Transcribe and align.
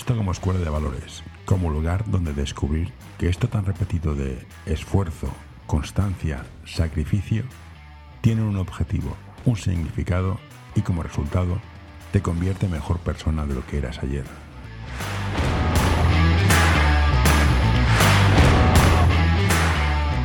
esto 0.00 0.16
como 0.16 0.32
escuela 0.32 0.58
de 0.58 0.70
valores, 0.70 1.22
como 1.44 1.68
lugar 1.68 2.04
donde 2.06 2.32
descubrir 2.32 2.90
que 3.18 3.28
esto 3.28 3.50
tan 3.50 3.66
repetido 3.66 4.14
de 4.14 4.46
esfuerzo, 4.64 5.28
constancia, 5.66 6.46
sacrificio, 6.64 7.44
tiene 8.22 8.40
un 8.40 8.56
objetivo, 8.56 9.14
un 9.44 9.58
significado 9.58 10.40
y 10.74 10.80
como 10.80 11.02
resultado 11.02 11.60
te 12.12 12.22
convierte 12.22 12.64
en 12.64 12.72
mejor 12.72 12.98
persona 13.00 13.44
de 13.44 13.54
lo 13.54 13.66
que 13.66 13.76
eras 13.76 13.98
ayer. 13.98 14.24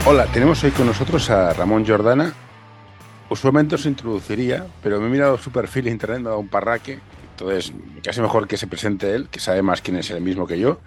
Hola, 0.05 0.26
tenemos 0.28 0.64
hoy 0.64 0.72
con 0.72 0.88
nosotros 0.88 1.30
a 1.30 1.52
Ramón 1.52 1.86
Jordana. 1.86 2.34
Usualmente 3.28 3.76
os 3.76 3.86
introduciría, 3.86 4.67
pero 4.81 5.02
me 5.02 5.08
he 5.08 5.09
mirado 5.09 5.38
su 5.38 5.52
perfil 5.52 5.88
en 5.88 5.94
internet, 5.94 6.20
me 6.20 6.28
ha 6.28 6.30
dado 6.30 6.39
un 6.39 6.48
parraque. 6.48 7.02
Entonces, 7.38 7.73
casi 8.02 8.21
mejor 8.21 8.48
que 8.48 8.55
se 8.55 8.66
presente 8.66 9.13
él, 9.13 9.27
que 9.30 9.41
sabe 9.41 9.62
más 9.62 9.81
quién 9.81 9.98
es 9.98 10.09
el 10.09 10.21
mismo 10.21 10.48
que 10.48 10.57
yo. 10.57 10.80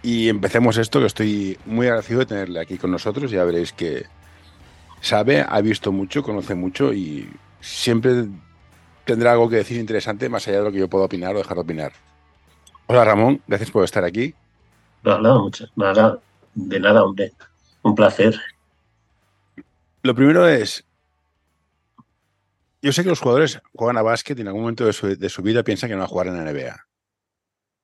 Y 0.00 0.28
empecemos 0.28 0.76
esto, 0.76 1.00
que 1.00 1.06
estoy 1.06 1.58
muy 1.66 1.86
agradecido 1.86 2.20
de 2.20 2.26
tenerle 2.26 2.60
aquí 2.60 2.78
con 2.78 2.92
nosotros. 2.92 3.32
Ya 3.32 3.42
veréis 3.44 3.72
que 3.72 4.06
sabe, 5.00 5.44
ha 5.46 5.60
visto 5.60 5.90
mucho, 5.90 6.22
conoce 6.22 6.54
mucho 6.54 6.92
y 6.92 7.28
siempre 7.60 8.26
tendrá 9.04 9.32
algo 9.32 9.48
que 9.48 9.56
decir 9.56 9.78
interesante 9.78 10.28
más 10.28 10.46
allá 10.46 10.58
de 10.58 10.64
lo 10.64 10.72
que 10.72 10.78
yo 10.78 10.88
puedo 10.88 11.04
opinar 11.04 11.34
o 11.34 11.38
dejar 11.38 11.56
de 11.56 11.62
opinar. 11.62 11.92
Hola 12.86 13.04
Ramón, 13.04 13.42
gracias 13.48 13.70
por 13.70 13.84
estar 13.84 14.04
aquí. 14.04 14.34
No, 15.02 15.18
no, 15.18 15.50
nada, 15.74 16.20
de 16.54 16.78
nada, 16.78 17.02
hombre. 17.02 17.32
Un 17.82 17.96
placer. 17.96 18.40
Lo 20.02 20.14
primero 20.14 20.46
es, 20.46 20.84
yo 22.82 22.92
sé 22.92 23.04
que 23.04 23.10
los 23.10 23.20
jugadores 23.20 23.60
juegan 23.72 23.96
a 23.96 24.02
básquet 24.02 24.36
y 24.36 24.42
en 24.42 24.48
algún 24.48 24.62
momento 24.62 24.84
de 24.84 24.92
su, 24.92 25.42
vida 25.42 25.62
piensan 25.62 25.88
que 25.88 25.94
no 25.94 26.00
van 26.00 26.06
a 26.06 26.08
jugar 26.08 26.26
en 26.26 26.36
la 26.36 26.52
NBA. 26.52 26.86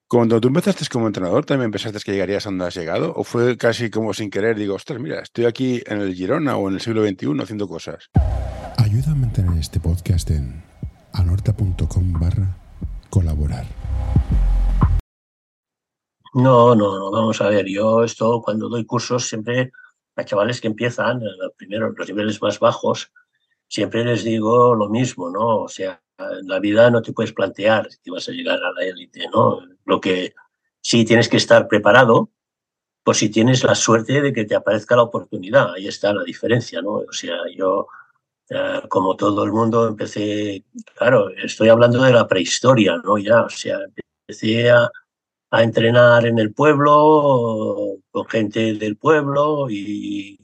Cuando 0.09 0.41
tú 0.41 0.49
empezaste 0.49 0.85
como 0.91 1.07
entrenador, 1.07 1.45
¿también 1.45 1.71
pensaste 1.71 2.01
que 2.01 2.13
llegarías 2.13 2.47
a 2.47 2.51
donde 2.51 2.67
has 2.67 2.75
llegado? 2.75 3.13
¿O 3.15 3.23
fue 3.23 3.57
casi 3.57 3.91
como 3.91 4.13
sin 4.13 4.31
querer? 4.31 4.57
Digo, 4.57 4.75
ostras, 4.75 4.99
mira, 4.99 5.21
estoy 5.21 5.45
aquí 5.45 5.83
en 5.87 6.01
el 6.01 6.15
Girona 6.15 6.57
o 6.57 6.69
en 6.69 6.75
el 6.75 6.81
siglo 6.81 7.07
XXI 7.07 7.43
haciendo 7.43 7.69
cosas. 7.69 8.11
Ayuda 8.77 9.13
a 9.13 9.15
mantener 9.15 9.57
este 9.59 9.79
podcast 9.79 10.31
en 10.31 10.65
anorta.com 11.13 12.13
barra 12.15 12.57
colaborar. 13.11 13.67
No, 16.35 16.75
no, 16.75 16.99
no, 16.99 17.11
vamos 17.11 17.41
a 17.41 17.49
ver, 17.49 17.67
yo 17.67 18.03
esto 18.03 18.43
cuando 18.43 18.69
doy 18.69 18.85
cursos 18.85 19.29
siempre 19.29 19.71
a 20.17 20.25
chavales 20.25 20.61
que 20.61 20.67
empiezan, 20.67 21.21
primero 21.57 21.93
los 21.93 22.09
niveles 22.09 22.43
más 22.43 22.59
bajos, 22.59 23.13
siempre 23.69 24.05
les 24.05 24.25
digo 24.25 24.75
lo 24.75 24.89
mismo, 24.89 25.31
¿no? 25.31 25.63
O 25.63 25.69
sea, 25.69 26.03
en 26.19 26.49
la 26.49 26.59
vida 26.59 26.91
no 26.91 27.03
te 27.03 27.13
puedes 27.13 27.33
plantear 27.33 27.89
que 28.03 28.11
vas 28.11 28.29
a 28.29 28.33
llegar 28.33 28.59
a 28.63 28.73
la 28.73 28.85
élite, 28.85 29.29
¿no? 29.33 29.61
Lo 29.85 30.01
que 30.01 30.35
sí 30.81 31.05
tienes 31.05 31.29
que 31.29 31.37
estar 31.37 31.69
preparado, 31.69 32.31
por 33.05 33.15
si 33.17 33.31
tienes 33.31 33.65
la 33.65 33.75
suerte 33.75 34.21
de 34.21 34.33
que 34.33 34.45
te 34.45 34.55
aparezca 34.55 34.97
la 34.97 35.03
oportunidad. 35.03 35.73
Ahí 35.75 35.87
está 35.87 36.13
la 36.13 36.25
diferencia, 36.25 36.83
¿no? 36.83 36.91
O 37.09 37.13
sea, 37.13 37.37
yo, 37.55 37.87
eh, 38.51 38.83
como 38.89 39.17
todo 39.17 39.45
el 39.45 39.53
mundo, 39.53 39.89
empecé, 39.89 40.65
claro, 40.97 41.31
estoy 41.31 41.69
hablando 41.69 42.03
de 42.03 42.13
la 42.13 42.27
prehistoria, 42.27 42.97
¿no? 43.03 43.17
Ya, 43.19 43.43
o 43.43 43.51
sea, 43.51 43.79
empecé 44.27 44.71
a 44.71 44.91
entrenar 45.63 46.27
en 46.27 46.39
el 46.39 46.53
pueblo, 46.53 47.99
con 48.11 48.27
gente 48.27 48.75
del 48.75 48.97
pueblo 48.97 49.71
y, 49.71 50.39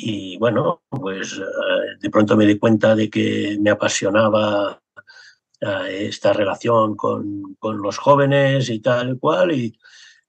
y 0.00 0.36
bueno, 0.38 0.82
pues 0.90 1.38
eh, 1.38 1.96
de 2.00 2.10
pronto 2.10 2.36
me 2.36 2.46
di 2.46 2.56
cuenta 2.58 2.94
de 2.94 3.10
que 3.10 3.58
me 3.60 3.70
apasionaba 3.70 4.80
eh, 5.60 6.06
esta 6.08 6.32
relación 6.32 6.94
con, 6.96 7.56
con, 7.58 7.78
los 7.82 7.98
jóvenes 7.98 8.70
y 8.70 8.78
tal 8.80 9.10
y 9.14 9.18
cual 9.18 9.52
y, 9.52 9.76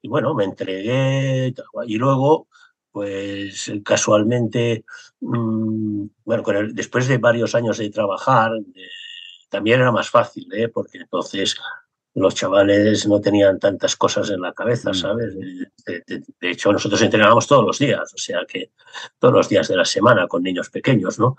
bueno, 0.03 0.33
me 0.33 0.45
entregué 0.45 1.53
y 1.85 1.97
luego 1.97 2.47
pues 2.91 3.71
casualmente, 3.85 4.85
mm, 5.21 6.05
bueno, 6.25 6.43
después 6.73 7.07
de 7.07 7.19
varios 7.19 7.53
años 7.53 7.77
de 7.77 7.91
trabajar, 7.91 8.51
también 9.49 9.81
era 9.81 9.91
más 9.91 10.09
fácil, 10.09 10.51
¿eh? 10.53 10.69
porque 10.69 10.97
entonces 10.97 11.55
los 12.19 12.35
chavales 12.35 13.07
no 13.07 13.19
tenían 13.21 13.59
tantas 13.59 13.95
cosas 13.95 14.29
en 14.29 14.41
la 14.41 14.53
cabeza, 14.53 14.91
mm. 14.91 14.93
¿sabes? 14.93 15.35
De, 15.85 16.23
hecho, 16.41 16.71
nosotros 16.71 17.01
entrenábamos 17.01 17.47
todos 17.47 17.65
los 17.65 17.79
días, 17.79 18.13
o 18.13 18.17
sea 18.17 18.41
que 18.47 18.71
todos 19.17 19.33
los 19.33 19.49
días 19.49 19.67
de 19.67 19.75
la 19.75 19.85
semana 19.85 20.27
con 20.27 20.43
niños 20.43 20.69
pequeños, 20.69 21.19
¿no? 21.19 21.35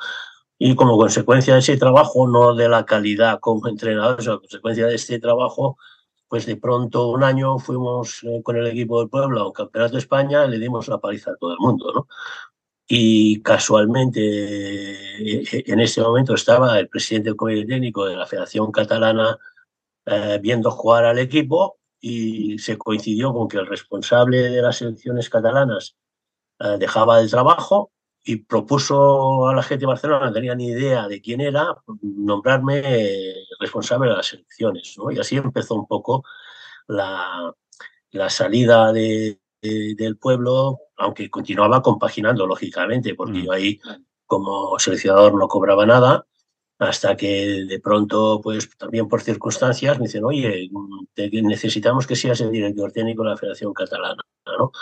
Y 0.59 0.75
como 0.75 0.99
consecuencia 0.99 1.55
de 1.55 1.61
ese 1.61 1.77
trabajo, 1.77 2.29
no 2.29 2.55
de 2.55 2.69
la 2.69 2.85
calidad 2.85 3.41
como 3.41 3.67
entrenadores, 3.69 4.27
como 4.27 4.41
consecuencia 4.41 4.87
de 4.87 4.95
este 4.95 5.19
trabajo, 5.19 5.79
pues 6.29 6.47
de 6.47 6.57
pronto 6.57 7.09
un 7.09 7.25
año 7.25 7.59
fuimos 7.59 8.23
eh, 8.23 8.41
con 8.43 8.57
el 8.57 8.67
equipo 8.67 9.01
del 9.01 9.09
pueblo 9.09 9.41
a 9.41 9.47
un 9.49 9.53
campeonato 9.53 9.95
de 9.95 10.01
España 10.01 10.45
y 10.45 10.51
le 10.51 10.59
dimos 10.59 10.87
la 10.89 10.99
paliza 10.99 11.33
a 11.33 11.37
todo 11.37 11.53
el 11.53 11.59
mundo, 11.59 11.93
¿no? 11.95 12.09
Y 12.87 13.41
casualmente 13.43 14.21
eh, 14.21 15.65
en 15.67 15.81
ese 15.81 16.01
momento 16.03 16.35
estaba 16.35 16.79
el 16.79 16.89
presidente 16.89 17.31
del 17.31 17.37
comité 17.37 17.67
técnico 17.67 18.05
de 18.05 18.17
la 18.17 18.27
Federación 18.27 18.71
Catalana 18.71 19.39
eh, 20.07 20.39
viendo 20.41 20.71
jugar 20.71 21.05
al 21.05 21.19
equipo 21.19 21.79
y 22.01 22.59
se 22.59 22.79
coincidió 22.79 23.33
con 23.33 23.49
que 23.49 23.59
el 23.59 23.67
responsable 23.67 24.39
de 24.39 24.63
las 24.63 24.79
selecciones 24.79 25.29
catalanas 25.29 25.97
eh, 26.59 26.77
dejaba 26.79 27.21
el 27.21 27.31
trabajo 27.31 27.93
y 28.25 28.37
propuso 28.37 29.49
a 29.49 29.55
la 29.55 29.63
gente 29.63 29.83
de 29.83 29.87
Barcelona, 29.87 30.27
no 30.27 30.33
tenía 30.33 30.55
ni 30.55 30.69
idea 30.69 31.09
de 31.09 31.21
quién 31.21 31.41
era, 31.41 31.75
nombrarme 32.03 32.83
responsable 33.59 34.11
de 34.11 34.17
las 34.17 34.27
selecciones. 34.27 34.95
Y 35.11 35.19
así 35.19 35.37
empezó 35.37 35.75
un 35.75 35.87
poco 35.87 36.25
la, 36.87 37.55
la 38.11 38.31
salida 38.31 38.93
de, 38.93 39.41
del 39.63 40.19
pueblo, 40.19 40.79
aunque 40.97 41.31
continuaba 41.31 41.83
compaginando, 41.83 42.47
lógicamente, 42.47 43.15
porque 43.15 43.39
mm. 43.39 43.45
yo 43.45 43.53
ahí 43.53 43.81
como 44.27 44.79
seleccionador 44.79 45.35
no 45.35 45.49
cobraba 45.49 45.87
nada 45.87 46.27
hasta 46.81 47.15
que 47.15 47.67
de 47.69 47.79
pronto, 47.79 48.41
pues 48.43 48.75
también 48.79 49.07
por 49.07 49.21
circunstancias, 49.21 49.99
me 49.99 50.07
dicen, 50.07 50.25
oye, 50.25 50.71
necesitamos 51.43 52.07
que 52.07 52.17
seas 52.17 52.41
el 52.41 52.51
director 52.51 52.91
técnico 52.91 53.23
de 53.23 53.29
la 53.29 53.37
Federación 53.37 53.75
Catalana, 53.75 54.23
¿no? 54.47 54.73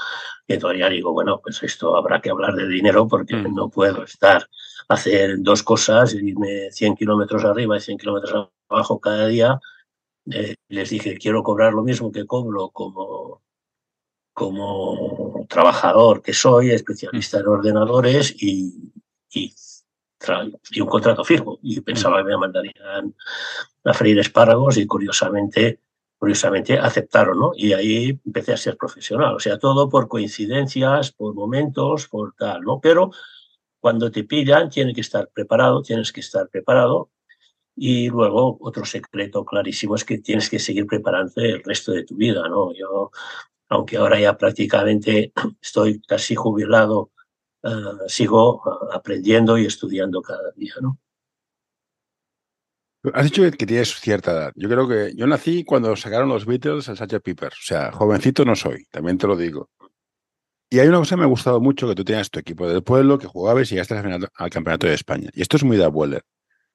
Y 0.46 0.52
entonces 0.52 0.78
ya 0.78 0.88
digo, 0.88 1.12
bueno, 1.12 1.40
pues 1.42 1.60
esto 1.64 1.96
habrá 1.96 2.20
que 2.20 2.30
hablar 2.30 2.54
de 2.54 2.68
dinero 2.68 3.08
porque 3.08 3.34
mm. 3.34 3.52
no 3.52 3.68
puedo 3.68 4.04
estar, 4.04 4.48
hacer 4.88 5.38
dos 5.40 5.64
cosas, 5.64 6.14
irme 6.14 6.70
100 6.70 6.94
kilómetros 6.94 7.44
arriba 7.44 7.76
y 7.76 7.80
100 7.80 7.98
kilómetros 7.98 8.48
abajo 8.68 9.00
cada 9.00 9.26
día. 9.26 9.58
Eh, 10.30 10.54
les 10.68 10.90
dije, 10.90 11.18
quiero 11.18 11.42
cobrar 11.42 11.72
lo 11.72 11.82
mismo 11.82 12.12
que 12.12 12.26
cobro 12.26 12.70
como, 12.70 13.42
como 14.32 15.46
trabajador 15.48 16.22
que 16.22 16.32
soy, 16.32 16.70
especialista 16.70 17.40
en 17.40 17.48
ordenadores 17.48 18.32
y, 18.40 18.92
y 19.32 19.52
y 20.70 20.80
un 20.80 20.88
contrato 20.88 21.24
fijo. 21.24 21.58
Y 21.62 21.80
pensaba 21.80 22.18
que 22.18 22.24
me 22.24 22.36
mandarían 22.36 23.14
a 23.84 23.94
freír 23.94 24.18
espárragos 24.18 24.76
y 24.76 24.86
curiosamente, 24.86 25.80
curiosamente 26.18 26.78
aceptaron, 26.78 27.38
¿no? 27.38 27.52
Y 27.54 27.72
ahí 27.72 28.18
empecé 28.24 28.52
a 28.52 28.56
ser 28.56 28.76
profesional. 28.76 29.34
O 29.34 29.40
sea, 29.40 29.58
todo 29.58 29.88
por 29.88 30.08
coincidencias, 30.08 31.12
por 31.12 31.34
momentos, 31.34 32.08
por 32.08 32.34
tal, 32.34 32.62
¿no? 32.62 32.80
Pero 32.80 33.10
cuando 33.80 34.10
te 34.10 34.24
pillan, 34.24 34.70
tienes 34.70 34.94
que 34.94 35.00
estar 35.00 35.28
preparado, 35.32 35.82
tienes 35.82 36.12
que 36.12 36.20
estar 36.20 36.48
preparado. 36.48 37.10
Y 37.76 38.08
luego 38.08 38.58
otro 38.60 38.84
secreto 38.84 39.44
clarísimo 39.44 39.94
es 39.94 40.04
que 40.04 40.18
tienes 40.18 40.50
que 40.50 40.58
seguir 40.58 40.86
preparándote 40.86 41.50
el 41.50 41.62
resto 41.62 41.92
de 41.92 42.04
tu 42.04 42.16
vida, 42.16 42.48
¿no? 42.48 42.72
Yo, 42.74 43.12
aunque 43.68 43.96
ahora 43.98 44.18
ya 44.18 44.36
prácticamente 44.36 45.32
estoy 45.62 46.00
casi 46.02 46.34
jubilado 46.34 47.12
eh, 47.62 47.68
sigo 48.06 48.62
eh, 48.64 48.88
aprendiendo 48.92 49.58
y 49.58 49.66
estudiando 49.66 50.22
cada 50.22 50.50
día, 50.52 50.74
¿no? 50.80 50.98
Has 53.14 53.24
dicho 53.24 53.42
que 53.42 53.66
tienes 53.66 53.94
cierta 53.94 54.32
edad. 54.32 54.52
Yo 54.56 54.68
creo 54.68 54.88
que 54.88 55.12
yo 55.14 55.26
nací 55.26 55.64
cuando 55.64 55.94
sacaron 55.96 56.28
los 56.28 56.44
Beatles 56.44 56.88
el 56.88 56.96
Sgt. 56.96 57.20
Pepper. 57.20 57.52
O 57.52 57.62
sea, 57.62 57.92
jovencito 57.92 58.44
no 58.44 58.56
soy, 58.56 58.84
también 58.90 59.18
te 59.18 59.26
lo 59.26 59.36
digo. 59.36 59.70
Y 60.70 60.80
hay 60.80 60.88
una 60.88 60.98
cosa 60.98 61.14
que 61.14 61.20
me 61.20 61.24
ha 61.24 61.28
gustado 61.28 61.60
mucho, 61.60 61.88
que 61.88 61.94
tú 61.94 62.04
tenías 62.04 62.30
tu 62.30 62.40
equipo 62.40 62.68
del 62.68 62.82
pueblo, 62.82 63.18
que 63.18 63.26
jugabas 63.26 63.70
y 63.70 63.74
llegaste 63.74 63.96
al, 63.96 64.28
al 64.34 64.50
campeonato 64.50 64.86
de 64.86 64.94
España. 64.94 65.30
Y 65.32 65.40
esto 65.40 65.56
es 65.56 65.64
muy 65.64 65.76
de 65.76 65.84
abuelo. 65.84 66.18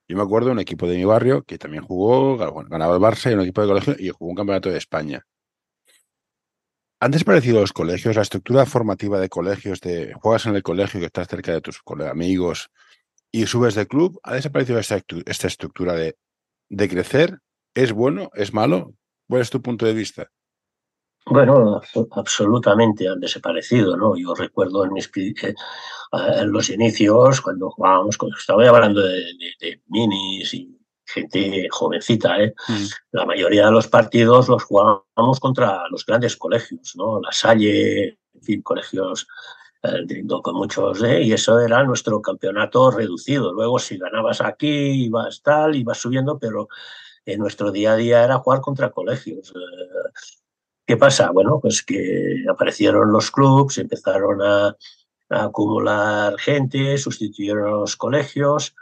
Yo 0.07 0.17
me 0.17 0.23
acuerdo 0.23 0.47
de 0.47 0.53
un 0.53 0.59
equipo 0.59 0.87
de 0.87 0.97
mi 0.97 1.05
barrio 1.05 1.43
que 1.43 1.57
también 1.57 1.83
jugó, 1.83 2.37
ganaba 2.37 2.95
el 2.95 3.01
Barça 3.01 3.31
y 3.31 3.35
un 3.35 3.41
equipo 3.41 3.61
de 3.61 3.67
colegio 3.67 3.95
y 3.99 4.09
jugó 4.09 4.31
un 4.31 4.35
campeonato 4.35 4.69
de 4.69 4.77
España. 4.77 5.25
¿Han 7.03 7.11
desaparecido 7.11 7.59
los 7.59 7.73
colegios, 7.73 8.15
la 8.15 8.21
estructura 8.21 8.65
formativa 8.65 9.19
de 9.19 9.27
colegios, 9.27 9.81
de 9.81 10.13
juegas 10.13 10.45
en 10.45 10.55
el 10.55 10.63
colegio 10.63 11.01
que 11.01 11.07
estás 11.07 11.27
cerca 11.27 11.51
de 11.51 11.59
tus 11.59 11.81
amigos 12.09 12.69
y 13.29 13.45
subes 13.45 13.75
de 13.75 13.87
club? 13.87 14.21
¿Ha 14.23 14.35
desaparecido 14.35 14.79
esta, 14.79 14.95
estructura 15.25 15.95
de, 15.95 16.15
crecer? 16.87 17.39
¿Es 17.75 17.91
bueno? 17.91 18.29
¿Es 18.35 18.53
malo? 18.53 18.93
¿Cuál 19.27 19.41
es 19.41 19.49
tu 19.49 19.61
punto 19.61 19.85
de 19.85 19.93
vista? 19.93 20.29
Bueno, 21.25 21.81
absolutamente 22.11 23.09
han 23.09 23.19
desaparecido, 23.19 23.97
¿no? 23.97 24.15
Yo 24.15 24.33
recuerdo 24.33 24.85
en, 24.85 24.93
mis, 24.93 25.11
eh, 25.17 25.53
los 26.45 26.69
inicios, 26.69 27.41
cuando 27.41 27.69
jugábamos, 27.69 28.17
estaba 28.39 28.65
hablando 28.65 29.01
de, 29.01 29.81
minis 29.87 30.53
y 30.53 30.79
gente 31.05 31.67
jovencita, 31.69 32.41
¿eh? 32.41 32.53
Mm. 32.67 32.85
La 33.11 33.25
mayoría 33.25 33.65
de 33.65 33.71
los 33.71 33.87
partidos 33.87 34.47
los 34.47 34.63
jugábamos 34.63 35.39
contra 35.39 35.87
los 35.89 36.05
grandes 36.05 36.37
colegios, 36.37 36.93
¿no? 36.95 37.19
La 37.21 37.31
Salle, 37.31 38.19
en 38.33 38.41
fin, 38.41 38.61
colegios 38.61 39.27
eh, 39.83 40.23
con 40.41 40.55
muchos, 40.55 41.03
¿eh? 41.03 41.23
y 41.23 41.33
eso 41.33 41.59
era 41.59 41.83
nuestro 41.83 42.21
campeonato 42.21 42.89
reducido. 42.91 43.51
Luego, 43.51 43.79
si 43.79 43.97
ganabas 43.97 44.41
aquí, 44.41 45.05
ibas 45.05 45.41
tal, 45.41 45.75
ibas 45.75 45.97
subiendo, 45.97 46.39
pero 46.39 46.69
en 47.25 47.39
nuestro 47.39 47.71
día 47.71 47.93
a 47.93 47.95
día 47.97 48.23
era 48.23 48.39
jugar 48.39 48.61
contra 48.61 48.91
colegios. 48.91 49.51
Eh, 49.55 50.11
¿Qué 50.85 50.97
pasa? 50.97 51.31
Bueno, 51.31 51.59
pues 51.61 51.83
que 51.83 52.45
aparecieron 52.49 53.11
los 53.11 53.31
clubs, 53.31 53.77
empezaron 53.77 54.41
a, 54.41 54.75
acumular 55.29 56.37
gente, 56.37 56.97
sustituyeron 56.97 57.71
los 57.71 57.95
colegios 57.95 58.75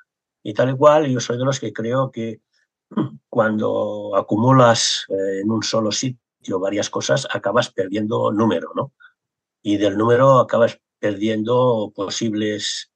y 0.43 0.53
tal 0.53 0.71
y 0.71 0.77
cual. 0.77 1.07
Yo 1.07 1.19
soy 1.19 1.37
de 1.37 1.45
los 1.45 1.59
que 1.59 1.73
creo 1.73 2.11
que 2.11 2.41
cuando 3.29 4.15
acumulas 4.15 5.05
en 5.09 5.49
un 5.51 5.63
solo 5.63 5.91
sitio 5.91 6.59
varias 6.59 6.89
cosas, 6.89 7.27
acabas 7.31 7.69
perdiendo 7.69 8.31
número, 8.31 8.71
¿no? 8.75 8.93
Y 9.61 9.77
del 9.77 9.97
número 9.97 10.39
acabas 10.39 10.79
perdiendo 10.99 11.91
posibles, 11.95 12.91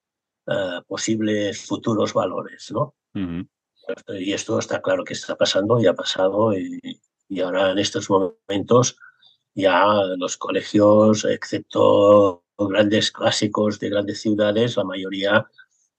uh, 0.48 0.84
posibles 0.88 1.66
futuros 1.66 2.14
valores, 2.14 2.72
¿no? 2.72 2.96
Y 4.08 4.34
esto 4.34 4.58
está 4.60 4.82
claro 4.82 5.04
que 5.04 5.14
está 5.14 5.36
pasando 5.36 5.80
y 5.80 5.86
ha 5.86 5.94
pasado 5.94 6.54
y, 6.54 7.00
y, 7.30 7.40
ahora 7.40 7.72
en 7.72 7.78
estos 7.78 8.10
momentos 8.10 8.98
ya 9.54 9.86
los 10.18 10.38
colegios, 10.38 11.24
excepto 11.24 12.44
grandes 12.58 13.12
clásicos 13.12 13.80
de 13.80 13.90
grandes 13.90 14.22
ciudades, 14.22 14.76
la 14.76 14.84
mayoría 14.84 15.46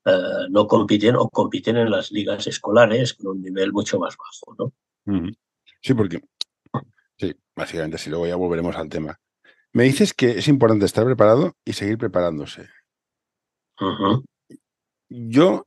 uh, 0.07 0.49
no 0.51 0.67
compiten 0.67 1.17
o 1.17 1.29
compiten 1.29 1.77
en 1.77 1.91
las 1.91 2.11
ligas 2.11 2.47
escolares 2.47 3.15
con 3.15 3.37
un 3.37 3.43
nivel 3.43 3.73
mucho 3.73 3.99
más 3.99 4.17
bajo, 4.17 4.57
¿no? 4.59 4.73
Sí, 5.83 5.95
porque 5.95 6.21
sí, 7.19 7.35
básicamente, 7.55 7.99
si 7.99 8.11
luego 8.11 8.27
ya 8.27 8.37
volveremos 8.37 8.75
al 8.77 8.89
tema. 8.89 9.19
Me 9.73 9.85
dices 9.85 10.15
que 10.15 10.31
es 10.31 10.49
importante 10.49 10.87
estar 10.87 11.05
preparado 11.05 11.53
y 11.65 11.75
seguir 11.75 11.99
preparándose. 11.99 12.69
Yo 15.09 15.67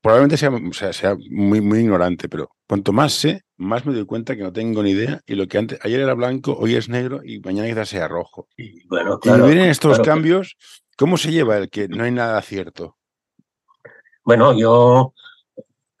probablemente 0.00 0.36
sea, 0.36 0.92
sea, 0.92 1.16
muy, 1.30 1.60
muy 1.60 1.80
ignorante, 1.80 2.28
pero 2.28 2.50
cuanto 2.68 2.92
más 2.92 3.12
sé, 3.12 3.42
más 3.56 3.84
me 3.84 3.92
doy 3.92 4.06
cuenta 4.06 4.36
que 4.36 4.42
no 4.42 4.52
tengo 4.52 4.82
ni 4.82 4.90
idea 4.90 5.20
y 5.26 5.34
lo 5.34 5.48
que 5.48 5.58
antes, 5.58 5.78
ayer 5.82 6.00
era 6.00 6.14
blanco, 6.14 6.56
hoy 6.56 6.76
es 6.76 6.88
negro 6.88 7.22
y 7.24 7.40
mañana 7.40 7.68
quizás 7.68 7.88
sea 7.88 8.06
rojo. 8.06 8.48
Y, 8.56 8.86
bueno, 8.86 9.18
claro, 9.18 9.46
y 9.46 9.52
vienen 9.52 9.68
estos 9.68 9.98
cambios, 10.00 10.56
¿cómo 10.96 11.16
se 11.16 11.32
lleva 11.32 11.58
el 11.58 11.70
que 11.70 11.88
no 11.88 12.04
hay 12.04 12.12
nada 12.12 12.40
cierto? 12.42 12.95
Bueno, 14.26 14.58
yo 14.58 15.14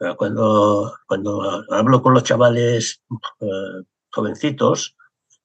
eh, 0.00 0.14
cuando, 0.18 0.92
cuando 1.06 1.64
hablo 1.70 2.02
con 2.02 2.12
los 2.12 2.24
chavales 2.24 3.00
eh, 3.40 3.84
jovencitos, 4.10 4.96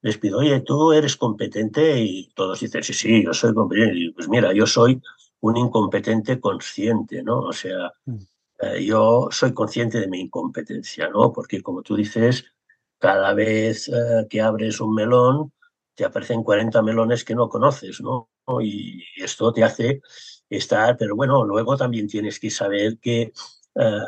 les 0.02 0.18
pido, 0.18 0.40
oye, 0.40 0.62
tú 0.62 0.92
eres 0.92 1.16
competente 1.16 2.00
y 2.00 2.32
todos 2.34 2.60
dicen, 2.60 2.84
sí, 2.84 2.94
sí, 2.94 3.24
yo 3.24 3.36
soy 3.36 3.54
competente. 3.54 4.00
Y 4.00 4.12
pues 4.14 4.28
mira, 4.28 4.52
yo 4.52 4.66
soy 4.66 5.00
un 5.42 5.58
incompetente 5.58 6.40
consciente, 6.40 7.22
¿no? 7.22 7.42
O 7.42 7.54
sea, 7.54 7.92
mm. 8.06 8.18
eh, 8.62 8.84
yo 8.84 9.28
soy 9.30 9.54
consciente 9.54 10.00
de 10.00 10.08
mi 10.08 10.22
incompetencia, 10.22 11.08
¿no? 11.10 11.32
Porque 11.32 11.62
como 11.62 11.84
tú 11.84 11.96
dices, 11.96 12.46
cada 12.98 13.36
vez 13.36 13.90
eh, 13.90 14.26
que 14.28 14.42
abres 14.42 14.82
un 14.82 14.96
melón, 14.96 15.54
te 15.94 16.04
aparecen 16.04 16.42
40 16.44 16.82
melones 16.82 17.24
que 17.24 17.36
no 17.36 17.48
conoces, 17.48 18.02
¿no? 18.02 18.30
Y 18.60 19.04
esto 19.18 19.54
te 19.54 19.64
hace 19.64 20.02
estar, 20.58 20.98
pero 20.98 21.16
bueno, 21.16 21.46
luego 21.46 21.78
también 21.78 22.08
tienes 22.08 22.40
que 22.40 22.50
saber 22.50 22.98
que 23.00 23.32
eh, 23.76 24.00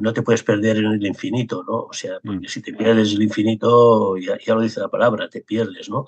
no 0.00 0.12
te 0.12 0.22
puedes 0.22 0.42
perder 0.42 0.78
en 0.78 0.86
el 0.86 1.06
infinito, 1.06 1.64
¿no? 1.66 1.84
O 1.84 1.92
sea, 1.92 2.20
porque 2.24 2.46
mm. 2.46 2.48
si 2.48 2.62
te 2.62 2.72
pierdes 2.72 3.12
el 3.12 3.22
infinito, 3.22 4.16
ya, 4.16 4.38
lo 4.54 4.60
dice 4.60 4.80
la 4.80 4.88
palabra, 4.88 5.28
te 5.28 5.40
pierdes, 5.42 5.90
¿no? 5.90 6.06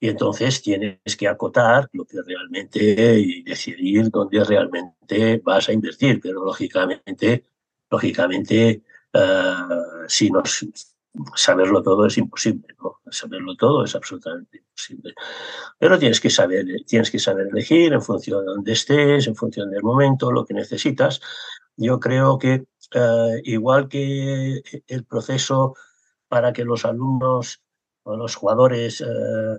Y 0.00 0.08
entonces 0.08 0.62
tienes 0.62 1.16
que 1.18 1.26
acotar 1.26 1.88
lo 1.92 2.04
que 2.04 2.22
realmente 2.22 3.18
y 3.18 3.42
decidir 3.42 4.10
dónde 4.10 4.44
realmente 4.44 5.40
vas 5.42 5.68
a 5.68 5.72
invertir, 5.72 6.20
pero 6.20 6.44
lógicamente, 6.44 7.44
lógicamente, 7.90 8.82
uh, 9.14 10.06
si 10.06 10.30
no 10.30 10.42
saberlo 11.34 11.82
todo 11.82 12.06
es 12.06 12.18
imposible, 12.18 12.74
¿no? 12.82 13.00
Saberlo 13.10 13.56
todo 13.56 13.84
es 13.84 13.94
absolutamente 13.94 14.58
imposible. 14.58 15.14
Pero 15.78 15.98
tienes 15.98 16.20
que 16.20 16.30
saber, 16.30 16.64
tienes 16.86 17.10
que 17.10 17.18
saber 17.18 17.48
elegir 17.48 17.92
en 17.92 18.02
función 18.02 18.40
de 18.40 18.52
dónde 18.52 18.72
estés, 18.72 19.26
en 19.26 19.36
función 19.36 19.70
del 19.70 19.82
momento, 19.82 20.32
lo 20.32 20.44
que 20.44 20.54
necesitas. 20.54 21.20
Yo 21.76 22.00
creo 22.00 22.38
que 22.38 22.66
eh, 22.94 23.40
igual 23.44 23.88
que 23.88 24.62
el 24.86 25.04
proceso 25.04 25.74
para 26.28 26.52
que 26.52 26.64
los 26.64 26.84
alumnos 26.84 27.62
o 28.02 28.16
los 28.16 28.34
jugadores 28.36 29.00
eh, 29.00 29.58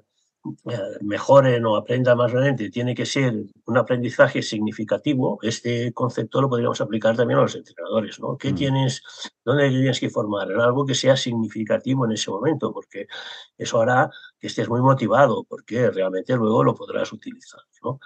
mejoren 1.01 1.65
o 1.65 1.75
aprendan 1.75 2.18
más 2.18 2.31
realmente, 2.31 2.69
tiene 2.69 2.95
que 2.95 3.06
ser 3.06 3.33
un 3.65 3.77
aprendizaje 3.77 4.41
significativo. 4.41 5.39
Este 5.41 5.91
concepto 5.94 6.41
lo 6.41 6.50
podríamos 6.50 6.80
aplicar 6.81 7.15
también 7.15 7.39
a 7.39 7.44
los 7.44 7.56
entrenadores, 7.56 8.19
¿no? 8.19 8.38
¿Qué 8.38 8.51
mm. 8.51 8.56
tienes, 8.56 9.03
dónde 9.44 9.69
tienes 9.69 10.00
que 10.00 10.09
formar? 10.09 10.51
En 10.51 10.62
algo 10.62 10.86
que 10.86 10.95
sea 10.95 11.18
significativo 11.18 12.06
en 12.06 12.13
ese 12.13 12.31
momento, 12.31 12.71
porque 12.71 13.07
eso 13.57 13.81
hará 13.81 14.09
que 14.39 14.47
estés 14.47 14.69
muy 14.69 14.81
motivado, 14.81 15.44
porque 15.44 15.91
realmente 15.91 16.36
luego 16.36 16.63
lo 16.63 16.75
podrás 16.75 17.12
utilizar, 17.12 17.62
¿no? 17.83 18.00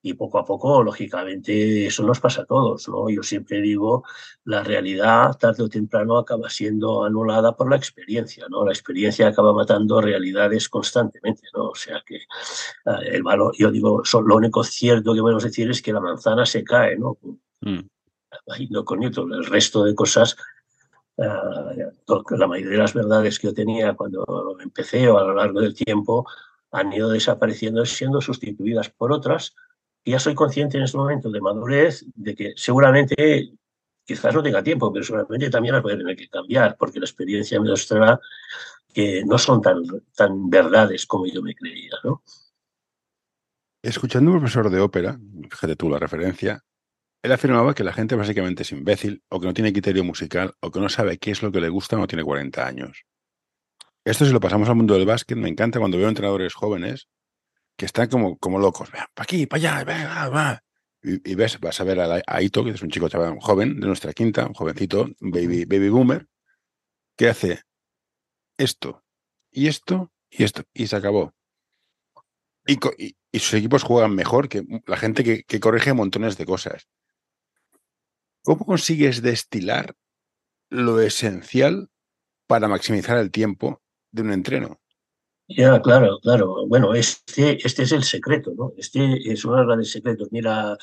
Y 0.00 0.14
poco 0.14 0.38
a 0.38 0.44
poco, 0.44 0.82
lógicamente, 0.82 1.86
eso 1.86 2.04
nos 2.04 2.20
pasa 2.20 2.42
a 2.42 2.44
todos, 2.44 2.88
¿no? 2.88 3.10
Yo 3.10 3.22
siempre 3.22 3.60
digo, 3.60 4.04
la 4.44 4.62
realidad 4.62 5.36
tarde 5.38 5.64
o 5.64 5.68
temprano 5.68 6.18
acaba 6.18 6.48
siendo 6.48 7.04
anulada 7.04 7.56
por 7.56 7.68
la 7.68 7.76
experiencia, 7.76 8.46
¿no? 8.48 8.64
La 8.64 8.72
experiencia 8.72 9.26
acaba 9.26 9.52
matando 9.52 10.00
realidades 10.00 10.68
constantemente, 10.68 11.42
¿no? 11.52 11.70
O 11.70 11.74
sea 11.74 12.02
que 12.06 12.20
uh, 12.86 13.00
el 13.02 13.22
valor, 13.24 13.54
yo 13.58 13.70
digo, 13.72 14.02
lo 14.24 14.36
único 14.36 14.62
cierto 14.62 15.14
que 15.14 15.20
podemos 15.20 15.42
decir 15.42 15.68
es 15.70 15.82
que 15.82 15.92
la 15.92 16.00
manzana 16.00 16.46
se 16.46 16.62
cae, 16.62 16.96
¿no? 16.96 17.18
Mm. 17.60 17.80
no 18.70 18.84
con 18.84 19.00
Newton, 19.00 19.34
el 19.34 19.46
resto 19.46 19.82
de 19.82 19.96
cosas 19.96 20.36
uh, 21.16 22.36
la 22.36 22.46
mayoría 22.46 22.72
de 22.72 22.78
las 22.78 22.94
verdades 22.94 23.40
que 23.40 23.48
yo 23.48 23.54
tenía 23.54 23.94
cuando 23.94 24.24
empecé 24.60 25.08
o 25.08 25.18
a 25.18 25.24
lo 25.24 25.34
largo 25.34 25.60
del 25.60 25.74
tiempo 25.74 26.24
han 26.70 26.92
ido 26.92 27.08
desapareciendo 27.08 27.84
siendo 27.84 28.20
sustituidas 28.20 28.90
por 28.90 29.10
otras 29.10 29.56
ya 30.10 30.18
soy 30.18 30.34
consciente 30.34 30.78
en 30.78 30.84
este 30.84 30.96
momento 30.96 31.30
de 31.30 31.40
madurez 31.40 32.04
de 32.14 32.34
que 32.34 32.52
seguramente, 32.56 33.52
quizás 34.04 34.34
no 34.34 34.42
tenga 34.42 34.62
tiempo, 34.62 34.92
pero 34.92 35.04
seguramente 35.04 35.50
también 35.50 35.74
las 35.74 35.82
voy 35.82 35.94
a 35.94 35.98
tener 35.98 36.16
que 36.16 36.28
cambiar, 36.28 36.76
porque 36.78 36.98
la 36.98 37.06
experiencia 37.06 37.60
me 37.60 37.70
mostrará 37.70 38.18
que 38.92 39.22
no 39.24 39.38
son 39.38 39.60
tan, 39.60 39.82
tan 40.14 40.48
verdades 40.48 41.06
como 41.06 41.26
yo 41.26 41.42
me 41.42 41.54
creía. 41.54 41.92
¿no? 42.04 42.22
Escuchando 43.82 44.30
a 44.30 44.34
un 44.34 44.40
profesor 44.40 44.70
de 44.70 44.80
ópera, 44.80 45.18
fíjate 45.50 45.76
tú 45.76 45.90
la 45.90 45.98
referencia, 45.98 46.64
él 47.22 47.32
afirmaba 47.32 47.74
que 47.74 47.84
la 47.84 47.92
gente 47.92 48.14
básicamente 48.14 48.62
es 48.62 48.72
imbécil 48.72 49.22
o 49.28 49.40
que 49.40 49.46
no 49.46 49.54
tiene 49.54 49.72
criterio 49.72 50.04
musical 50.04 50.54
o 50.60 50.70
que 50.70 50.80
no 50.80 50.88
sabe 50.88 51.18
qué 51.18 51.32
es 51.32 51.42
lo 51.42 51.50
que 51.50 51.60
le 51.60 51.68
gusta 51.68 51.96
no 51.96 52.06
tiene 52.06 52.24
40 52.24 52.66
años. 52.66 53.04
Esto 54.04 54.24
si 54.24 54.32
lo 54.32 54.40
pasamos 54.40 54.68
al 54.68 54.76
mundo 54.76 54.94
del 54.94 55.04
básquet, 55.04 55.36
me 55.36 55.48
encanta 55.48 55.80
cuando 55.80 55.98
veo 55.98 56.08
entrenadores 56.08 56.54
jóvenes 56.54 57.08
que 57.78 57.86
están 57.86 58.08
como, 58.08 58.36
como 58.38 58.58
locos. 58.58 58.90
Para 58.90 59.06
aquí, 59.16 59.46
para 59.46 59.78
allá, 59.78 59.84
venga, 59.84 60.28
va. 60.28 60.64
Y, 61.00 61.34
ves, 61.36 61.60
vas 61.60 61.80
a 61.80 61.84
ver 61.84 62.00
a, 62.00 62.20
Aito, 62.26 62.64
que 62.64 62.70
es 62.70 62.82
un 62.82 62.90
chico 62.90 63.08
joven 63.40 63.78
de 63.78 63.86
nuestra 63.86 64.12
quinta, 64.12 64.46
un 64.46 64.52
jovencito, 64.52 65.08
un 65.20 65.30
baby, 65.30 65.64
baby 65.64 65.88
boomer, 65.88 66.26
que 67.16 67.28
hace 67.28 67.62
esto, 68.58 69.04
y 69.52 69.68
esto, 69.68 70.12
y 70.28 70.42
esto, 70.42 70.64
y 70.74 70.88
se 70.88 70.96
acabó. 70.96 71.32
Y, 72.66 72.78
y, 73.30 73.38
sus 73.38 73.54
equipos 73.54 73.84
juegan 73.84 74.12
mejor 74.12 74.48
que 74.48 74.64
la 74.86 74.96
gente 74.96 75.22
que, 75.22 75.44
que 75.44 75.60
corrige 75.60 75.92
montones 75.92 76.36
de 76.36 76.46
cosas. 76.46 76.88
¿Cómo 78.42 78.66
consigues 78.66 79.22
destilar 79.22 79.94
lo 80.68 81.00
esencial 81.00 81.90
para 82.48 82.66
maximizar 82.66 83.18
el 83.18 83.30
tiempo 83.30 83.80
de 84.10 84.22
un 84.22 84.32
entreno? 84.32 84.80
Ya, 85.50 85.80
claro, 85.80 86.18
claro. 86.20 86.66
Bueno, 86.66 86.92
este, 86.94 87.56
este 87.66 87.82
es 87.82 87.92
el 87.92 88.04
secreto, 88.04 88.52
¿no? 88.54 88.72
Este 88.76 89.32
es 89.32 89.44
uno 89.46 89.54
de 89.54 89.60
los 89.60 89.66
grandes 89.66 89.90
secretos. 89.92 90.28
Mira, 90.30 90.76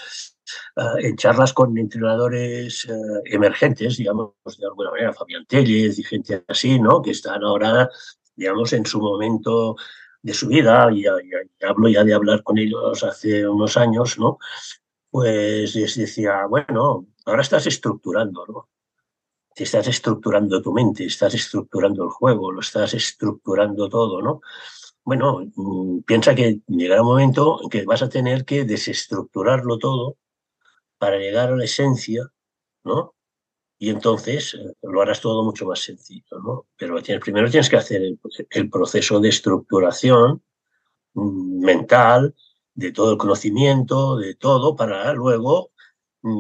ah, 0.76 0.96
en 1.00 1.16
charlas 1.18 1.54
con 1.54 1.78
entrenadores 1.78 2.86
eh, 2.90 3.22
emergentes, 3.26 3.98
digamos, 3.98 4.34
de 4.58 4.66
alguna 4.66 4.90
manera, 4.92 5.14
Fabián 5.14 5.46
Tellez 5.46 6.00
y 6.00 6.04
gente 6.04 6.44
así, 6.48 6.80
¿no? 6.80 7.02
Que 7.02 7.12
están 7.12 7.44
ahora, 7.44 7.90
digamos, 8.36 8.74
en 8.74 8.86
su 8.86 9.00
momento 9.00 9.76
de 10.24 10.34
su 10.34 10.48
vida, 10.48 10.90
y, 10.92 11.06
hablo 11.06 11.88
ya 11.90 12.04
de 12.04 12.14
hablar 12.16 12.42
con 12.44 12.58
ellos 12.58 13.04
hace 13.04 13.48
unos 13.48 13.78
años, 13.78 14.18
¿no? 14.18 14.40
Pues 15.12 15.76
les 15.76 15.96
decía, 15.96 16.46
bueno, 16.50 17.08
ahora 17.26 17.42
estás 17.44 17.68
estructurando, 17.68 18.46
¿no? 18.48 18.70
Te 19.56 19.64
estás 19.64 19.88
estructurando 19.88 20.62
tu 20.62 20.74
mente, 20.74 21.06
estás 21.06 21.34
estructurando 21.34 22.04
el 22.04 22.10
juego, 22.10 22.52
lo 22.52 22.62
estás 22.62 22.94
estructurando 22.94 23.90
todo, 23.90 24.22
¿no? 24.22 24.42
Bueno, 25.04 25.42
mm, 25.56 26.02
piensa 26.02 26.36
que 26.36 26.62
llegará 26.68 27.02
un 27.02 27.08
momento 27.08 27.60
en 27.64 27.70
que 27.70 27.86
vas 27.86 28.02
a 28.04 28.10
tener 28.10 28.46
que 28.46 28.66
desestructurarlo 28.66 29.80
todo 29.80 30.18
para 31.00 31.18
llegar 31.18 31.52
a 31.54 31.58
la 31.58 31.66
esencia, 31.66 32.32
¿no? 32.84 33.16
y 33.78 33.90
entonces 33.90 34.54
eh, 34.54 34.74
lo 34.84 35.02
harás 35.02 35.22
todo 35.22 35.44
mucho 35.44 35.66
más 35.66 35.80
sencillo, 35.80 36.40
¿no? 36.44 36.68
Pero 36.78 36.96
primero 37.22 37.50
tienes 37.50 37.70
que 37.70 37.78
hacer 37.78 38.02
el, 38.02 38.70
proceso 38.70 39.20
de 39.20 39.30
estructuración 39.30 40.42
mm, 41.14 41.64
mental 41.64 42.36
de 42.74 42.92
todo 42.92 43.12
el 43.12 43.18
conocimiento, 43.18 44.18
de 44.18 44.36
todo, 44.36 44.76
para 44.76 45.14
luego 45.14 45.72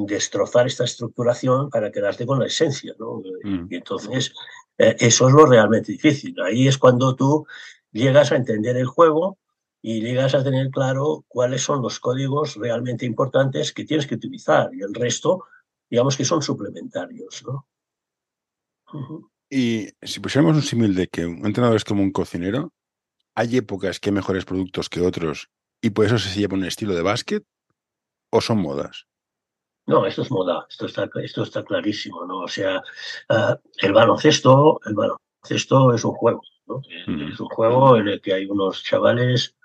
destrozar 0.07 0.67
esta 0.67 0.83
estructuración 0.83 1.69
para 1.69 1.91
quedarte 1.91 2.25
con 2.25 2.39
la 2.39 2.47
esencia, 2.47 2.93
¿no? 2.97 3.21
Mm. 3.43 3.67
Y 3.69 3.75
entonces, 3.75 4.33
eh, 4.77 4.95
eso 4.99 5.27
es 5.27 5.33
lo 5.33 5.45
realmente 5.45 5.91
difícil. 5.91 6.35
Ahí 6.41 6.67
es 6.67 6.77
cuando 6.77 7.15
tú 7.15 7.45
llegas 7.91 8.31
a 8.31 8.35
entender 8.35 8.77
el 8.77 8.87
juego 8.87 9.37
y 9.81 10.01
llegas 10.01 10.33
a 10.33 10.43
tener 10.43 10.69
claro 10.69 11.23
cuáles 11.27 11.61
son 11.61 11.81
los 11.81 11.99
códigos 11.99 12.55
realmente 12.55 13.05
importantes 13.05 13.71
que 13.71 13.85
tienes 13.85 14.07
que 14.07 14.15
utilizar 14.15 14.69
y 14.73 14.81
el 14.81 14.93
resto 14.93 15.45
digamos 15.89 16.17
que 16.17 16.25
son 16.25 16.41
suplementarios. 16.41 17.43
¿no? 17.45 17.67
Y 19.49 19.89
si 20.01 20.19
pusiéramos 20.19 20.55
un 20.55 20.61
símil 20.61 20.95
de 20.95 21.07
que 21.07 21.25
un 21.25 21.45
entrenador 21.45 21.77
es 21.77 21.85
como 21.85 22.01
un 22.01 22.11
cocinero, 22.11 22.73
¿hay 23.35 23.57
épocas 23.57 23.99
que 23.99 24.09
hay 24.09 24.15
mejores 24.15 24.45
productos 24.45 24.89
que 24.89 25.01
otros 25.01 25.49
y 25.81 25.91
por 25.91 26.05
eso 26.05 26.17
se 26.17 26.37
lleva 26.39 26.55
un 26.55 26.65
estilo 26.65 26.95
de 26.95 27.01
básquet 27.01 27.45
o 28.31 28.41
son 28.41 28.59
modas? 28.59 29.05
No, 29.87 30.05
esto 30.05 30.23
es 30.23 30.31
moda, 30.31 30.65
esto 30.69 30.87
está, 30.87 31.07
esto 31.23 31.43
está 31.43 31.63
clarísimo, 31.63 32.25
¿no? 32.25 32.39
O 32.39 32.47
sea, 32.47 32.81
ah, 33.29 33.59
el 33.81 33.93
baloncesto, 33.93 34.79
el 34.85 34.95
baloncesto 34.95 35.93
es 35.93 36.03
un 36.03 36.13
juego, 36.13 36.41
¿no? 36.65 36.81
Es 37.31 37.39
un 37.39 37.47
juego 37.49 37.97
en 37.97 38.07
el 38.07 38.21
que 38.21 38.33
hay 38.33 38.45
unos 38.47 38.83
chavales 38.83 39.55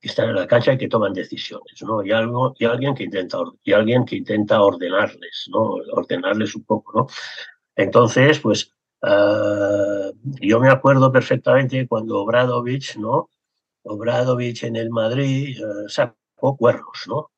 que 0.00 0.08
están 0.08 0.28
en 0.28 0.36
la 0.36 0.46
cancha 0.46 0.74
y 0.74 0.78
que 0.78 0.88
toman 0.88 1.14
decisiones, 1.14 1.82
¿no? 1.82 2.04
Y, 2.04 2.12
algo, 2.12 2.54
y, 2.58 2.66
alguien, 2.66 2.94
que 2.94 3.04
intenta, 3.04 3.38
y 3.62 3.72
alguien 3.72 4.04
que 4.04 4.16
intenta 4.16 4.62
ordenarles, 4.62 5.48
¿no? 5.50 5.76
Ordenarles 5.92 6.54
un 6.54 6.64
poco, 6.64 6.92
¿no? 7.00 7.06
Entonces, 7.74 8.40
pues, 8.40 8.70
ah, 9.02 10.10
yo 10.40 10.60
me 10.60 10.68
acuerdo 10.68 11.10
perfectamente 11.10 11.88
cuando 11.88 12.20
Obradovich, 12.20 12.96
¿no? 12.98 13.30
Obradovich 13.84 14.64
en 14.64 14.76
el 14.76 14.90
Madrid 14.90 15.58
eh, 15.58 15.88
sacó 15.88 16.56
cuernos, 16.56 17.04
¿no? 17.06 17.30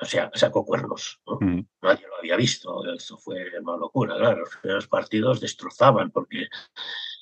O 0.00 0.04
sea, 0.04 0.30
sacó 0.34 0.64
cuernos, 0.64 1.20
¿no? 1.26 1.38
Mm. 1.40 1.66
Nadie 1.82 2.06
lo 2.06 2.16
había 2.16 2.36
visto, 2.36 2.84
esto 2.92 3.16
fue 3.16 3.50
una 3.60 3.76
locura, 3.76 4.16
claro. 4.16 4.40
Los 4.40 4.56
primeros 4.56 4.88
partidos 4.88 5.40
destrozaban 5.40 6.10
porque 6.10 6.48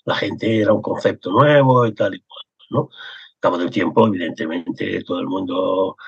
la 0.04 0.16
gente 0.16 0.60
era 0.60 0.72
un 0.72 0.82
concepto 0.82 1.30
nuevo 1.30 1.86
y 1.86 1.94
tal 1.94 2.14
y 2.14 2.20
cual, 2.20 2.44
¿no? 2.70 2.90
cabo 3.44 3.58
del 3.58 3.68
tiempo, 3.68 4.06
evidentemente, 4.06 5.04
todo 5.04 5.20
el 5.20 5.26
mundo, 5.26 5.98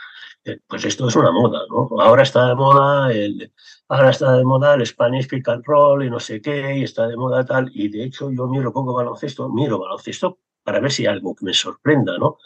eh, 0.43 0.59
pues 0.67 0.87
esto 0.87 1.07
es 1.07 1.17
una 1.17 1.31
moda, 1.31 1.61
¿no? 1.69 1.87
Ahora 2.01 2.23
está 2.23 2.49
de 2.49 2.55
moda 2.55 3.13
el, 3.13 3.53
ahora 3.89 4.09
está 4.09 4.39
de 4.39 4.43
moda 4.43 4.73
el 4.75 4.87
Spanish 4.87 5.29
Pick 5.29 5.47
and 5.51 5.63
Roll 5.67 6.05
y 6.05 6.09
no 6.09 6.19
sé 6.19 6.41
qué, 6.41 6.79
y 6.79 6.85
está 6.85 7.07
de 7.07 7.15
moda 7.15 7.45
tal, 7.45 7.71
y 7.75 7.89
de 7.89 8.05
hecho 8.05 8.31
yo 8.31 8.47
miro 8.47 8.73
poco 8.73 8.95
baloncesto, 8.95 9.51
miro 9.51 9.79
baloncesto 9.79 10.39
para 10.63 10.81
ver 10.81 10.91
si 10.91 11.03
hay 11.03 11.13
algo 11.13 11.35
que 11.35 11.45
me 11.45 11.53
sorprenda, 11.53 12.17
¿no? 12.17 12.39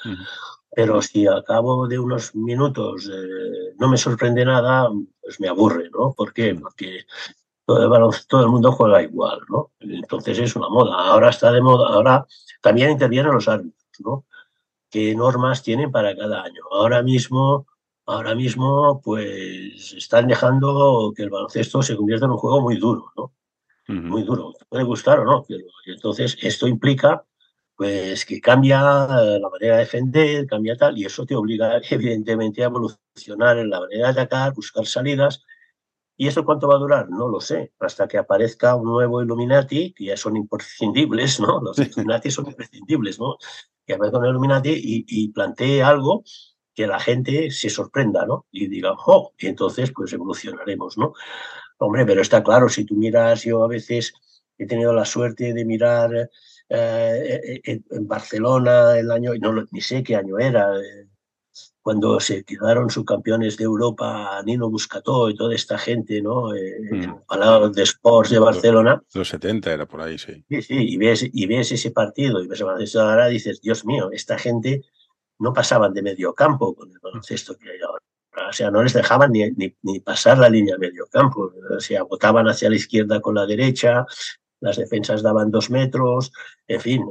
Pero 0.73 1.03
si 1.03 1.27
a 1.27 1.43
cabo 1.43 1.89
de 1.89 1.99
unos 1.99 2.35
minutos 2.35 3.11
eh, 3.13 3.75
no 3.79 3.89
me 3.89 3.97
sorprende 3.97 4.45
nada, 4.45 4.89
pues 5.21 5.41
me 5.41 5.49
aburre, 5.49 5.91
¿no? 5.91 6.13
¿Por 6.13 6.33
qué? 6.33 6.55
Porque 6.55 7.07
todo 7.65 7.85
el, 7.85 8.27
todo 8.29 8.43
el 8.43 8.49
mundo 8.49 8.73
juega 8.73 9.03
igual, 9.03 9.41
¿no? 9.49 9.73
Entonces 9.81 10.39
es 10.39 10.55
una 10.57 10.69
moda. 10.69 10.95
Ahora 10.95 11.31
está 11.31 11.51
de 11.53 11.61
moda, 11.61 11.89
ahora 11.89 12.27
también 12.61 12.91
intervienen 12.91 13.33
los 13.33 13.49
árbitros, 13.49 13.91
¿no? 14.01 14.25
qué 14.91 15.15
normas 15.15 15.63
tienen 15.63 15.91
para 15.91 16.17
cada 16.17 16.43
año. 16.43 16.63
Ahora 16.71 17.03
mismo, 17.03 17.67
ahora 18.07 18.35
mismo, 18.35 19.01
pues 19.03 19.95
están 19.97 20.27
dejando 20.27 21.13
que 21.17 21.23
el 21.23 21.31
baloncesto 21.31 21.83
se 21.83 21.97
convierta 21.97 22.27
en 22.27 22.33
un 22.33 22.39
juego 22.39 22.61
muy 22.61 22.77
duro, 22.77 23.13
¿no? 23.17 23.33
Muy 23.89 24.23
duro. 24.23 24.53
Puede 24.69 24.85
gustar 24.85 25.19
o 25.21 25.25
no, 25.25 25.45
pero 25.49 25.65
entonces 25.87 26.37
esto 26.43 26.69
implica 26.69 27.25
pues 27.81 28.27
que 28.27 28.43
cambia 28.43 28.83
la 28.83 29.49
manera 29.51 29.77
de 29.77 29.85
defender, 29.85 30.47
cambia 30.47 30.77
tal, 30.77 30.99
y 30.99 31.07
eso 31.07 31.25
te 31.25 31.35
obliga 31.35 31.81
evidentemente 31.91 32.63
a 32.63 32.67
evolucionar 32.67 33.57
en 33.57 33.71
la 33.71 33.81
manera 33.81 34.13
de 34.13 34.21
atacar, 34.21 34.53
buscar 34.53 34.85
salidas. 34.85 35.43
¿Y 36.15 36.29
eso 36.29 36.45
cuánto 36.45 36.69
va 36.69 36.75
a 36.75 36.79
durar? 36.79 37.09
No 37.09 37.27
lo 37.29 37.41
sé, 37.41 37.73
hasta 37.79 38.07
que 38.07 38.19
aparezca 38.19 38.75
un 38.75 38.85
nuevo 38.85 39.23
Illuminati, 39.23 39.95
que 39.95 40.05
ya 40.05 40.19
son 40.19 40.37
imprescindibles, 40.37 41.41
¿no? 41.41 41.63
Los 41.63 41.79
Illuminati 41.79 42.31
son 42.31 42.49
imprescindibles, 42.49 43.19
¿no? 43.19 43.39
que 43.87 43.97
con 43.97 44.25
el 44.27 44.31
Illuminati 44.33 44.73
y, 44.73 45.07
y 45.09 45.29
plantee 45.29 45.83
algo 45.83 46.23
que 46.75 46.87
la 46.87 47.01
gente 47.01 47.51
se 47.51 47.71
sorprenda, 47.71 48.27
¿no? 48.27 48.45
Y 48.51 48.69
diga, 48.69 48.93
¡oh! 49.07 49.33
Y 49.39 49.47
entonces, 49.47 49.91
pues 49.91 50.13
evolucionaremos, 50.13 50.99
¿no? 50.99 51.15
Hombre, 51.79 52.05
pero 52.05 52.21
está 52.21 52.43
claro, 52.43 52.69
si 52.69 52.85
tú 52.85 52.95
miras, 52.95 53.43
yo 53.45 53.65
a 53.65 53.69
veces 53.69 54.13
he 54.59 54.67
tenido 54.67 54.93
la 54.93 55.07
suerte 55.07 55.55
de 55.55 55.65
mirar 55.65 56.29
eh, 56.71 57.61
eh, 57.65 57.81
en 57.91 58.09
Barcelona 58.09 58.97
el 58.97 59.11
año, 59.11 59.33
no, 59.41 59.67
ni 59.71 59.81
sé 59.81 60.03
qué 60.03 60.17
año 60.17 60.39
era, 60.39 60.77
eh, 60.77 61.09
cuando 61.83 62.21
se 62.21 62.45
quedaron 62.45 62.91
subcampeones 62.91 63.57
de 63.57 63.65
Europa 63.65 64.41
Nino 64.45 64.71
Buscató 64.71 65.31
y 65.31 65.35
toda 65.35 65.55
esta 65.55 65.79
gente, 65.79 66.23
¿no? 66.23 66.55
Eh, 66.55 66.79
mm. 66.93 67.73
de 67.73 67.83
Sports 67.83 68.31
de 68.31 68.39
Barcelona. 68.39 69.03
Los 69.15 69.29
70 69.31 69.73
era 69.73 69.87
por 69.87 70.01
ahí, 70.03 70.19
sí. 70.19 70.45
Sí, 70.49 70.63
sí, 70.63 70.77
y 70.79 70.97
ves, 70.97 71.29
y 71.33 71.47
ves 71.47 71.73
ese 71.73 71.91
partido 71.91 72.43
y 72.43 72.47
ves 72.47 72.61
el 72.61 72.67
baloncesto 72.67 73.01
ahora 73.01 73.29
dices, 73.29 73.61
Dios 73.61 73.85
mío, 73.85 74.11
esta 74.13 74.39
gente 74.39 74.83
no 75.39 75.53
pasaban 75.53 75.95
de 75.95 76.03
medio 76.03 76.35
campo 76.35 76.75
con 76.75 76.91
el 76.91 76.99
baloncesto 77.03 77.57
que 77.57 77.71
hay 77.71 77.81
ahora. 77.81 78.05
O 78.49 78.53
sea, 78.53 78.71
no 78.71 78.83
les 78.83 78.93
dejaban 78.93 79.33
ni, 79.33 79.51
ni, 79.53 79.75
ni 79.83 80.01
pasar 80.01 80.39
la 80.39 80.49
línea 80.49 80.77
medio 80.79 81.07
campo. 81.11 81.53
O 81.77 81.81
sea, 81.81 82.03
botaban 82.05 82.49
hacia 82.49 82.71
la 82.71 82.77
izquierda 82.77 83.21
con 83.21 83.35
la 83.35 83.47
derecha, 83.47 84.07
las 84.61 84.77
defensas 84.77 85.23
daban 85.23 85.51
dos 85.51 85.71
metros, 85.71 86.33
en 86.69 86.81
fin, 86.81 87.05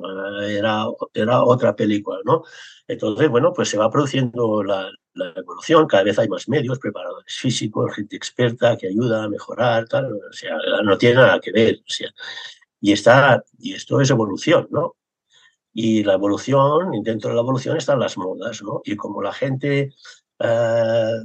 era, 0.43 0.85
era 1.13 1.43
otra 1.43 1.75
película, 1.75 2.19
¿no? 2.25 2.43
Entonces, 2.87 3.29
bueno, 3.29 3.53
pues 3.53 3.69
se 3.69 3.77
va 3.77 3.91
produciendo 3.91 4.63
la, 4.63 4.89
evolución, 5.35 5.85
cada 5.85 6.03
vez 6.03 6.17
hay 6.17 6.29
más 6.29 6.47
medios, 6.47 6.79
preparadores 6.79 7.35
físicos, 7.35 7.93
gente 7.93 8.15
experta 8.15 8.77
que 8.77 8.87
ayuda 8.87 9.23
a 9.23 9.29
mejorar, 9.29 9.87
tal, 9.87 10.13
o 10.13 10.33
sea, 10.33 10.55
no 10.83 10.97
tiene 10.97 11.15
nada 11.15 11.39
que 11.39 11.51
ver, 11.51 11.75
o 11.79 11.89
sea, 11.89 12.09
y, 12.79 12.93
está, 12.93 13.43
y 13.57 13.73
esto 13.73 13.99
es 13.99 14.09
evolución, 14.09 14.67
¿no? 14.71 14.95
Y 15.73 16.03
la 16.03 16.13
evolución, 16.13 16.91
dentro 17.03 17.29
de 17.29 17.35
la 17.35 17.41
evolución 17.41 17.77
están 17.77 17.99
las 17.99 18.17
modas, 18.17 18.61
¿no? 18.63 18.81
Y 18.85 18.95
como 18.95 19.21
la 19.21 19.33
gente 19.33 19.93
eh, 20.39 21.15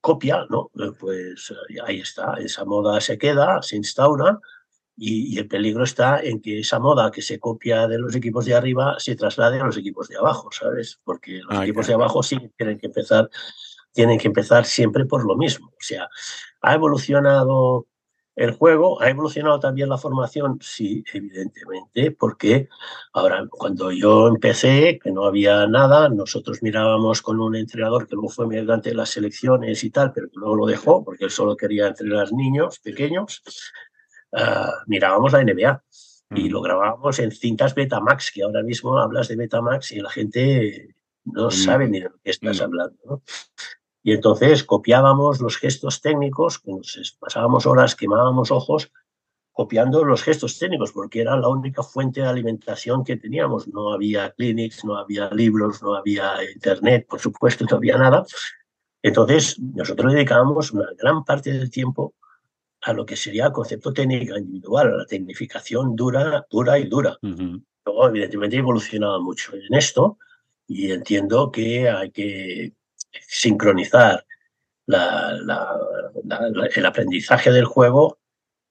copia, 0.00 0.44
¿no? 0.50 0.70
Pues 0.98 1.52
ahí 1.84 2.00
está, 2.00 2.34
esa 2.34 2.64
moda 2.64 3.00
se 3.00 3.16
queda, 3.18 3.62
se 3.62 3.76
instaura, 3.76 4.40
y, 4.96 5.38
el 5.38 5.46
peligro 5.46 5.84
está 5.84 6.20
en 6.20 6.40
que 6.40 6.60
esa 6.60 6.78
moda 6.78 7.10
que 7.10 7.22
se 7.22 7.38
copia 7.38 7.86
de 7.86 7.98
los 7.98 8.14
equipos 8.16 8.46
de 8.46 8.54
arriba 8.54 8.96
se 8.98 9.14
traslade 9.14 9.60
a 9.60 9.64
los 9.64 9.76
equipos 9.76 10.08
de 10.08 10.16
abajo, 10.16 10.48
¿sabes? 10.50 11.00
Porque 11.04 11.40
los 11.48 11.62
equipos 11.62 11.86
de 11.86 11.94
abajo 11.94 12.22
sí 12.22 12.38
tienen 12.56 12.78
que 12.78 12.86
empezar, 12.86 13.28
tienen 13.92 14.18
que 14.18 14.28
empezar 14.28 14.64
siempre 14.64 15.04
por 15.04 15.26
lo 15.26 15.36
mismo. 15.36 15.68
O 15.68 15.80
sea, 15.80 16.08
ha 16.62 16.74
evolucionado 16.74 17.86
el 18.36 18.52
juego, 18.52 19.00
ha 19.00 19.08
evolucionado 19.08 19.58
también 19.58 19.88
la 19.88 19.96
formación, 19.96 20.58
sí, 20.60 21.02
evidentemente, 21.12 22.10
porque 22.10 22.68
ahora 23.14 23.46
cuando 23.50 23.90
yo 23.90 24.28
empecé, 24.28 24.98
que 25.02 25.10
no 25.10 25.24
había 25.24 25.66
nada, 25.66 26.10
nosotros 26.10 26.62
mirábamos 26.62 27.22
con 27.22 27.40
un 27.40 27.56
entrenador 27.56 28.06
que 28.06 28.14
luego 28.14 28.28
fue 28.28 28.46
mediante 28.46 28.94
las 28.94 29.08
selecciones 29.08 29.82
y 29.84 29.90
tal, 29.90 30.12
pero 30.12 30.28
que 30.28 30.36
luego 30.36 30.56
lo 30.56 30.66
dejó 30.66 31.02
porque 31.02 31.24
él 31.24 31.30
solo 31.30 31.56
quería 31.56 31.86
entrenar 31.86 32.30
niños 32.32 32.78
pequeños. 32.80 33.42
Ah, 34.32 34.82
mirábamos 34.86 35.32
la 35.32 35.42
NBA 35.42 35.82
y 36.30 36.48
mm. 36.48 36.52
lo 36.52 36.60
grabábamos 36.60 37.18
en 37.18 37.30
cintas 37.30 37.74
Betamax, 37.74 38.30
que 38.32 38.42
ahora 38.42 38.62
mismo 38.62 38.98
hablas 38.98 39.28
de 39.28 39.36
Betamax 39.36 39.92
y 39.92 40.00
la 40.00 40.10
gente 40.10 40.94
no 41.24 41.48
mm. 41.48 41.52
sabe 41.52 41.88
ni 41.88 42.00
de 42.00 42.08
lo 42.08 42.18
que 42.22 42.30
estás 42.30 42.60
hablando. 42.60 43.22
Y 44.02 44.12
entonces 44.12 44.64
copiábamos 44.64 45.40
los 45.40 45.56
gestos 45.56 46.00
técnicos, 46.00 46.62
nos 46.64 47.16
pasábamos 47.18 47.66
horas, 47.66 47.96
quemábamos 47.96 48.50
ojos 48.50 48.92
copiando 49.52 50.04
los 50.04 50.22
gestos 50.22 50.58
técnicos, 50.58 50.92
porque 50.92 51.22
era 51.22 51.34
la 51.36 51.48
única 51.48 51.82
fuente 51.82 52.20
de 52.20 52.26
alimentación 52.26 53.02
que 53.02 53.16
teníamos. 53.16 53.66
No 53.66 53.92
había 53.94 54.30
clinics, 54.32 54.84
no 54.84 54.96
había 54.96 55.30
libros, 55.30 55.82
no 55.82 55.94
había 55.94 56.34
internet, 56.52 57.06
por 57.08 57.20
supuesto, 57.20 57.64
no 57.68 57.78
había 57.78 57.96
nada. 57.96 58.26
Entonces, 59.02 59.58
nosotros 59.58 60.12
dedicábamos 60.12 60.72
una 60.72 60.88
gran 60.98 61.24
parte 61.24 61.52
del 61.52 61.70
tiempo 61.70 62.14
a 62.86 62.92
lo 62.92 63.04
que 63.04 63.16
sería 63.16 63.46
el 63.46 63.52
concepto 63.52 63.92
técnico 63.92 64.38
individual, 64.38 64.98
la 64.98 65.06
tecnificación 65.06 65.96
dura, 65.96 66.46
dura 66.48 66.78
y 66.78 66.84
dura. 66.84 67.18
Luego, 67.20 68.08
evidentemente, 68.08 68.54
he 68.54 68.60
evolucionado 68.60 69.20
mucho 69.20 69.56
en 69.56 69.74
esto 69.74 70.18
y 70.68 70.92
entiendo 70.92 71.50
que 71.50 71.90
hay 71.90 72.12
que 72.12 72.74
sincronizar 73.26 74.24
el 74.86 76.86
aprendizaje 76.86 77.50
del 77.50 77.64
juego 77.64 78.20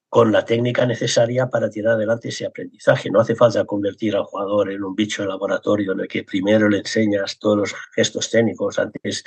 con 0.07 0.31
la 0.31 0.45
técnica 0.45 0.85
necesaria 0.85 1.49
para 1.49 1.69
tirar 1.69 1.95
adelante 1.95 2.29
ese 2.29 2.45
aprendizaje. 2.45 3.11
No 3.11 3.19
hace 3.19 3.35
falta 3.35 3.65
convertir 3.65 4.15
al 4.15 4.23
jugador 4.23 4.71
en 4.71 4.81
un 4.81 4.95
bicho 4.95 5.23
de 5.23 5.27
laboratorio 5.27 5.91
en 5.91 5.99
el 5.99 6.07
que 6.07 6.23
primero 6.23 6.69
le 6.69 6.77
enseñas 6.77 7.37
todos 7.37 7.57
los 7.57 7.75
gestos 7.93 8.31
técnicos 8.31 8.79
antes 8.79 9.25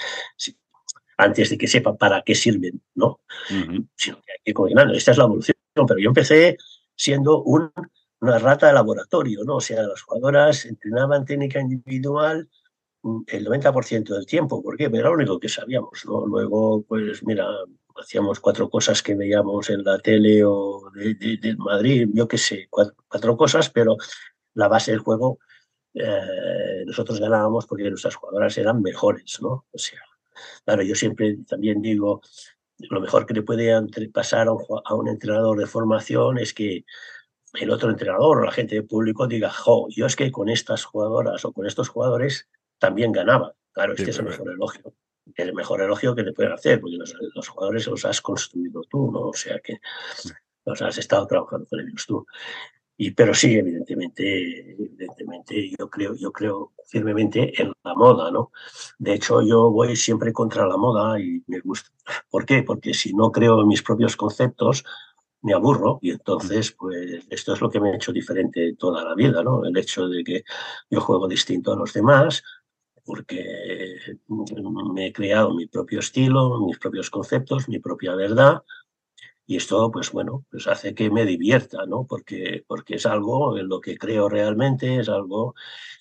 antes 1.18 1.50
de 1.50 1.58
que 1.58 1.66
sepa 1.66 1.96
para 1.96 2.22
qué 2.22 2.34
sirven, 2.34 2.80
¿no? 2.94 3.20
Sino 3.48 4.22
que 4.22 4.32
hay 4.32 4.38
que 4.44 4.50
ir 4.50 4.54
coordinando. 4.54 4.94
Esta 4.94 5.10
es 5.10 5.18
la 5.18 5.24
evolución. 5.24 5.56
pero 5.74 5.98
yo 5.98 6.08
empecé 6.08 6.56
siendo 6.94 7.42
un, 7.42 7.70
una 8.20 8.38
rata 8.38 8.68
de 8.68 8.72
laboratorio, 8.72 9.42
¿no? 9.44 9.56
O 9.56 9.60
sea, 9.60 9.82
las 9.82 10.00
jugadoras 10.02 10.64
entrenaban 10.64 11.24
técnica 11.24 11.60
individual 11.60 12.48
mm, 13.02 13.22
el 13.26 13.46
90% 13.46 14.14
del 14.14 14.26
tiempo, 14.26 14.62
¿por 14.62 14.76
qué? 14.76 14.84
Era 14.84 15.08
lo 15.08 15.14
único 15.14 15.40
que 15.40 15.48
sabíamos, 15.48 16.04
¿no? 16.06 16.24
Luego, 16.24 16.82
pues 16.82 17.24
mira, 17.24 17.46
hacíamos 18.00 18.38
cuatro 18.38 18.70
cosas 18.70 19.02
que 19.02 19.16
veíamos 19.16 19.70
en 19.70 19.82
la 19.82 19.98
tele 19.98 20.44
o 20.44 20.88
de, 20.94 21.56
Madrid, 21.58 22.08
yo 22.12 22.28
qué 22.28 22.38
sé, 22.38 22.68
cuatro, 22.70 23.36
cosas, 23.36 23.70
pero 23.70 23.96
la 24.54 24.68
base 24.68 24.92
del 24.92 25.00
juego 25.00 25.40
eh, 25.94 26.84
nosotros 26.86 27.18
ganábamos 27.18 27.66
porque 27.66 27.90
nuestras 27.90 28.14
jugadoras 28.14 28.56
eran 28.56 28.82
mejores, 28.82 29.38
¿no? 29.42 29.66
O 29.72 29.78
sea, 29.78 30.00
claro, 30.64 30.82
yo 30.82 30.94
siempre 30.94 31.38
también 31.46 31.80
digo, 31.82 32.22
lo 32.78 33.00
mejor 33.00 33.26
que 33.26 33.34
le 33.34 33.42
puede 33.42 33.74
pasar 34.12 34.48
a 34.48 34.94
un, 34.94 35.08
entrenador 35.08 35.58
de 35.58 35.66
formación 35.66 36.38
es 36.38 36.54
que 36.54 36.84
el 37.54 37.70
otro 37.70 37.90
entrenador 37.90 38.38
o 38.38 38.44
la 38.44 38.52
gente 38.52 38.76
de 38.76 38.82
público 38.82 39.26
diga, 39.26 39.50
jo, 39.50 39.88
yo 39.90 40.06
es 40.06 40.16
que 40.16 40.30
con 40.30 40.48
estas 40.48 40.84
jugadoras 40.84 41.44
o 41.44 41.52
con 41.52 41.66
estos 41.66 41.88
jugadores 41.88 42.48
también 42.78 43.10
ganaba. 43.10 43.54
Claro, 43.72 43.94
este 43.94 44.10
es 44.10 44.18
el 44.18 44.26
mejor 44.26 44.50
elogio. 44.50 44.94
El 45.34 45.54
mejor 45.54 45.82
elogio 45.82 46.14
que 46.14 46.22
le 46.22 46.32
pueden 46.32 46.52
hacer, 46.52 46.80
porque 46.80 46.96
los, 47.34 47.48
jugadores 47.48 47.86
los 47.86 48.04
has 48.04 48.20
construido 48.20 48.82
tú, 48.88 49.10
¿no? 49.10 49.28
O 49.28 49.34
sea 49.34 49.58
que 49.60 49.78
los 50.64 50.80
has 50.82 50.98
estado 50.98 51.26
trabajando 51.26 51.66
con 51.66 51.80
ellos 51.80 52.06
tú. 52.06 52.26
Y, 53.00 53.12
pero 53.12 53.32
sí, 53.32 53.54
evidentemente, 53.54 54.72
evidentemente, 54.72 55.70
yo 55.78 55.88
creo, 55.88 56.16
yo 56.16 56.32
creo 56.32 56.72
firmemente 56.84 57.62
en 57.62 57.72
la 57.84 57.94
moda, 57.94 58.32
¿no? 58.32 58.50
De 58.98 59.14
hecho, 59.14 59.40
yo 59.40 59.70
voy 59.70 59.94
siempre 59.94 60.32
contra 60.32 60.66
la 60.66 60.76
moda 60.76 61.20
y 61.20 61.40
me 61.46 61.60
gusta. 61.60 61.90
¿Por 62.28 62.44
qué? 62.44 62.64
Porque 62.64 62.92
si 62.94 63.14
no 63.14 63.30
creo 63.30 63.60
en 63.60 63.68
mis 63.68 63.82
propios 63.82 64.16
conceptos, 64.16 64.84
me 65.42 65.54
aburro 65.54 66.00
y 66.02 66.10
entonces, 66.10 66.72
pues 66.72 67.24
esto 67.30 67.52
es 67.54 67.60
lo 67.60 67.70
que 67.70 67.80
me 67.80 67.92
ha 67.92 67.94
hecho 67.94 68.12
diferente 68.12 68.74
toda 68.76 69.04
la 69.04 69.14
vida, 69.14 69.44
¿no? 69.44 69.64
El 69.64 69.76
hecho 69.76 70.08
de 70.08 70.24
que 70.24 70.42
yo 70.90 71.00
juego 71.00 71.28
distinto 71.28 71.72
a 71.72 71.76
los 71.76 71.92
demás, 71.92 72.42
porque 73.04 73.96
me 74.92 75.06
he 75.06 75.12
creado 75.12 75.54
mi 75.54 75.66
propio 75.66 76.00
estilo, 76.00 76.66
mis 76.66 76.78
propios 76.78 77.10
conceptos, 77.10 77.68
mi 77.68 77.78
propia 77.78 78.16
verdad, 78.16 78.62
y 79.50 79.56
esto, 79.56 79.90
pues 79.90 80.12
bueno, 80.12 80.44
pues 80.50 80.66
hace 80.66 80.94
que 80.94 81.10
me 81.10 81.24
divierta, 81.24 81.86
¿no? 81.86 82.04
Porque, 82.04 82.64
porque 82.66 82.96
es 82.96 83.06
algo 83.06 83.56
en 83.56 83.66
lo 83.66 83.80
que 83.80 83.96
creo 83.96 84.28
realmente, 84.28 85.00
es 85.00 85.08
algo 85.08 85.54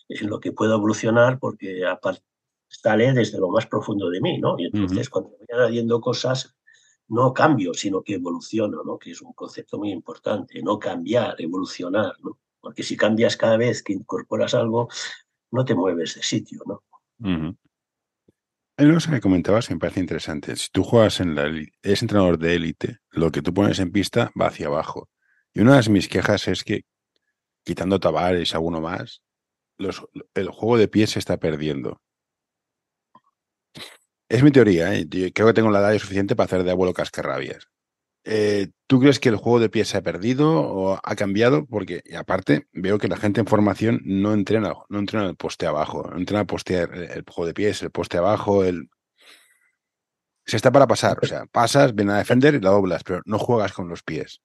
en 0.10 0.30
lo 0.30 0.42
que 0.42 0.52
puedo 0.52 0.76
evolucionar, 0.76 1.40
porque 1.40 1.86
aparte 1.86 2.26
sale 2.68 3.14
desde 3.14 3.40
lo 3.40 3.48
más 3.48 3.66
profundo 3.66 4.10
de 4.10 4.20
mí, 4.20 4.38
¿no? 4.38 4.60
Y 4.60 4.66
entonces, 4.66 5.10
cuando 5.10 5.32
vayan 5.40 5.64
añadiendo 5.64 6.02
cosas, 6.02 6.58
no 7.08 7.34
cambio, 7.34 7.74
sino 7.74 8.04
que 8.04 8.16
evoluciono, 8.16 8.84
¿no? 8.84 9.00
Que 9.00 9.12
es 9.12 9.22
un 9.22 9.32
concepto 9.32 9.78
muy 9.78 9.92
importante, 9.92 10.62
no 10.62 10.78
cambiar, 10.78 11.36
evolucionar, 11.40 12.16
¿no? 12.22 12.38
Porque 12.60 12.84
si 12.84 12.98
cambias 12.98 13.38
cada 13.38 13.56
vez 13.56 13.82
que 13.82 13.94
incorporas 13.94 14.56
algo, 14.56 14.90
no 15.52 15.64
te 15.64 15.74
mueves 15.74 16.16
de 16.16 16.24
sitio, 16.24 16.64
¿no? 16.66 16.84
Hay 18.80 18.86
una 18.86 18.96
cosa 18.96 19.12
que 19.12 19.22
comentabas 19.22 19.68
que 19.68 19.74
me 19.74 19.80
parece 19.80 20.00
interesante. 20.00 20.56
Si 20.56 20.70
tú 20.72 20.84
juegas 20.84 21.20
en 21.20 21.34
la 21.34 21.46
es 21.82 22.02
entrenador 22.04 22.38
de 22.38 22.54
élite, 22.54 23.00
lo 23.10 23.32
que 23.32 23.42
tú 23.42 23.52
pones 23.52 23.80
en 23.80 23.92
pista 23.92 24.32
va 24.40 24.48
hacia 24.48 24.68
abajo. 24.68 25.10
Y 25.52 25.62
una 25.62 25.82
de 25.82 25.90
mis 25.90 26.08
quejas 26.08 26.48
es 26.48 26.64
que, 26.64 26.84
quitando 27.64 28.00
Tavares, 28.00 28.54
alguno 28.54 28.80
más, 28.80 29.24
los, 29.80 30.06
el 30.36 30.50
juego 30.50 30.78
de 30.78 30.88
pies 30.88 31.12
se 31.12 31.20
está 31.20 31.38
perdiendo. 31.38 32.02
Es 34.30 34.44
mi 34.44 34.52
teoría, 34.52 34.94
¿eh? 34.94 35.08
creo 35.34 35.48
que 35.48 35.54
tengo 35.54 35.72
la 35.72 35.80
edad 35.80 35.98
suficiente 35.98 36.36
para 36.36 36.46
hacer 36.46 36.64
de 36.64 36.72
abuelo 36.72 36.94
cascarrabias. 36.94 37.68
Eh, 38.30 38.68
¿Tú 38.88 39.00
crees 39.00 39.22
que 39.22 39.30
el 39.30 39.38
juego 39.38 39.62
de 39.62 39.70
pies 39.70 39.88
se 39.88 39.98
ha 39.98 40.02
perdido 40.02 40.52
o 40.52 41.00
ha 41.02 41.16
cambiado? 41.16 41.66
Porque 41.66 42.04
aparte 42.18 42.68
veo 42.74 42.98
que 42.98 43.08
la 43.08 43.16
gente 43.16 43.40
en 43.40 43.48
formación 43.48 44.02
no 44.04 44.34
entrena, 44.34 44.74
no 44.90 45.00
entrena 45.00 45.28
el 45.28 45.38
poste 45.38 45.66
abajo, 45.66 46.10
no 46.12 46.18
entrena 46.18 46.42
el, 46.42 46.46
poste, 46.46 46.82
el, 46.82 47.24
juego 47.26 47.46
de 47.48 47.54
pies, 47.54 47.82
el 47.84 47.92
poste 47.92 48.18
abajo, 48.18 48.66
el... 48.66 48.90
Se 50.46 50.58
está 50.58 50.72
para 50.72 50.88
pasar, 50.88 51.20
o 51.22 51.26
sea, 51.26 51.46
pasas, 51.46 51.96
ven 51.96 52.10
a 52.10 52.18
defender 52.18 52.56
y 52.56 52.60
la 52.60 52.72
doblas, 52.72 53.04
pero 53.04 53.22
no 53.26 53.40
juegas 53.40 53.72
con 53.72 53.88
los 53.88 54.04
pies. 54.04 54.42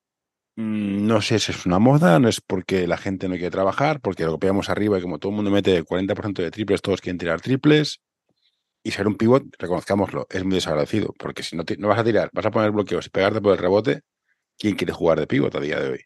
Mm, 0.54 1.06
no 1.06 1.20
sé 1.20 1.40
si 1.40 1.50
es 1.50 1.66
una 1.66 1.80
moda, 1.80 2.20
no 2.20 2.28
es 2.28 2.40
porque 2.40 2.86
la 2.86 2.98
gente 2.98 3.28
no 3.28 3.34
quiere 3.34 3.50
trabajar, 3.50 4.00
porque 4.00 4.24
lo 4.24 4.38
que 4.38 4.46
veamos 4.46 4.68
arriba 4.68 4.98
y 4.98 5.02
como 5.02 5.18
todo 5.18 5.30
el 5.30 5.36
mundo 5.36 5.50
mete 5.50 5.76
el 5.76 5.84
40% 5.84 6.34
de 6.34 6.50
triples, 6.52 6.82
todos 6.82 7.00
quieren 7.00 7.18
tirar 7.18 7.40
triples 7.40 8.00
y 8.82 8.90
ser 8.90 9.06
un 9.06 9.16
pivot, 9.16 9.44
reconozcámoslo, 9.58 10.26
es 10.28 10.44
muy 10.44 10.54
desagradecido, 10.54 11.14
porque 11.18 11.42
si 11.42 11.56
no, 11.56 11.64
no 11.78 11.88
vas 11.88 11.98
a 11.98 12.04
tirar, 12.04 12.30
vas 12.32 12.46
a 12.46 12.50
poner 12.50 12.70
bloqueos 12.70 13.06
y 13.06 13.10
pegarte 13.10 13.40
por 13.40 13.52
el 13.52 13.58
rebote, 13.58 14.02
¿quién 14.58 14.76
quiere 14.76 14.92
jugar 14.92 15.20
de 15.20 15.26
pivot 15.26 15.54
a 15.54 15.60
día 15.60 15.80
de 15.80 15.90
hoy? 15.90 16.00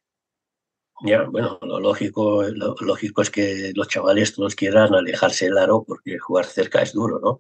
Ya, 1.03 1.25
bueno, 1.25 1.59
lo 1.61 1.79
lógico, 1.79 2.43
lo 2.43 2.75
lógico 2.81 3.21
es 3.21 3.31
que 3.31 3.73
los 3.75 3.89
chavales 3.89 4.35
todos 4.35 4.55
quieran 4.55 4.95
alejarse 4.95 5.45
del 5.45 5.59
aro 5.59 5.85
porque 5.87 6.19
jugar 6.19 6.47
cerca 6.47 6.81
es 6.81 6.95
duro, 6.95 7.21
¿no? 7.21 7.39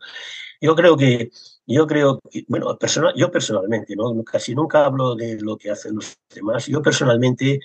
Yo 0.60 0.74
creo 0.74 0.96
que, 0.96 1.30
yo 1.66 1.86
creo 1.86 2.20
bueno, 2.48 2.76
personal, 2.78 3.14
yo 3.16 3.30
personalmente, 3.30 3.96
¿no? 3.96 4.22
Casi 4.24 4.54
nunca 4.54 4.84
hablo 4.84 5.14
de 5.14 5.40
lo 5.40 5.56
que 5.56 5.70
hacen 5.70 5.94
los 5.94 6.18
demás. 6.34 6.66
Yo 6.66 6.82
personalmente 6.82 7.60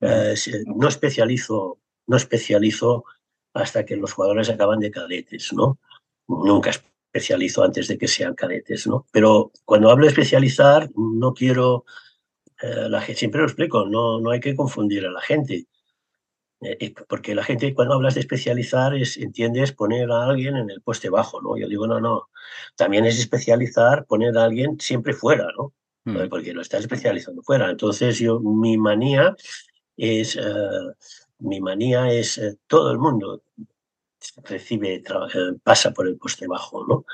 eh, 0.00 0.34
no 0.66 0.88
especializo, 0.88 1.78
no 2.06 2.16
especializo 2.16 3.04
hasta 3.54 3.84
que 3.84 3.96
los 3.96 4.12
jugadores 4.12 4.50
acaban 4.50 4.80
de 4.80 4.90
cadetes, 4.90 5.52
¿no? 5.52 5.78
Nunca 6.26 6.70
especializo 7.12 7.62
antes 7.62 7.88
de 7.88 7.98
que 7.98 8.06
sean 8.08 8.34
cadetes, 8.34 8.86
¿no? 8.86 9.06
Pero 9.12 9.50
cuando 9.64 9.90
hablo 9.90 10.04
de 10.04 10.10
especializar, 10.10 10.90
no 10.94 11.32
quiero, 11.32 11.84
eh, 12.62 12.88
la 12.88 13.00
gente, 13.00 13.18
siempre 13.20 13.40
lo 13.40 13.46
explico, 13.46 13.86
no, 13.86 14.20
no 14.20 14.30
hay 14.30 14.40
que 14.40 14.54
confundir 14.54 15.06
a 15.06 15.10
la 15.10 15.20
gente. 15.20 15.66
Eh, 16.60 16.76
eh, 16.80 16.94
porque 17.08 17.34
la 17.34 17.44
gente 17.44 17.72
cuando 17.72 17.94
hablas 17.94 18.14
de 18.14 18.20
especializar 18.20 18.94
es, 18.94 19.16
entiendes 19.16 19.72
poner 19.72 20.10
a 20.10 20.24
alguien 20.24 20.56
en 20.56 20.70
el 20.70 20.82
poste 20.82 21.08
bajo, 21.08 21.40
¿no? 21.40 21.56
Yo 21.56 21.68
digo, 21.68 21.86
no, 21.86 22.00
no, 22.00 22.28
también 22.76 23.06
es 23.06 23.18
especializar 23.18 24.04
poner 24.06 24.36
a 24.36 24.44
alguien 24.44 24.78
siempre 24.78 25.14
fuera, 25.14 25.46
¿no? 25.56 25.72
Mm. 26.04 26.28
Porque 26.28 26.52
lo 26.52 26.62
estás 26.62 26.80
especializando 26.82 27.42
fuera. 27.42 27.70
Entonces 27.70 28.18
yo, 28.18 28.40
mi 28.40 28.76
manía 28.76 29.36
es, 29.96 30.38
mi 31.38 31.60
manía 31.60 32.10
es 32.12 32.40
todo 32.66 32.92
el 32.92 32.98
mundo 32.98 33.42
recibe, 34.44 34.94
eh, 34.96 35.02
pasa 35.62 35.92
por 35.92 36.06
el 36.06 36.16
poste 36.16 36.46
bajo, 36.46 36.86
¿no? 36.86 37.04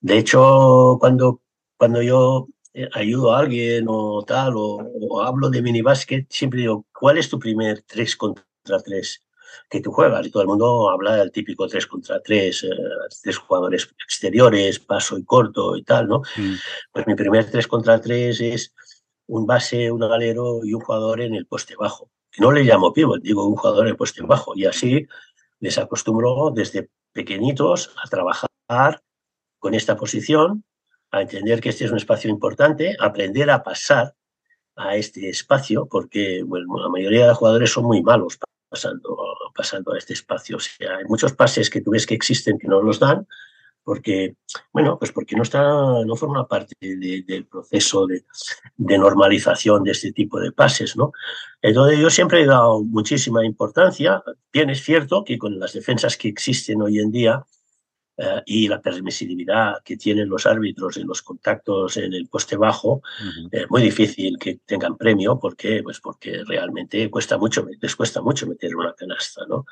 De 0.00 0.18
hecho, 0.18 0.96
cuando, 1.00 1.42
cuando 1.76 2.02
yo 2.02 2.48
eh, 2.72 2.88
ayudo 2.92 3.32
a 3.34 3.40
alguien 3.40 3.86
o 3.88 4.22
tal, 4.24 4.54
o, 4.56 5.22
hablo 5.22 5.50
de 5.50 5.62
minibásquet, 5.62 6.26
siempre 6.30 6.60
digo, 6.60 6.86
¿cuál 6.92 7.18
es 7.18 7.28
tu 7.28 7.38
primer 7.38 7.82
3 7.82 8.16
contra 8.16 8.44
3 8.84 9.22
que 9.68 9.80
tú 9.80 9.92
juegas? 9.92 10.26
Y 10.26 10.30
todo 10.30 10.42
el 10.42 10.48
mundo 10.48 10.90
habla 10.90 11.16
del 11.16 11.32
típico 11.32 11.66
3 11.66 11.86
contra 11.86 12.20
3, 12.22 12.64
eh, 12.64 12.68
tres 13.22 13.38
jugadores 13.38 13.88
exteriores, 14.04 14.78
paso 14.78 15.18
y 15.18 15.24
corto 15.24 15.76
y 15.76 15.82
tal, 15.82 16.08
¿no? 16.08 16.22
Mm. 16.36 16.54
Pues 16.92 17.06
mi 17.06 17.14
primer 17.14 17.50
3 17.50 17.66
contra 17.66 18.00
3 18.00 18.40
es 18.40 18.74
un 19.26 19.46
base, 19.46 19.90
un 19.90 20.00
galero 20.00 20.60
y 20.64 20.74
un 20.74 20.80
jugador 20.80 21.20
en 21.20 21.34
el 21.34 21.46
poste 21.46 21.74
bajo. 21.76 22.10
No 22.38 22.52
le 22.52 22.62
llamo 22.62 22.92
pivot, 22.92 23.22
digo 23.22 23.46
un 23.46 23.56
jugador 23.56 23.86
en 23.86 23.90
el 23.90 23.96
poste 23.96 24.22
bajo. 24.22 24.52
Y 24.56 24.66
así 24.66 25.06
les 25.60 25.78
acostumbró 25.78 26.50
desde 26.50 26.90
pequeñitos 27.12 27.94
a 28.02 28.08
trabajar 28.08 29.02
con 29.58 29.74
esta 29.74 29.96
posición, 29.96 30.64
a 31.10 31.22
entender 31.22 31.60
que 31.60 31.68
este 31.68 31.84
es 31.84 31.90
un 31.90 31.98
espacio 31.98 32.30
importante, 32.30 32.96
aprender 32.98 33.50
a 33.50 33.62
pasar 33.62 34.14
a 34.76 34.96
este 34.96 35.28
espacio, 35.28 35.86
porque 35.86 36.42
bueno, 36.42 36.78
la 36.78 36.88
mayoría 36.88 37.26
de 37.26 37.34
jugadores 37.34 37.70
son 37.70 37.84
muy 37.84 38.02
malos 38.02 38.38
pasando, 38.68 39.18
pasando 39.54 39.92
a 39.92 39.98
este 39.98 40.14
espacio. 40.14 40.56
O 40.56 40.60
sea, 40.60 40.96
hay 40.96 41.04
muchos 41.04 41.32
pases 41.34 41.68
que 41.68 41.80
tú 41.80 41.90
ves 41.90 42.06
que 42.06 42.14
existen 42.14 42.58
que 42.58 42.68
no 42.68 42.80
los 42.80 42.98
dan, 42.98 43.26
porque, 43.82 44.36
bueno, 44.72 44.98
pues 44.98 45.12
porque 45.12 45.36
no 45.36 45.42
está, 45.42 45.62
no 45.62 46.16
forma 46.16 46.46
parte 46.46 46.74
del 46.80 47.46
proceso 47.46 48.06
de, 48.06 48.24
normalización 48.76 49.84
de 49.84 49.92
este 49.92 50.12
tipo 50.12 50.38
de 50.40 50.52
pases, 50.52 50.96
¿no? 50.96 51.12
Entonces 51.62 51.98
yo 51.98 52.10
siempre 52.10 52.42
he 52.42 52.46
dado 52.46 52.82
muchísima 52.82 53.44
importancia. 53.44 54.22
Bien 54.52 54.70
es 54.70 54.82
cierto 54.82 55.24
que 55.24 55.38
con 55.38 55.58
las 55.58 55.72
defensas 55.72 56.16
que 56.16 56.28
existen 56.28 56.82
hoy 56.82 56.98
en 56.98 57.10
día 57.10 57.44
eh, 58.16 58.42
y 58.46 58.68
la 58.68 58.82
permisibilidad 58.82 59.76
que 59.82 59.96
tienen 59.96 60.28
los 60.28 60.46
árbitros 60.46 60.96
en 60.98 61.06
los 61.06 61.22
contactos 61.22 61.96
en 61.96 62.12
el 62.12 62.28
poste 62.28 62.56
bajo, 62.56 63.02
es 63.50 63.70
muy 63.70 63.82
difícil 63.82 64.38
que 64.38 64.60
tengan 64.66 64.96
premio 64.96 65.38
porque, 65.38 65.82
pues 65.82 66.00
porque 66.00 66.42
realmente 66.46 67.10
cuesta 67.10 67.38
mucho, 67.38 67.66
les 67.80 67.96
cuesta 67.96 68.20
mucho 68.20 68.46
meter 68.46 68.76
una 68.76 68.94
canasta, 68.94 69.46
¿no? 69.48 69.64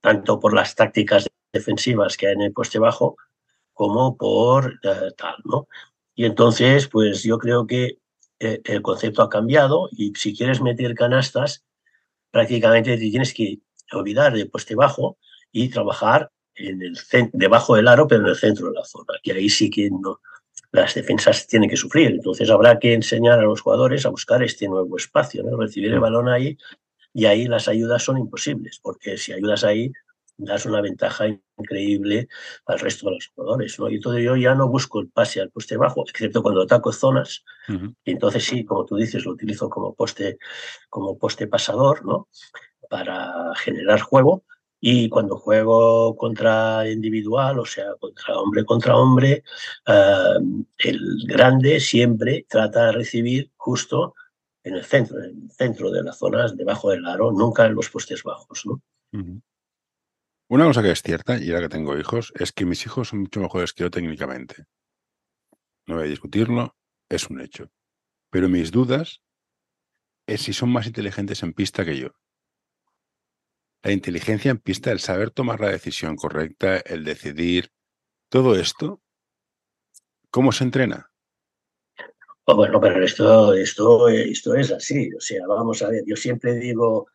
Tanto 0.00 0.38
por 0.38 0.54
las 0.54 0.74
tácticas 0.74 1.28
defensivas 1.52 2.16
que 2.16 2.28
hay 2.28 2.34
en 2.34 2.42
el 2.42 2.52
poste 2.52 2.78
bajo, 2.78 3.16
como 3.72 4.16
por 4.16 4.78
eh, 4.82 5.10
tal, 5.16 5.36
¿no? 5.44 5.68
Y 6.14 6.24
entonces, 6.24 6.88
pues 6.88 7.22
yo 7.22 7.38
creo 7.38 7.66
que 7.66 7.98
eh, 8.38 8.60
el 8.64 8.82
concepto 8.82 9.22
ha 9.22 9.28
cambiado 9.28 9.88
y 9.92 10.12
si 10.14 10.36
quieres 10.36 10.60
meter 10.60 10.94
canastas, 10.94 11.64
prácticamente 12.30 12.96
te 12.96 13.10
tienes 13.10 13.32
que 13.34 13.60
olvidar 13.92 14.34
del 14.34 14.50
poste 14.50 14.74
bajo 14.74 15.18
y 15.50 15.68
trabajar 15.68 16.30
en 16.54 16.82
el 16.82 16.98
debajo 17.32 17.76
del 17.76 17.88
aro, 17.88 18.06
pero 18.06 18.22
en 18.22 18.28
el 18.28 18.36
centro 18.36 18.68
de 18.68 18.74
la 18.74 18.84
zona. 18.84 19.14
Y 19.22 19.30
ahí 19.30 19.48
sí 19.48 19.70
que 19.70 19.90
no, 19.90 20.20
las 20.72 20.94
defensas 20.94 21.46
tienen 21.46 21.68
que 21.70 21.76
sufrir. 21.76 22.10
Entonces 22.10 22.50
habrá 22.50 22.78
que 22.78 22.94
enseñar 22.94 23.38
a 23.38 23.42
los 23.42 23.60
jugadores 23.60 24.04
a 24.04 24.10
buscar 24.10 24.42
este 24.42 24.68
nuevo 24.68 24.96
espacio, 24.96 25.42
¿no? 25.42 25.56
recibir 25.56 25.92
el 25.92 25.98
mm. 25.98 26.02
balón 26.02 26.28
ahí 26.28 26.56
y 27.14 27.26
ahí 27.26 27.46
las 27.46 27.68
ayudas 27.68 28.02
son 28.02 28.18
imposibles, 28.18 28.80
porque 28.82 29.18
si 29.18 29.32
ayudas 29.32 29.64
ahí 29.64 29.92
das 30.36 30.66
una 30.66 30.80
ventaja 30.80 31.26
increíble 31.58 32.28
al 32.66 32.78
resto 32.78 33.08
de 33.08 33.14
los 33.16 33.28
jugadores. 33.28 33.78
¿no? 33.78 33.88
Y 33.90 34.00
todo 34.00 34.18
yo 34.18 34.36
ya 34.36 34.54
no 34.54 34.68
busco 34.68 35.00
el 35.00 35.08
pase 35.08 35.40
al 35.40 35.50
poste 35.50 35.76
bajo, 35.76 36.04
excepto 36.08 36.42
cuando 36.42 36.62
ataco 36.62 36.92
zonas. 36.92 37.44
Y 38.04 38.10
entonces 38.10 38.44
sí, 38.44 38.64
como 38.64 38.84
tú 38.84 38.96
dices, 38.96 39.24
lo 39.24 39.32
utilizo 39.32 39.68
como 39.68 39.94
poste, 39.94 40.38
como 40.88 41.18
poste 41.18 41.46
pasador, 41.46 42.04
¿no? 42.04 42.28
Para 42.88 43.54
generar 43.56 44.00
juego. 44.00 44.44
Y 44.84 45.08
cuando 45.08 45.36
juego 45.36 46.16
contra 46.16 46.90
individual, 46.90 47.60
o 47.60 47.64
sea, 47.64 47.94
contra 48.00 48.36
hombre 48.36 48.64
contra 48.64 48.96
hombre, 48.96 49.44
eh, 49.86 50.38
el 50.78 51.24
grande 51.24 51.78
siempre 51.78 52.46
trata 52.48 52.86
de 52.86 52.92
recibir 52.92 53.52
justo 53.56 54.14
en 54.64 54.74
el 54.74 54.84
centro, 54.84 55.22
en 55.22 55.44
el 55.44 55.50
centro 55.52 55.90
de 55.92 56.02
las 56.02 56.18
zonas, 56.18 56.56
debajo 56.56 56.90
del 56.90 57.06
aro, 57.06 57.30
nunca 57.30 57.66
en 57.66 57.74
los 57.74 57.90
postes 57.90 58.24
bajos. 58.24 58.66
¿no? 58.66 58.82
Una 60.52 60.66
cosa 60.66 60.82
que 60.82 60.90
es 60.90 61.00
cierta, 61.00 61.38
y 61.38 61.48
ahora 61.48 61.62
que 61.62 61.70
tengo 61.70 61.96
hijos, 61.96 62.30
es 62.38 62.52
que 62.52 62.66
mis 62.66 62.84
hijos 62.84 63.08
son 63.08 63.20
mucho 63.20 63.40
mejores 63.40 63.72
que 63.72 63.84
yo 63.84 63.90
técnicamente. 63.90 64.66
No 65.86 65.94
voy 65.94 66.04
a 66.04 66.10
discutirlo, 66.10 66.76
es 67.08 67.30
un 67.30 67.40
hecho. 67.40 67.70
Pero 68.28 68.50
mis 68.50 68.70
dudas 68.70 69.22
es 70.26 70.42
si 70.42 70.52
son 70.52 70.70
más 70.70 70.86
inteligentes 70.86 71.42
en 71.42 71.54
pista 71.54 71.86
que 71.86 71.96
yo. 71.96 72.10
La 73.82 73.92
inteligencia 73.92 74.50
en 74.50 74.58
pista, 74.58 74.92
el 74.92 75.00
saber 75.00 75.30
tomar 75.30 75.58
la 75.58 75.70
decisión 75.70 76.16
correcta, 76.16 76.76
el 76.80 77.02
decidir, 77.02 77.72
todo 78.28 78.54
esto, 78.54 79.00
¿cómo 80.28 80.52
se 80.52 80.64
entrena? 80.64 81.10
Oh, 82.44 82.56
bueno, 82.56 82.78
pero 82.78 83.02
esto, 83.02 83.54
esto, 83.54 84.06
esto 84.10 84.54
es 84.54 84.70
así. 84.70 85.08
O 85.16 85.20
sea, 85.20 85.46
vamos 85.48 85.80
a 85.80 85.88
ver, 85.88 86.02
yo 86.06 86.14
siempre 86.14 86.56
digo, 86.56 87.06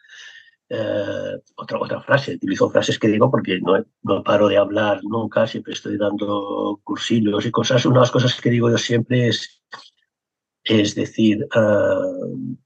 eh, 0.69 1.41
otra, 1.55 1.79
otra 1.79 2.01
frase, 2.01 2.35
utilizo 2.35 2.69
frases 2.69 2.99
que 2.99 3.07
digo 3.07 3.31
porque 3.31 3.59
no, 3.61 3.83
no, 4.03 4.23
paro 4.23 4.47
de 4.47 4.57
hablar 4.57 4.99
nunca, 5.03 5.47
siempre 5.47 5.73
estoy 5.73 5.97
dando 5.97 6.79
cursillos 6.83 7.45
y 7.45 7.51
cosas. 7.51 7.85
Una 7.85 7.95
de 7.95 8.01
las 8.01 8.11
cosas 8.11 8.39
que 8.41 8.49
digo 8.49 8.69
yo 8.69 8.77
siempre 8.77 9.27
es, 9.29 9.61
es 10.63 10.95
decir, 10.95 11.47
eh, 11.55 12.57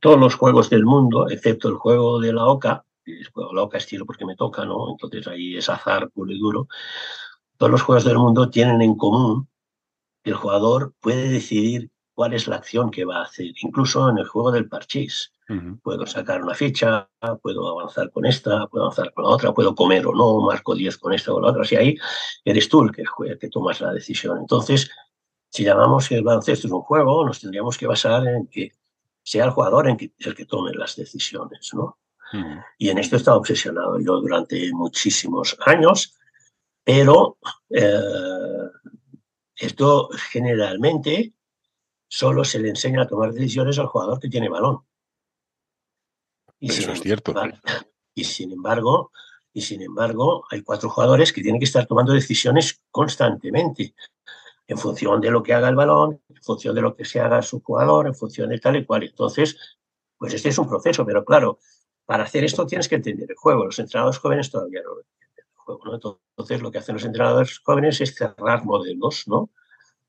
todos 0.00 0.18
los 0.18 0.34
juegos 0.34 0.70
del 0.70 0.84
mundo, 0.84 1.28
excepto 1.28 1.68
el 1.68 1.74
juego 1.74 2.20
de 2.20 2.32
la 2.32 2.46
OCA, 2.46 2.84
el 3.04 3.26
juego 3.28 3.50
de 3.50 3.56
la 3.56 3.62
OCA 3.62 3.78
estilo 3.78 4.06
porque 4.06 4.24
me 4.24 4.36
toca, 4.36 4.64
¿no? 4.64 4.90
Entonces 4.90 5.26
ahí 5.26 5.56
es 5.56 5.68
azar 5.68 6.10
puro 6.10 6.32
y 6.32 6.38
duro. 6.38 6.68
Todos 7.56 7.72
los 7.72 7.82
juegos 7.82 8.04
del 8.04 8.18
mundo 8.18 8.50
tienen 8.50 8.82
en 8.82 8.96
común 8.96 9.48
que 10.22 10.30
el 10.30 10.36
jugador 10.36 10.94
puede 11.00 11.28
decidir 11.28 11.90
cuál 12.14 12.34
es 12.34 12.48
la 12.48 12.56
acción 12.56 12.90
que 12.90 13.04
va 13.04 13.18
a 13.18 13.24
hacer, 13.24 13.52
incluso 13.62 14.08
en 14.08 14.18
el 14.18 14.26
juego 14.26 14.52
del 14.52 14.68
parchís. 14.68 15.32
Puedo 15.82 16.06
sacar 16.06 16.42
una 16.42 16.54
ficha, 16.54 17.08
puedo 17.40 17.68
avanzar 17.68 18.10
con 18.10 18.26
esta, 18.26 18.66
puedo 18.66 18.86
avanzar 18.86 19.12
con 19.12 19.24
la 19.24 19.30
otra, 19.30 19.54
puedo 19.54 19.74
comer 19.76 20.04
o 20.06 20.12
no, 20.12 20.40
marco 20.40 20.74
10 20.74 20.98
con 20.98 21.12
esta 21.12 21.32
o 21.32 21.40
la 21.40 21.50
otra. 21.50 21.64
Si 21.64 21.76
ahí 21.76 21.96
eres 22.44 22.68
tú 22.68 22.82
el 22.82 22.90
que, 22.90 23.04
que 23.38 23.48
tomas 23.48 23.80
la 23.80 23.92
decisión. 23.92 24.38
Entonces, 24.38 24.90
si 25.48 25.64
llamamos 25.64 26.08
que 26.08 26.16
el 26.16 26.24
baloncesto 26.24 26.66
es 26.66 26.72
un 26.72 26.82
juego, 26.82 27.24
nos 27.24 27.40
tendríamos 27.40 27.78
que 27.78 27.86
basar 27.86 28.26
en 28.26 28.48
que 28.48 28.72
sea 29.22 29.44
el 29.44 29.50
jugador 29.50 29.88
en 29.88 29.96
que, 29.96 30.12
el 30.18 30.34
que 30.34 30.46
tome 30.46 30.72
las 30.72 30.96
decisiones. 30.96 31.70
¿no? 31.74 31.98
Y 32.78 32.90
en 32.90 32.98
esto 32.98 33.16
he 33.16 33.18
estado 33.18 33.38
obsesionado 33.38 33.98
yo 33.98 34.20
durante 34.20 34.70
muchísimos 34.72 35.56
años, 35.64 36.14
pero 36.84 37.38
eh, 37.70 38.70
esto 39.56 40.08
generalmente 40.30 41.34
solo 42.08 42.44
se 42.44 42.60
le 42.60 42.68
enseña 42.68 43.02
a 43.02 43.06
tomar 43.06 43.32
decisiones 43.32 43.78
al 43.78 43.86
jugador 43.86 44.20
que 44.20 44.28
tiene 44.28 44.48
balón. 44.48 44.85
Y 46.58 46.70
Eso 46.70 46.92
es 46.92 47.00
cierto. 47.00 47.34
Y 48.14 48.24
sin 48.24 48.52
embargo, 48.52 49.12
y 49.52 49.62
sin 49.62 49.82
embargo, 49.82 50.44
hay 50.50 50.62
cuatro 50.62 50.90
jugadores 50.90 51.32
que 51.32 51.42
tienen 51.42 51.58
que 51.58 51.64
estar 51.64 51.86
tomando 51.86 52.12
decisiones 52.12 52.82
constantemente, 52.90 53.94
en 54.66 54.78
función 54.78 55.20
de 55.20 55.30
lo 55.30 55.42
que 55.42 55.54
haga 55.54 55.68
el 55.68 55.76
balón, 55.76 56.20
en 56.28 56.42
función 56.42 56.74
de 56.74 56.82
lo 56.82 56.94
que 56.94 57.04
se 57.04 57.20
haga 57.20 57.40
su 57.42 57.60
jugador, 57.60 58.06
en 58.06 58.14
función 58.14 58.50
de 58.50 58.58
tal 58.58 58.76
y 58.76 58.84
cual. 58.84 59.04
Entonces, 59.04 59.78
pues 60.18 60.34
este 60.34 60.48
es 60.48 60.58
un 60.58 60.68
proceso, 60.68 61.06
pero 61.06 61.24
claro, 61.24 61.58
para 62.04 62.24
hacer 62.24 62.44
esto 62.44 62.66
tienes 62.66 62.88
que 62.88 62.96
entender 62.96 63.30
el 63.30 63.36
juego. 63.36 63.64
Los 63.64 63.78
entrenadores 63.78 64.18
jóvenes 64.18 64.50
todavía 64.50 64.82
no 64.82 64.94
lo 64.94 65.00
entienden 65.00 65.44
el 65.46 65.56
juego, 65.56 65.84
¿no? 65.84 65.94
Entonces, 65.94 66.62
lo 66.62 66.70
que 66.70 66.78
hacen 66.78 66.94
los 66.94 67.04
entrenadores 67.04 67.58
jóvenes 67.58 68.00
es 68.00 68.14
cerrar 68.14 68.64
modelos, 68.64 69.26
¿no? 69.26 69.50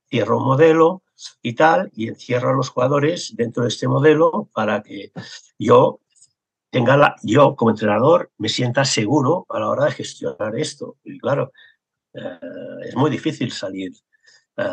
Cierro 0.10 0.38
un 0.38 0.46
modelo 0.46 1.04
y 1.42 1.54
tal, 1.54 1.92
y 1.94 2.08
encierro 2.08 2.50
a 2.50 2.54
los 2.54 2.70
jugadores 2.70 3.36
dentro 3.36 3.64
de 3.64 3.70
este 3.70 3.88
modelo 3.88 4.50
para 4.54 4.82
que 4.84 5.12
yo 5.58 6.00
tenga 6.70 6.98
la, 6.98 7.16
yo 7.24 7.56
como 7.56 7.72
entrenador 7.72 8.32
me 8.38 8.50
sienta 8.50 8.86
seguro 8.86 9.46
a 9.50 9.60
la 9.60 9.70
hora 9.70 9.86
de 9.86 9.92
gestionar 9.92 10.56
esto. 10.58 10.98
Y 11.04 11.20
claro, 11.20 11.52
eh, 12.14 12.40
es 12.86 12.96
muy 12.96 13.10
difícil 13.10 13.52
salir. 13.52 13.92
Eh, 14.58 14.64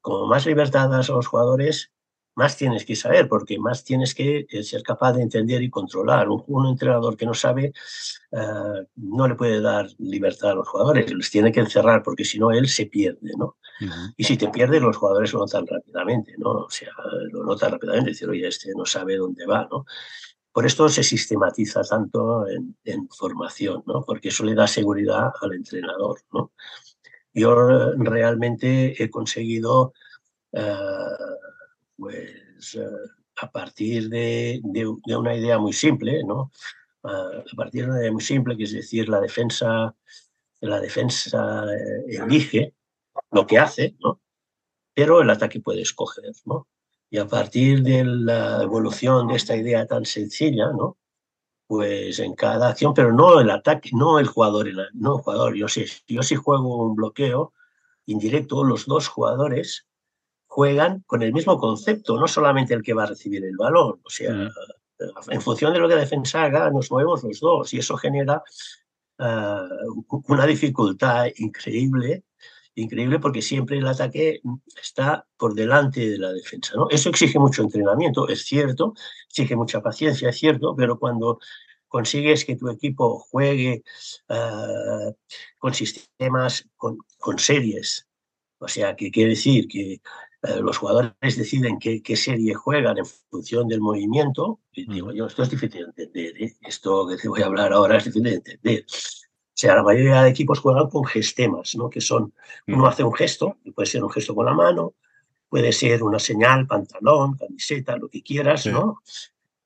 como 0.00 0.26
más 0.26 0.46
libertad 0.46 0.88
das 0.88 1.10
a 1.10 1.14
los 1.14 1.26
jugadores, 1.26 1.92
más 2.34 2.56
tienes 2.56 2.84
que 2.84 2.94
saber, 2.94 3.28
porque 3.28 3.58
más 3.58 3.82
tienes 3.82 4.14
que 4.14 4.46
eh, 4.48 4.62
ser 4.62 4.82
capaz 4.82 5.12
de 5.14 5.22
entender 5.22 5.62
y 5.62 5.70
controlar. 5.70 6.28
Un, 6.28 6.66
entrenador 6.66 7.16
que 7.16 7.26
no 7.26 7.34
sabe 7.34 7.72
no 8.96 9.26
le 9.26 9.34
puede 9.34 9.60
dar 9.60 9.88
libertad 9.98 10.50
a 10.50 10.54
los 10.54 10.68
jugadores, 10.68 11.12
les 11.12 11.30
tiene 11.30 11.50
que 11.50 11.60
encerrar, 11.60 12.02
porque 12.02 12.24
si 12.24 12.38
no, 12.38 12.50
él 12.50 12.68
se 12.68 12.86
pierde, 12.86 13.32
¿no? 13.36 13.56
Y 14.16 14.24
si 14.24 14.36
te 14.36 14.48
pierdes, 14.48 14.82
los 14.82 14.96
jugadores 14.96 15.32
lo 15.32 15.40
notan 15.40 15.66
rápidamente, 15.66 16.34
¿no? 16.36 16.50
O 16.50 16.70
sea, 16.70 16.90
lo 17.30 17.44
notan 17.44 17.72
rápidamente, 17.72 18.10
decir, 18.10 18.28
oye, 18.28 18.46
este 18.46 18.72
no 18.76 18.84
sabe 18.84 19.16
dónde 19.16 19.46
va, 19.46 19.66
¿no? 19.70 19.86
Por 20.58 20.66
esto 20.66 20.88
se 20.88 21.04
sistematiza 21.04 21.82
tanto 21.82 22.44
en, 22.48 23.08
formación, 23.16 23.84
¿no? 23.86 24.04
porque 24.04 24.30
eso 24.30 24.42
le 24.42 24.56
da 24.56 24.66
seguridad 24.66 25.30
al 25.40 25.52
entrenador. 25.52 26.18
¿no? 26.32 26.50
Yo 27.32 27.54
realmente 27.96 29.00
he 29.00 29.08
conseguido, 29.08 29.92
eh, 30.50 30.74
pues, 31.96 32.74
eh, 32.74 32.88
a 33.36 33.52
partir 33.52 34.08
de, 34.08 34.60
una 35.16 35.36
idea 35.36 35.58
muy 35.58 35.72
simple, 35.72 36.24
¿no? 36.24 36.50
a 37.04 37.54
partir 37.56 37.84
de 37.84 37.90
una 37.90 38.00
idea 38.00 38.12
muy 38.12 38.22
simple, 38.22 38.56
que 38.56 38.64
es 38.64 38.72
decir, 38.72 39.08
la 39.08 39.20
defensa, 39.20 39.94
la 40.60 40.80
defensa 40.80 41.66
eh, 41.72 42.16
elige 42.20 42.74
lo 43.30 43.46
que 43.46 43.58
hace, 43.58 43.94
¿no? 44.00 44.20
pero 44.92 45.20
el 45.20 45.30
ataque 45.30 45.60
puede 45.60 45.82
escoger. 45.82 46.32
¿no? 46.46 46.66
Y 47.10 47.18
a 47.18 47.26
partir 47.26 47.82
de 47.82 48.04
la 48.04 48.62
evolución 48.62 49.28
de 49.28 49.36
esta 49.36 49.56
idea 49.56 49.86
tan 49.86 50.04
sencilla, 50.04 50.70
¿no? 50.72 50.98
Pues 51.66 52.18
en 52.18 52.34
cada 52.34 52.68
acción, 52.68 52.94
pero 52.94 53.12
no 53.12 53.40
el 53.40 53.50
ataque, 53.50 53.90
no 53.92 54.18
el 54.18 54.26
jugador, 54.26 54.68
no 54.94 55.16
el 55.16 55.22
jugador. 55.22 55.54
Yo 55.54 55.68
si, 55.68 55.84
yo 56.06 56.22
si 56.22 56.36
juego 56.36 56.84
un 56.84 56.96
bloqueo 56.96 57.52
indirecto, 58.06 58.64
los 58.64 58.86
dos 58.86 59.08
jugadores 59.08 59.86
juegan 60.46 61.04
con 61.06 61.22
el 61.22 61.32
mismo 61.32 61.58
concepto, 61.58 62.18
no 62.18 62.26
solamente 62.26 62.74
el 62.74 62.82
que 62.82 62.94
va 62.94 63.04
a 63.04 63.06
recibir 63.06 63.44
el 63.44 63.56
balón. 63.56 64.00
O 64.02 64.10
sea, 64.10 64.32
mm. 64.32 64.50
en 65.30 65.40
función 65.42 65.72
de 65.72 65.78
lo 65.78 65.88
que 65.88 65.94
la 65.94 66.00
defensa 66.00 66.44
haga, 66.44 66.70
nos 66.70 66.90
movemos 66.90 67.22
los 67.22 67.40
dos 67.40 67.72
y 67.74 67.78
eso 67.78 67.96
genera 67.96 68.42
ah, 69.18 69.68
una 70.26 70.46
dificultad 70.46 71.26
increíble 71.36 72.24
increíble 72.82 73.18
porque 73.18 73.42
siempre 73.42 73.78
el 73.78 73.86
ataque 73.86 74.40
está 74.80 75.26
por 75.36 75.54
delante 75.54 76.10
de 76.10 76.18
la 76.18 76.32
defensa. 76.32 76.74
¿no? 76.76 76.88
Eso 76.90 77.08
exige 77.08 77.38
mucho 77.38 77.62
entrenamiento, 77.62 78.28
es 78.28 78.44
cierto, 78.44 78.94
exige 79.28 79.56
mucha 79.56 79.80
paciencia, 79.80 80.30
es 80.30 80.38
cierto, 80.38 80.74
pero 80.76 80.98
cuando 80.98 81.38
consigues 81.88 82.44
que 82.44 82.56
tu 82.56 82.68
equipo 82.70 83.18
juegue 83.18 83.82
ah, 84.28 85.10
con 85.58 85.74
sistemas, 85.74 86.68
con, 86.76 86.98
series, 87.38 88.06
o 88.58 88.68
sea, 88.68 88.94
que 88.96 89.10
quiere 89.10 89.30
decir 89.30 89.66
que 89.68 90.00
ah, 90.42 90.56
los 90.60 90.78
jugadores 90.78 91.36
deciden 91.36 91.78
qué, 91.78 92.16
serie 92.16 92.54
juegan 92.54 92.98
en 92.98 93.06
función 93.30 93.68
del 93.68 93.80
movimiento, 93.80 94.60
y 94.72 94.90
digo 94.92 95.12
yo, 95.12 95.26
esto 95.26 95.42
es 95.42 95.50
difícil 95.50 95.80
de 95.94 96.02
entender, 96.04 96.42
¿eh? 96.42 96.56
esto 96.62 97.08
que 97.08 97.16
te 97.16 97.28
voy 97.28 97.42
a 97.42 97.46
hablar 97.46 97.72
ahora 97.72 97.96
es 97.96 98.04
difícil 98.04 98.24
de 98.24 98.34
entender. 98.34 98.86
O 99.58 99.60
sea, 99.60 99.74
la 99.74 99.82
mayoría 99.82 100.22
de 100.22 100.30
equipos 100.30 100.60
juegan 100.60 100.88
con 100.88 101.04
gestemas, 101.04 101.74
¿no? 101.74 101.90
Que 101.90 102.00
son, 102.00 102.32
uno 102.68 102.86
hace 102.86 103.02
un 103.02 103.12
gesto, 103.12 103.56
puede 103.74 103.86
ser 103.86 104.04
un 104.04 104.10
gesto 104.10 104.32
con 104.32 104.46
la 104.46 104.54
mano, 104.54 104.94
puede 105.48 105.72
ser 105.72 106.04
una 106.04 106.20
señal, 106.20 106.68
pantalón, 106.68 107.36
camiseta, 107.36 107.96
lo 107.96 108.08
que 108.08 108.22
quieras, 108.22 108.66
¿no? 108.66 109.02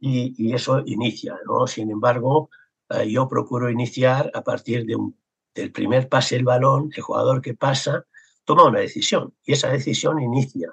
Y, 0.00 0.54
eso 0.54 0.82
inicia, 0.86 1.38
¿no? 1.44 1.66
Sin 1.66 1.90
embargo, 1.90 2.48
eh, 2.88 3.10
yo 3.10 3.28
procuro 3.28 3.68
iniciar 3.68 4.30
a 4.32 4.42
partir 4.42 4.86
de 4.86 4.96
un, 4.96 5.14
del 5.54 5.70
primer 5.72 6.08
pase 6.08 6.36
del 6.36 6.44
balón, 6.44 6.90
el 6.96 7.02
jugador 7.02 7.42
que 7.42 7.52
pasa 7.52 8.06
toma 8.46 8.64
una 8.64 8.80
decisión 8.80 9.34
y 9.44 9.52
esa 9.52 9.68
decisión 9.68 10.22
inicia. 10.22 10.72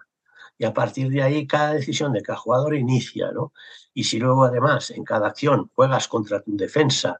Y 0.57 0.63
a 0.63 0.73
partir 0.73 1.09
de 1.09 1.23
ahí, 1.23 1.45
cada 1.45 1.73
decisión 1.73 2.13
de 2.13 2.21
cada 2.21 2.39
jugador 2.39 2.73
inicia, 2.73 3.33
¿no? 3.33 3.51
Y 3.93 4.05
si 4.05 4.17
luego, 4.17 4.45
además, 4.45 4.91
en 4.91 5.03
cada 5.03 5.27
acción 5.27 5.69
juegas 5.75 6.07
contra 6.07 6.39
tu 6.41 6.55
defensa 6.55 7.19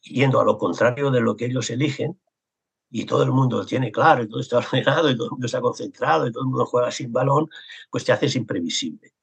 yendo 0.00 0.40
a 0.40 0.44
lo 0.44 0.58
contrario 0.58 1.10
de 1.10 1.20
lo 1.20 1.36
que 1.36 1.46
ellos 1.46 1.70
eligen, 1.70 2.20
y 2.90 3.04
todo 3.04 3.22
el 3.22 3.30
mundo 3.30 3.58
lo 3.58 3.66
tiene 3.66 3.92
claro, 3.92 4.22
y 4.22 4.28
todo 4.28 4.40
está 4.40 4.58
ordenado, 4.72 5.10
y 5.10 5.16
todo 5.16 5.26
el 5.26 5.30
mundo 5.32 5.46
está 5.46 5.60
concentrado, 5.60 6.26
y 6.26 6.32
todo 6.32 6.42
el 6.42 6.48
mundo 6.48 6.66
juega 6.66 6.90
sin 6.90 7.12
balón, 7.12 7.48
pues 7.90 8.04
te 8.04 8.12
haces 8.12 8.36
imprevisible, 8.36 9.14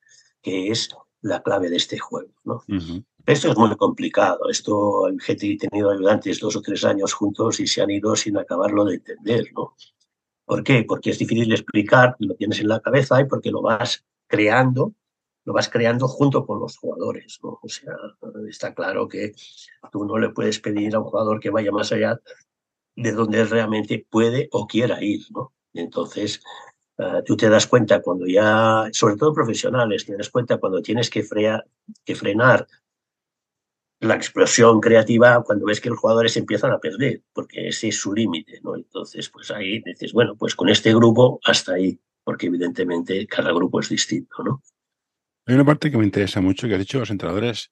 que 0.42 0.70
es 0.70 0.90
la 1.22 1.42
clave 1.42 1.70
de 1.70 1.78
este 1.78 1.98
juego. 1.98 2.32
¿no? 2.44 2.64
Esto 3.26 3.52
es 3.52 3.58
muy 3.58 3.76
complicado. 3.76 4.50
Esto, 4.50 5.10
gente 5.20 5.58
que 5.58 5.66
ha 5.66 5.70
tenido 5.70 5.92
ayudantes 5.92 6.40
dos 6.40 6.56
o 6.56 6.62
tres 6.62 6.86
años 6.86 7.14
juntos 7.14 7.60
y 7.60 7.68
se 7.68 7.82
han 7.82 7.90
ido 7.90 8.16
sin 8.16 8.38
acabarlo 8.38 8.86
de 8.86 8.96
entender. 8.96 9.48
¿no? 9.54 9.76
¿Por 10.46 10.64
qué? 10.64 10.86
Porque 10.88 11.10
es 11.10 11.20
difícil 11.20 11.50
de 11.50 11.56
explicar, 11.56 12.16
lo 12.20 12.36
tienes 12.36 12.60
en 12.60 12.70
la 12.70 12.80
cabeza 12.80 13.20
y 13.20 13.26
porque 13.26 13.52
lo 13.52 13.62
vas 13.62 14.06
creando, 14.28 14.94
lo 15.48 15.54
vas 15.54 15.70
creando 15.70 16.10
junto 16.10 16.46
con 16.46 16.60
los 16.60 16.78
jugadores. 16.78 17.40
¿no? 17.42 17.58
O 17.64 17.70
sea, 17.70 17.94
está 18.50 18.74
claro 18.74 19.08
que 19.08 19.32
tú 19.94 20.04
no 20.04 20.18
le 20.18 20.30
puedes 20.30 20.60
pedir 20.60 20.94
a 20.94 21.00
un 21.00 21.06
jugador 21.06 21.40
que 21.40 21.50
vaya 21.50 21.72
más 21.72 21.94
allá 21.94 22.20
de 22.98 23.14
donde 23.14 23.46
realmente 23.46 24.06
puede 24.10 24.50
o 24.52 24.68
quiera 24.68 25.02
ir. 25.02 25.22
¿no? 25.30 25.54
Entonces, 25.74 26.42
uh, 26.98 27.24
tú 27.26 27.38
te 27.38 27.48
das 27.48 27.66
cuenta 27.66 28.02
cuando 28.02 28.28
ya, 28.28 28.90
sobre 28.92 29.16
todo 29.16 29.34
profesionales, 29.34 30.06
te 30.06 30.18
das 30.18 30.30
cuenta 30.30 30.58
cuando 30.58 30.82
tienes 30.82 31.10
que, 31.10 31.24
frear, 31.24 31.66
que 32.04 32.14
frenar 32.14 32.68
la 34.02 34.16
explosión 34.16 34.82
creativa 34.82 35.42
cuando 35.46 35.66
ves 35.66 35.80
que 35.80 35.90
los 35.90 36.00
jugadores 36.00 36.36
empiezan 36.36 36.74
a 36.74 36.80
perder, 36.80 37.24
porque 37.32 37.70
ese 37.70 37.88
es 37.88 37.98
su 37.98 38.14
límite, 38.14 38.60
¿no? 38.64 38.76
Entonces, 38.76 39.30
pues 39.30 39.50
ahí 39.52 39.82
dices, 39.82 40.12
bueno, 40.12 40.36
pues 40.36 40.56
con 40.56 40.68
este 40.68 40.94
grupo 40.94 41.40
hasta 41.46 41.76
ahí, 41.76 41.98
porque 42.26 42.48
evidentemente 42.48 43.26
cada 43.28 43.54
grupo 43.54 43.80
es 43.80 43.88
distinto, 43.88 44.44
¿no? 44.44 44.62
Hay 45.48 45.56
una 45.56 45.64
parte 45.64 45.90
que 45.90 45.98
me 45.98 46.04
interesa 46.04 46.42
mucho, 46.42 46.68
que 46.68 46.74
has 46.74 46.80
dicho, 46.80 47.00
los 47.00 47.10
entrenadores 47.10 47.72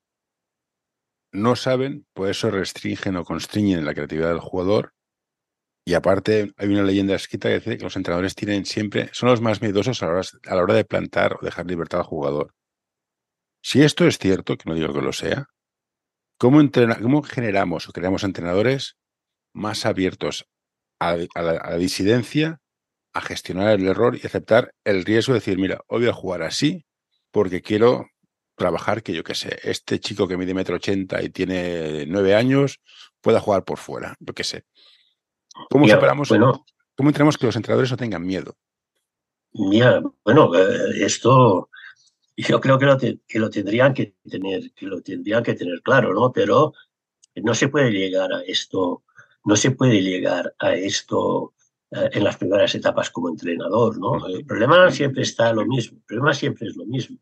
no 1.33 1.57
saben, 1.57 2.07
por 2.13 2.29
eso 2.29 2.49
restringen 2.49 3.17
o 3.17 3.25
constriñen 3.25 3.83
la 3.83 3.93
creatividad 3.93 4.29
del 4.29 4.39
jugador. 4.39 4.93
Y 5.85 5.93
aparte, 5.93 6.53
hay 6.55 6.69
una 6.69 6.83
leyenda 6.83 7.15
escrita 7.15 7.49
que 7.49 7.55
dice 7.55 7.77
que 7.77 7.83
los 7.83 7.97
entrenadores 7.97 8.33
tienen 8.33 8.65
siempre, 8.65 9.09
son 9.11 9.27
los 9.27 9.41
más 9.41 9.61
miedosos 9.61 10.01
a 10.01 10.07
la 10.07 10.63
hora, 10.63 10.73
de 10.73 10.85
plantar 10.85 11.33
o 11.33 11.43
dejar 11.43 11.65
libertad 11.65 11.99
al 11.99 12.05
jugador. 12.05 12.53
Si 13.61 13.81
esto 13.81 14.07
es 14.07 14.19
cierto, 14.19 14.55
que 14.55 14.69
no 14.69 14.75
digo 14.75 14.93
que 14.93 15.01
lo 15.01 15.11
sea, 15.11 15.47
¿Cómo, 16.37 16.61
¿Cómo, 17.01 17.23
generamos 17.23 17.89
o 17.89 17.91
creamos 17.91 18.23
entrenadores 18.23 18.97
más 19.53 19.85
abiertos 19.85 20.47
a, 20.99 21.17
la, 21.35 21.77
disidencia, 21.77 22.59
a 23.13 23.21
gestionar 23.21 23.79
el 23.79 23.87
error 23.87 24.15
y 24.15 24.25
aceptar 24.25 24.71
el 24.85 25.03
riesgo 25.03 25.33
de 25.33 25.39
decir, 25.39 25.57
mira, 25.57 25.81
hoy 25.87 26.01
voy 26.01 26.09
a 26.09 26.13
jugar 26.13 26.41
así 26.41 26.84
porque 27.35 27.61
quiero 27.61 28.11
trabajar 28.55 29.03
que 29.03 29.11
yo 29.11 29.21
qué 29.21 29.35
sé, 29.35 29.59
este 29.63 29.99
chico 29.99 30.25
que 30.25 30.37
mide 30.37 30.53
metro 30.53 30.77
ochenta 30.77 31.21
y 31.21 31.27
tiene 31.27 32.05
nueve 32.05 32.33
años 32.33 32.79
pueda 33.19 33.41
jugar 33.41 33.65
por 33.65 33.77
fuera, 33.77 34.15
yo 34.21 34.33
qué 34.33 34.45
sé. 34.45 34.63
¿Cómo 35.69 35.85
separamos, 35.85 36.29
cómo 36.29 37.09
entrenamos 37.09 37.37
que 37.37 37.45
los 37.45 37.57
entrenadores 37.57 37.91
no 37.91 37.97
tengan 37.97 38.25
miedo? 38.25 38.55
Mira, 39.51 40.01
bueno, 40.23 40.55
eh, 40.55 41.03
esto 41.03 41.69
yo 42.37 42.61
creo 42.61 42.79
que 42.79 42.85
lo, 42.85 42.97
que 42.97 43.39
lo 43.39 43.49
tendrían 43.49 43.93
que 43.93 44.15
tener, 44.29 44.71
que 44.71 44.85
lo 44.85 45.01
tendrían 45.01 45.43
que 45.43 45.55
tener 45.55 45.81
claro, 45.81 46.13
¿no? 46.13 46.31
Pero 46.31 46.71
no 47.35 47.53
se 47.53 47.67
puede 47.67 47.91
llegar 47.91 48.31
a 48.31 48.43
esto, 48.43 49.03
no 49.43 49.57
se 49.57 49.71
puede 49.71 50.01
llegar 50.01 50.55
a 50.57 50.73
esto 50.73 51.53
eh, 51.91 52.11
en 52.13 52.23
las 52.23 52.37
primeras 52.37 52.73
etapas 52.75 53.09
como 53.09 53.27
entrenador, 53.27 53.99
¿no? 53.99 54.25
El 54.25 54.45
problema 54.45 54.89
siempre 54.89 55.23
está 55.23 55.51
lo 55.51 55.65
mismo, 55.65 55.97
el 55.97 56.03
problema 56.05 56.33
siempre 56.33 56.69
es 56.69 56.77
lo 56.77 56.85
mismo. 56.85 57.17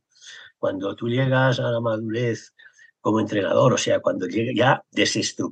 Cuando 0.63 0.95
tú 0.95 1.09
llegas 1.09 1.59
a 1.59 1.69
la 1.71 1.81
madurez 1.81 2.53
como 3.01 3.19
entrenador, 3.19 3.73
o 3.73 3.77
sea, 3.77 3.99
cuando 3.99 4.25
ya 4.29 4.81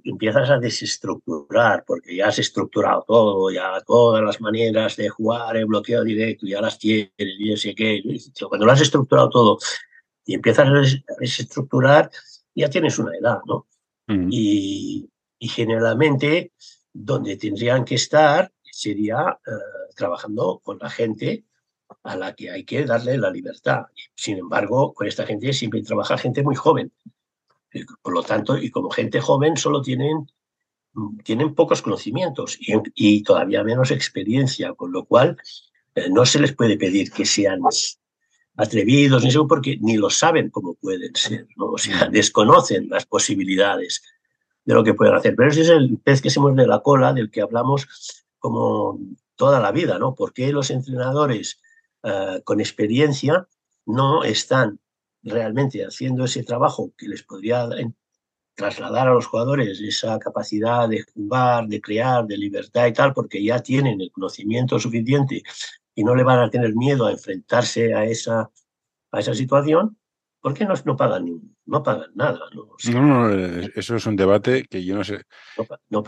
empiezas 0.06 0.50
a 0.50 0.58
desestructurar, 0.58 1.84
porque 1.86 2.15
ya 2.15 2.28
has 2.28 2.39
estructurado 2.39 3.04
todo, 3.06 3.52
ya 3.52 3.82
todas 3.86 4.24
las 4.24 4.39
maneras 4.39 4.95
de 4.95 5.10
jugar 5.10 5.58
en 5.58 5.67
bloqueo 5.67 6.06
directo, 6.06 6.47
ya 6.47 6.62
las 6.62 6.80
tienes, 6.80 7.12
y 7.17 7.58
sé 7.58 7.76
qué, 7.76 8.02
cuando 8.47 8.65
lo 8.65 8.71
has 8.71 8.80
estructurado 8.80 9.30
todo 9.30 9.58
y 10.26 10.36
empiezas 10.36 10.69
a 10.69 11.17
desestructurar, 11.19 12.10
ya 12.56 12.69
tienes 12.69 12.97
una 12.97 13.13
edad, 13.13 13.39
¿no? 13.45 13.67
y, 14.30 15.10
generalmente 15.41 16.54
donde 16.93 17.36
tendrían 17.36 17.84
que 17.84 17.95
estar 17.95 18.50
sería 18.63 19.38
eh, 19.45 19.93
trabajando 19.93 20.62
con 20.63 20.80
la 20.80 20.89
gente 20.89 21.43
a 22.04 22.15
la 22.15 22.34
que 22.34 22.51
hay 22.51 22.63
que 22.63 22.86
darle 22.86 23.17
la 23.17 23.30
libertad. 23.30 23.86
Sin 24.15 24.38
embargo, 24.38 24.93
con 24.93 25.08
esta 25.08 25.25
gente 25.25 25.54
siempre 25.54 25.82
trabaja 25.82 26.17
gente 26.17 26.43
muy 26.43 26.56
joven, 26.56 26.91
por 28.01 28.13
lo 28.13 28.23
tanto, 28.23 28.58
y 28.58 28.69
como 28.69 28.89
gente 28.89 29.21
joven 29.21 29.56
solo 29.58 29.82
tienen, 29.82 30.27
tienen 31.23 31.56
pocos 31.56 31.82
conocimientos 31.82 32.58
y, 32.60 33.23
todavía 33.23 33.63
menos 33.63 33.91
experiencia, 33.91 34.73
con 34.73 34.91
lo 34.91 35.06
cual 35.06 35.38
eh, 35.95 36.10
no 36.10 36.25
se 36.25 36.39
les 36.39 36.54
puede 36.54 36.77
pedir 36.77 37.12
que 37.12 37.25
sean 37.25 37.62
atrevidos, 38.58 39.23
ni 39.23 39.30
eso 39.30 39.47
porque 39.47 39.77
ni 39.80 39.97
lo 39.97 40.10
saben 40.10 40.49
cómo 40.49 40.73
pueden 40.75 41.15
ser, 41.15 41.47
¿no? 41.56 41.67
o 41.67 41.77
sea, 41.77 42.10
desconocen 42.10 42.89
las 42.89 43.06
posibilidades 43.06 44.04
de 44.65 44.73
lo 44.73 44.84
que 44.84 44.93
pueden 44.93 45.15
hacer. 45.15 45.36
Pero 45.36 45.49
ese 45.49 45.62
es 45.62 45.69
el 45.69 45.97
pez 45.97 46.21
que 46.21 46.30
se 46.30 46.39
muerde 46.39 46.67
la 46.67 46.82
cola 46.82 47.13
del 47.13 47.32
que 47.32 47.41
hablamos 47.41 47.88
como 48.39 48.99
toda 49.36 49.60
la 49.60 49.71
vida, 49.71 49.97
¿no? 49.97 50.13
¿Por 50.13 50.34
qué 50.34 50.51
los 50.51 50.69
entrenadores 50.69 51.62
eh, 52.03 52.41
con 52.43 52.59
experiencia 52.59 53.47
no 53.85 54.23
están 54.23 54.79
realmente 55.23 55.85
haciendo 55.85 56.25
ese 56.25 56.43
trabajo 56.43 56.91
que 56.97 57.07
les 57.07 57.23
podría 57.23 57.67
trasladar 58.55 59.07
a 59.07 59.13
los 59.13 59.27
jugadores 59.27 59.79
esa 59.79 60.17
capacidad 60.19 60.87
de 60.89 61.03
jugar, 61.13 61.67
de 61.67 61.81
crear, 61.81 62.25
de 62.25 62.37
libertad 62.37 62.87
y 62.87 62.93
tal, 62.93 63.13
porque 63.13 63.43
ya 63.43 63.59
tienen 63.59 64.01
el 64.01 64.11
conocimiento 64.11 64.79
suficiente 64.79 65.43
y 65.95 66.03
no 66.03 66.15
le 66.15 66.23
van 66.23 66.39
a 66.39 66.49
tener 66.49 66.75
miedo 66.75 67.05
a 67.05 67.11
enfrentarse 67.11 67.93
a 67.93 68.05
esa, 68.05 68.49
a 69.11 69.19
esa 69.19 69.33
situación, 69.33 69.97
¿por 70.39 70.53
qué 70.53 70.65
no, 70.65 70.73
no 70.85 70.95
pagan 70.95 71.41
no 71.65 71.83
pagan 71.83 72.11
nada? 72.15 72.39
¿no? 72.53 72.75
no, 73.01 73.29
eso 73.75 73.95
es 73.95 74.05
un 74.05 74.15
debate 74.15 74.65
que 74.69 74.83
yo 74.83 74.95
no 74.95 75.03
sé. 75.03 75.21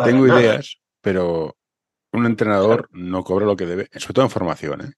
Tengo 0.03 0.27
ideas, 0.27 0.77
pero 1.01 1.55
un 2.11 2.25
entrenador 2.25 2.89
no 2.91 3.23
cobra 3.23 3.45
lo 3.45 3.55
que 3.55 3.65
debe, 3.65 3.89
sobre 3.93 4.13
todo 4.13 4.25
en 4.25 4.31
formación, 4.31 4.81
¿eh? 4.81 4.93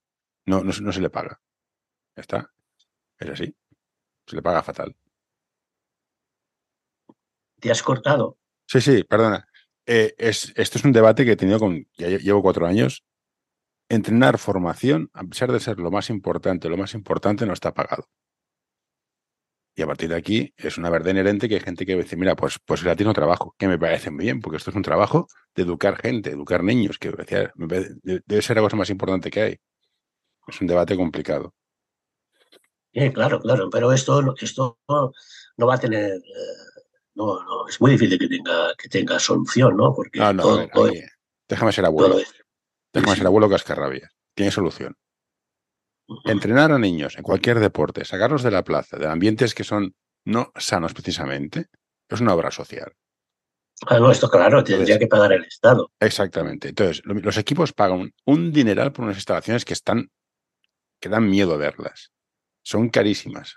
No, 0.46 0.62
no, 0.64 0.72
no 0.80 0.92
se 0.92 1.00
le 1.00 1.10
paga. 1.10 1.40
Ya 2.16 2.22
está. 2.22 2.52
Es 3.18 3.30
así. 3.30 3.54
Se 4.26 4.36
le 4.36 4.42
paga 4.42 4.62
fatal. 4.62 4.96
¿Te 7.60 7.70
has 7.70 7.82
cortado? 7.82 8.38
Sí, 8.66 8.80
sí, 8.80 9.04
perdona. 9.04 9.48
Eh, 9.86 10.14
es, 10.18 10.52
esto 10.56 10.78
es 10.78 10.84
un 10.84 10.92
debate 10.92 11.24
que 11.24 11.32
he 11.32 11.36
tenido 11.36 11.58
con. 11.58 11.86
Ya 11.96 12.08
llevo 12.08 12.42
cuatro 12.42 12.66
años. 12.66 13.04
Entrenar 13.88 14.38
formación, 14.38 15.10
a 15.12 15.22
pesar 15.22 15.52
de 15.52 15.60
ser 15.60 15.78
lo 15.78 15.92
más 15.92 16.10
importante, 16.10 16.68
lo 16.68 16.76
más 16.76 16.94
importante 16.94 17.46
no 17.46 17.52
está 17.52 17.72
pagado. 17.72 18.08
Y 19.76 19.82
a 19.82 19.86
partir 19.86 20.08
de 20.08 20.16
aquí 20.16 20.54
es 20.56 20.78
una 20.78 20.90
verdad 20.90 21.10
inherente 21.10 21.48
que 21.48 21.56
hay 21.56 21.60
gente 21.60 21.84
que 21.84 21.94
dice, 21.94 22.16
mira, 22.16 22.34
pues, 22.34 22.58
pues 22.64 22.82
gratis 22.82 23.06
no 23.06 23.12
trabajo, 23.12 23.54
que 23.58 23.68
me 23.68 23.78
parece 23.78 24.10
muy 24.10 24.24
bien, 24.24 24.40
porque 24.40 24.56
esto 24.56 24.70
es 24.70 24.76
un 24.76 24.82
trabajo 24.82 25.28
de 25.54 25.62
educar 25.62 26.00
gente, 26.00 26.30
educar 26.30 26.64
niños, 26.64 26.98
que 26.98 27.12
debe 27.54 28.42
ser 28.42 28.56
la 28.56 28.62
cosa 28.62 28.76
más 28.76 28.88
importante 28.90 29.30
que 29.30 29.40
hay. 29.40 29.56
Es 30.46 30.60
un 30.60 30.66
debate 30.66 30.96
complicado 30.96 31.52
claro, 33.12 33.40
claro, 33.40 33.70
pero 33.70 33.92
esto, 33.92 34.34
esto 34.40 34.78
no 34.88 35.66
va 35.66 35.74
a 35.74 35.78
tener, 35.78 36.12
eh, 36.14 36.80
no, 37.14 37.42
no, 37.44 37.68
es 37.68 37.80
muy 37.80 37.92
difícil 37.92 38.18
que 38.18 38.28
tenga, 38.28 38.74
que 38.76 38.88
tenga 38.88 39.18
solución, 39.18 39.76
¿no? 39.76 39.94
Porque 39.94 40.18
no, 40.18 40.32
no, 40.32 40.68
déjame 41.48 41.72
ser 41.72 41.84
abuelo. 41.84 42.16
déjame 42.92 43.16
ser 43.16 43.26
abuelo 43.26 43.50
cascarrabias. 43.50 44.10
Tiene 44.34 44.50
solución. 44.50 44.96
Entrenar 46.24 46.70
a 46.72 46.78
niños 46.78 47.16
en 47.16 47.22
cualquier 47.22 47.58
deporte, 47.58 48.04
sacarlos 48.04 48.42
de 48.42 48.50
la 48.50 48.62
plaza, 48.62 48.96
de 48.96 49.08
ambientes 49.08 49.54
que 49.54 49.64
son 49.64 49.94
no 50.24 50.52
sanos 50.56 50.92
precisamente, 50.92 51.66
es 52.08 52.20
una 52.20 52.34
obra 52.34 52.50
social. 52.50 52.92
Ah, 53.86 53.98
no, 53.98 54.10
esto 54.10 54.30
claro, 54.30 54.64
tendría 54.64 54.98
que 54.98 55.06
pagar 55.06 55.32
el 55.32 55.44
Estado. 55.44 55.90
Exactamente. 56.00 56.68
Entonces, 56.68 57.02
los 57.04 57.36
equipos 57.36 57.72
pagan 57.72 58.12
un 58.24 58.52
dineral 58.52 58.92
por 58.92 59.04
unas 59.04 59.16
instalaciones 59.16 59.64
que 59.64 59.74
están, 59.74 60.10
que 61.00 61.08
dan 61.08 61.28
miedo 61.28 61.58
verlas 61.58 62.12
son 62.66 62.88
carísimas. 62.88 63.56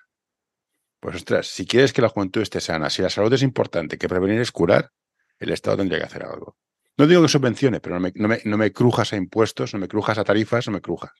Pues 0.99 1.15
ostras, 1.15 1.47
si 1.47 1.65
quieres 1.65 1.93
que 1.93 2.01
la 2.01 2.09
juventud 2.09 2.41
esté 2.41 2.61
sana, 2.61 2.91
si 2.91 3.01
la 3.01 3.09
salud 3.09 3.33
es 3.33 3.41
importante, 3.41 3.97
que 3.97 4.07
prevenir 4.07 4.39
es 4.39 4.51
curar, 4.51 4.91
el 5.39 5.49
Estado 5.49 5.77
tendría 5.77 5.99
que 5.99 6.05
hacer 6.05 6.23
algo. 6.23 6.57
No 6.95 7.07
digo 7.07 7.21
que 7.23 7.27
subvencione, 7.27 7.79
pero 7.79 7.99
no 7.99 8.57
me, 8.57 8.73
crujas 8.73 9.13
a 9.13 9.15
impuestos, 9.15 9.73
no 9.73 9.79
me 9.79 9.87
crujas 9.87 10.17
a 10.19 10.23
tarifas, 10.23 10.67
no 10.67 10.73
me 10.73 10.81
crujas. 10.81 11.11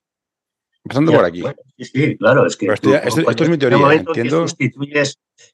Empezando 0.84 1.12
por 1.14 1.26
aquí. 1.26 1.42
sí, 1.80 2.18
claro, 2.18 2.46
es 2.46 2.58
que. 2.58 2.68
esto, 2.68 2.94
es 2.96 3.50
mi 3.50 3.58
teoría. 3.58 3.78
En 3.78 3.82
momento, 3.82 4.12
entiendo... 4.14 4.46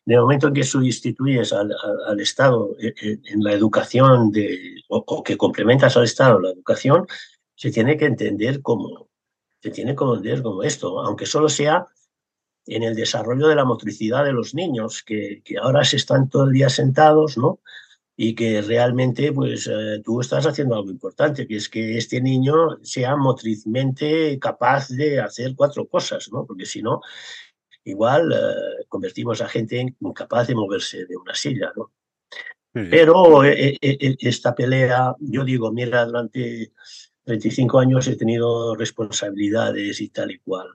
que 0.05 0.17
momento 0.17 0.47
en 0.47 0.53
que 0.53 0.63
sustituyes 0.63 1.53
al, 1.53 2.19
Estado 2.19 2.75
en, 2.79 3.43
la 3.43 3.53
educación 3.53 4.31
de, 4.31 4.75
o, 4.89 5.23
que 5.23 5.37
complementas 5.37 5.95
al 5.95 6.03
Estado 6.03 6.39
la 6.41 6.49
educación, 6.49 7.07
se 7.55 7.71
tiene 7.71 7.97
que 7.97 8.05
entender 8.05 8.61
como, 8.61 9.09
se 9.65 9.71
tiene 9.71 9.95
que 9.95 10.03
entender 10.03 10.43
como 10.43 10.61
esto, 10.61 10.99
aunque 11.01 11.25
solo 11.25 11.49
sea 11.49 11.87
en 12.67 12.83
el 12.83 12.93
desarrollo 12.93 13.47
de 13.47 13.55
la 13.55 13.65
motricidad 13.65 14.23
de 14.23 14.31
los 14.31 14.53
niños, 14.53 15.01
que, 15.01 15.41
ahora 15.59 15.83
se 15.83 15.95
están 15.95 16.29
todo 16.29 16.43
el 16.43 16.51
día 16.51 16.69
sentados, 16.69 17.35
¿no? 17.35 17.61
y 18.15 18.35
que 18.35 18.61
realmente 18.61 19.33
pues 19.33 19.67
eh, 19.67 20.01
tú 20.05 20.21
estás 20.21 20.45
haciendo 20.45 20.75
algo 20.75 20.91
importante, 20.91 21.47
que 21.47 21.55
es 21.55 21.67
que 21.67 21.97
este 21.97 22.21
niño 22.21 22.77
sea 22.83 23.15
motrizmente 23.17 24.37
capaz 24.39 24.87
de 24.89 25.19
hacer 25.19 25.53
cuatro 25.55 25.85
cosas, 25.87 26.31
¿no? 26.31 26.45
Porque 26.45 26.65
si 26.65 26.81
no, 26.81 27.01
igual 27.83 28.31
eh, 28.31 28.85
convertimos 28.87 29.41
a 29.41 29.49
gente 29.49 29.95
incapaz 29.99 30.47
de 30.47 30.55
moverse 30.55 31.05
de 31.05 31.17
una 31.17 31.33
silla, 31.33 31.73
¿no? 31.75 31.91
Pero 32.71 33.43
eh, 33.43 33.77
esta 33.81 34.53
pelea, 34.53 35.15
yo 35.19 35.43
digo, 35.43 35.71
mira, 35.71 36.05
durante 36.05 36.71
35 37.25 37.79
años 37.79 38.07
he 38.07 38.15
tenido 38.15 38.75
responsabilidades 38.75 39.99
y 40.01 40.09
tal 40.09 40.31
y 40.31 40.39
cual. 40.39 40.67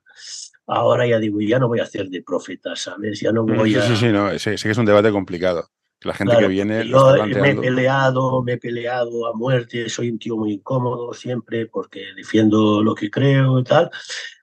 Ahora 0.67 1.07
ya 1.07 1.19
digo, 1.19 1.41
ya 1.41 1.59
no 1.59 1.69
voy 1.69 1.81
a 1.81 1.85
hacer 1.85 2.09
de 2.09 2.23
profeta, 2.23 2.77
¿sabes? 2.77 3.21
Ya 3.21 3.33
no 3.33 3.45
voy 3.45 3.75
a... 3.75 3.83
Sí, 3.83 3.97
sí, 3.97 4.09
no, 4.09 4.31
sí, 4.39 4.57
sí 4.57 4.63
que 4.65 4.71
es 4.71 4.79
un 4.79 4.87
debate 4.87 5.11
complicado. 5.11 5.69
La 6.03 6.15
gente 6.15 6.35
que 6.39 6.49
viene. 6.49 6.87
Yo 6.89 7.13
me 7.27 7.51
he 7.51 7.57
peleado, 7.57 8.43
me 8.43 8.55
he 8.55 8.59
peleado 8.59 9.27
a 9.27 9.35
muerte, 9.35 9.89
soy 9.91 10.11
un 10.11 10.19
tío 10.19 10.37
muy 10.37 10.55
incómodo 10.55 11.13
siempre 11.13 11.67
porque 11.67 12.03
defiendo 12.17 12.83
lo 12.83 12.95
que 12.95 13.11
creo 13.11 13.59
y 13.59 13.65
tal, 13.65 13.91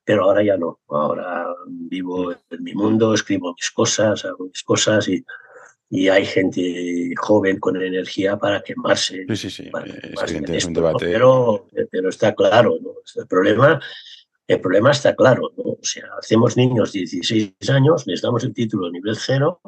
pero 0.03 0.25
ahora 0.25 0.43
ya 0.43 0.55
no. 0.55 0.79
Ahora 0.87 1.47
vivo 1.67 2.31
en 2.31 2.63
mi 2.63 2.75
mundo, 2.75 3.13
escribo 3.13 3.55
mis 3.55 3.71
cosas, 3.71 4.23
hago 4.25 4.45
mis 4.45 4.61
cosas 4.61 5.07
y, 5.07 5.25
y 5.89 6.09
hay 6.09 6.25
gente 6.25 7.13
joven 7.17 7.59
con 7.59 7.81
energía 7.81 8.37
para 8.37 8.61
quemarse. 8.61 9.25
Sí, 9.29 9.35
sí, 9.35 9.49
sí. 9.49 9.71
es 10.47 10.65
un 10.65 10.73
debate. 10.73 11.05
Pero, 11.05 11.67
pero 11.89 12.09
está 12.09 12.35
claro, 12.35 12.77
¿no? 12.81 12.91
El 13.15 13.27
problema. 13.27 13.79
El 14.47 14.61
problema 14.61 14.91
está 14.91 15.13
claro, 15.13 15.51
¿no? 15.57 15.63
O 15.63 15.79
sea, 15.81 16.05
hacemos 16.17 16.55
niños 16.55 16.93
de 16.93 16.99
16 16.99 17.69
años, 17.69 18.07
les 18.07 18.21
damos 18.21 18.45
el 18.45 18.53
título 18.53 18.89
nivel 18.89 19.17
cero, 19.17 19.59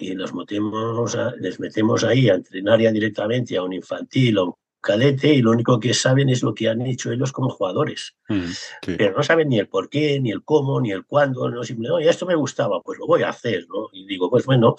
y 0.00 0.14
los 0.14 0.34
metemos 0.34 1.16
les 1.38 1.60
metemos 1.60 2.04
ahí 2.04 2.28
a 2.28 2.34
entrenar 2.34 2.80
ya 2.80 2.90
directamente 2.90 3.56
a 3.56 3.62
un 3.62 3.72
infantil 3.72 4.38
o 4.38 4.44
un 4.46 4.54
cadete 4.82 5.32
y 5.32 5.40
lo 5.40 5.52
único 5.52 5.80
que 5.80 5.94
saben 5.94 6.28
es 6.28 6.42
lo 6.42 6.54
que 6.54 6.68
han 6.68 6.82
hecho 6.82 7.10
ellos 7.10 7.32
como 7.32 7.48
jugadores. 7.48 8.14
Mm, 8.28 8.50
Pero 8.98 9.16
no 9.16 9.22
saben 9.22 9.48
ni 9.48 9.58
el 9.58 9.68
por 9.68 9.88
qué, 9.88 10.20
ni 10.20 10.30
el 10.30 10.44
cómo, 10.44 10.80
ni 10.80 10.90
el 10.90 11.06
cuándo, 11.06 11.48
no 11.48 11.62
simplemente, 11.64 12.10
esto 12.10 12.26
me 12.26 12.34
gustaba, 12.34 12.82
pues 12.82 12.98
lo 12.98 13.06
voy 13.06 13.22
a 13.22 13.30
hacer, 13.30 13.66
¿no? 13.68 13.88
Y 13.92 14.06
digo, 14.06 14.28
pues 14.28 14.44
bueno, 14.44 14.76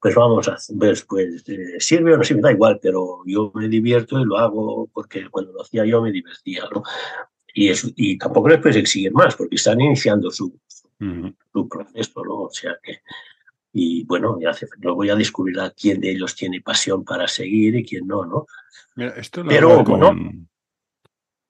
pues 0.00 0.14
vamos 0.14 0.48
a 0.48 0.54
hacer, 0.54 0.76
pues, 0.78 1.02
pues 1.02 1.48
eh, 1.48 1.78
sirve 1.78 2.14
o 2.14 2.16
no 2.16 2.24
sirve, 2.24 2.40
da 2.40 2.52
igual, 2.52 2.78
pero 2.80 3.20
yo 3.26 3.52
me 3.54 3.68
divierto 3.68 4.18
y 4.18 4.24
lo 4.24 4.38
hago 4.38 4.88
porque 4.92 5.28
cuando 5.28 5.52
lo 5.52 5.62
hacía 5.62 5.84
yo 5.84 6.00
me 6.00 6.12
divertía, 6.12 6.64
¿no? 6.72 6.82
Y, 7.54 7.68
eso, 7.68 7.88
y 7.96 8.16
tampoco 8.16 8.48
les 8.48 8.60
puedes 8.60 8.76
exigir 8.76 9.12
más 9.12 9.36
porque 9.36 9.56
están 9.56 9.80
iniciando 9.80 10.30
su, 10.30 10.58
su 11.52 11.68
proceso, 11.68 12.24
¿no? 12.24 12.44
O 12.44 12.50
sea 12.50 12.78
que 12.82 13.00
y 13.72 14.04
bueno, 14.04 14.38
ya 14.40 14.52
luego 14.80 15.04
ya 15.04 15.14
descubrirá 15.14 15.70
quién 15.70 16.00
de 16.00 16.12
ellos 16.12 16.34
tiene 16.34 16.60
pasión 16.60 17.04
para 17.04 17.26
seguir 17.26 17.74
y 17.76 17.84
quién 17.84 18.06
no, 18.06 18.24
¿no? 18.24 18.46
Mira, 18.96 19.14
esto 19.16 19.42
lo 19.42 19.48
Pero 19.48 19.84
con, 19.84 20.00
no. 20.00 20.12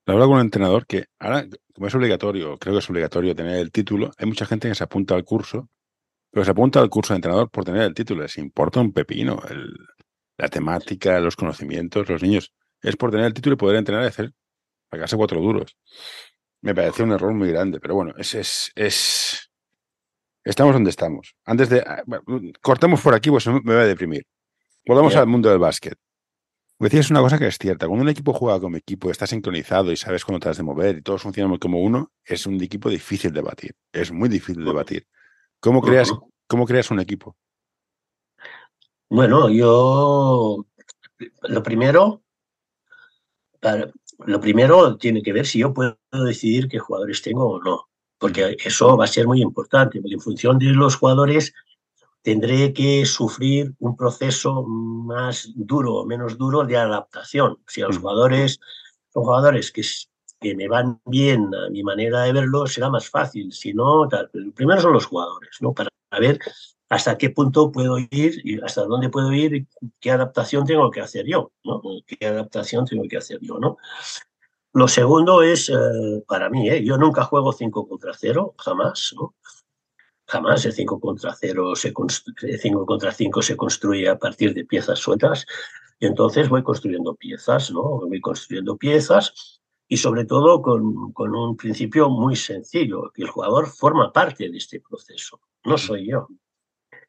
Lo 0.06 0.12
hablo 0.12 0.26
con 0.26 0.35
un 0.37 0.40
entrenador 0.42 0.87
que 0.87 1.06
ahora, 1.18 1.46
como 1.74 1.87
es 1.87 1.94
obligatorio, 1.94 2.58
creo 2.58 2.74
que 2.74 2.78
es 2.78 2.90
obligatorio 2.90 3.35
tener 3.35 3.56
el 3.56 3.72
título, 3.72 4.11
hay 4.16 4.26
mucha 4.26 4.46
gente 4.46 4.68
que 4.68 4.74
se 4.74 4.85
apunta 4.85 5.14
al 5.14 5.24
curso, 5.24 5.68
pero 6.30 6.44
se 6.44 6.50
apunta 6.50 6.80
al 6.80 6.90
curso 6.90 7.12
de 7.12 7.16
entrenador 7.16 7.50
por 7.50 7.64
tener 7.64 7.82
el 7.82 7.94
título. 7.94 8.22
Les 8.22 8.38
importa 8.38 8.80
un 8.80 8.92
pepino 8.92 9.40
la 10.38 10.48
temática, 10.48 11.20
los 11.20 11.37
conocimientos, 11.37 12.08
los 12.08 12.22
niños. 12.22 12.52
Es 12.80 12.96
por 12.96 13.11
tener 13.11 13.26
el 13.26 13.35
título 13.35 13.54
y 13.54 13.58
poder 13.58 13.76
entrenar 13.76 14.04
y 14.04 14.08
hacer, 14.08 14.32
pagarse 14.88 15.16
cuatro 15.16 15.40
duros. 15.40 15.76
Me 16.62 16.74
parece 16.74 17.02
un 17.02 17.12
error 17.12 17.35
muy 17.35 17.50
grande, 17.50 17.78
pero 17.80 17.94
bueno, 17.94 18.14
es, 18.16 18.35
es, 18.35 18.72
es 18.74 19.52
Estamos 20.44 20.72
donde 20.72 20.90
estamos. 20.90 21.35
Antes 21.44 21.68
de. 21.68 21.81
Ah, 21.81 22.02
cortemos 22.61 23.00
por 23.00 23.14
aquí, 23.14 23.31
pues 23.31 23.46
me 23.46 23.61
voy 23.61 23.74
a 23.74 23.87
deprimir. 23.87 24.26
Volvamos 24.85 25.14
al 25.14 25.26
mundo 25.26 25.48
del 25.48 25.59
básquet. 25.59 25.96
Decías 26.81 27.11
una 27.11 27.20
cosa 27.20 27.38
que 27.38 27.46
es 27.46 27.59
cierta. 27.59 27.87
Cuando 27.87 28.02
un 28.02 28.09
equipo 28.09 28.33
juega 28.33 28.59
como 28.59 28.76
equipo, 28.76 29.11
está 29.12 29.24
sincronizado 29.24 29.92
y 29.92 29.96
sabes 29.96 30.24
cuándo 30.24 30.40
te 30.40 30.48
has 30.48 30.57
de 30.57 30.64
mover 30.64 30.98
y 30.98 31.02
todos 31.02 31.22
funcionan 31.22 31.57
como 31.59 31.81
uno, 31.81 32.11
es 32.24 32.44
un 32.44 32.61
equipo 32.61 32.90
difícil 32.90 33.33
de 33.33 33.40
batir. 33.40 33.76
Es 33.92 34.11
muy 34.11 34.28
difícil 34.28 34.64
de 34.64 34.72
batir. 34.72 35.07
¿Cómo 35.61 35.81
creas, 35.81 36.12
cómo 36.48 36.66
creas 36.66 36.90
un 36.90 36.98
equipo? 36.98 37.37
Bueno, 39.09 39.48
yo. 39.48 40.66
Lo 41.42 41.62
primero. 41.62 42.24
Lo 44.26 44.40
primero 44.40 44.96
tiene 44.96 45.22
que 45.22 45.33
ver 45.33 45.46
si 45.46 45.61
yo 45.61 45.72
puedo 45.72 45.96
decidir 46.11 46.66
qué 46.66 46.81
jugadores 46.81 47.22
tengo 47.22 47.48
o 47.48 47.62
no 47.62 47.91
porque 48.22 48.56
eso 48.64 48.96
va 48.96 49.06
a 49.06 49.08
ser 49.08 49.26
muy 49.26 49.42
importante, 49.42 50.00
porque 50.00 50.14
en 50.14 50.20
función 50.20 50.56
de 50.56 50.66
los 50.66 50.94
jugadores 50.94 51.52
tendré 52.22 52.72
que 52.72 53.04
sufrir 53.04 53.74
un 53.80 53.96
proceso 53.96 54.62
más 54.62 55.50
duro 55.56 55.96
o 55.96 56.06
menos 56.06 56.38
duro 56.38 56.62
de 56.64 56.76
adaptación. 56.76 57.58
Si 57.66 57.80
los 57.80 57.98
mm. 57.98 58.00
jugadores 58.00 58.61
son 59.12 59.24
jugadores 59.24 59.72
que, 59.72 59.82
que 60.40 60.54
me 60.54 60.68
van 60.68 61.00
bien 61.04 61.52
a 61.52 61.68
mi 61.70 61.82
manera 61.82 62.22
de 62.22 62.32
verlo, 62.32 62.68
será 62.68 62.88
más 62.90 63.11
fácil. 63.11 63.50
Si 63.50 63.74
no, 63.74 64.06
tal. 64.08 64.30
primero 64.54 64.80
son 64.80 64.92
los 64.92 65.06
jugadores, 65.06 65.56
¿no? 65.61 65.72
Para 65.72 65.90
ver 66.20 66.38
hasta 66.90 67.18
qué 67.18 67.30
punto 67.30 67.72
puedo 67.72 67.98
ir 67.98 68.40
y 68.44 68.61
hasta 68.61 68.85
dónde 68.85 69.08
puedo 69.08 69.32
ir 69.32 69.52
y 69.56 69.66
qué 69.98 70.12
adaptación 70.12 70.64
tengo 70.64 70.92
que 70.92 71.00
hacer 71.00 71.26
yo, 71.26 71.50
¿no? 71.64 71.82
¿Qué 72.06 72.24
adaptación 72.24 72.85
tengo 72.85 73.02
que 73.08 73.16
hacer 73.16 73.40
yo, 73.40 73.58
¿no? 73.58 73.78
Lo 74.74 74.88
segundo 74.88 75.42
es, 75.42 75.68
eh, 75.68 76.24
para 76.26 76.48
mí, 76.48 76.70
¿eh? 76.70 76.82
yo 76.82 76.96
nunca 76.96 77.24
juego 77.24 77.52
5 77.52 77.87
contra 77.88 78.12
0, 78.14 78.54
jamás, 78.58 79.14
¿no? 79.16 79.35
Jamás 80.26 80.64
el 80.64 80.72
5 80.72 80.98
contra 80.98 81.35
0, 81.35 81.74
se 81.76 81.92
5 82.58 82.87
contra 82.87 83.12
5 83.12 83.42
se 83.42 83.56
construye 83.56 84.08
a 84.08 84.18
partir 84.18 84.54
de 84.54 84.64
piezas 84.64 84.98
sueltas 84.98 85.44
y 85.98 86.06
entonces 86.06 86.48
voy 86.48 86.62
construyendo 86.62 87.14
piezas, 87.14 87.70
¿no? 87.70 87.82
Voy 87.82 88.20
construyendo 88.20 88.78
piezas 88.78 89.61
y 89.88 89.98
sobre 89.98 90.24
todo 90.24 90.62
con, 90.62 91.12
con 91.12 91.35
un 91.35 91.54
principio 91.54 92.08
muy 92.08 92.35
sencillo, 92.35 93.12
que 93.12 93.22
el 93.22 93.28
jugador 93.28 93.68
forma 93.68 94.11
parte 94.11 94.48
de 94.48 94.56
este 94.56 94.80
proceso, 94.80 95.38
no 95.64 95.76
soy 95.76 96.08
yo. 96.11 96.28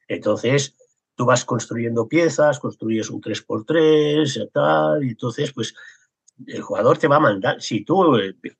Entonces, 0.09 0.75
tú 1.15 1.25
vas 1.25 1.45
construyendo 1.45 2.09
piezas, 2.09 2.59
construyes 2.59 3.09
un 3.09 3.21
3x3 3.21 4.43
y 4.43 4.49
tal, 4.49 5.05
y 5.05 5.09
entonces, 5.11 5.53
pues 5.53 5.73
el 6.47 6.61
jugador 6.61 6.97
te 6.97 7.07
va 7.07 7.17
a 7.17 7.19
mandar, 7.19 7.61
si 7.61 7.83
tú, 7.83 8.17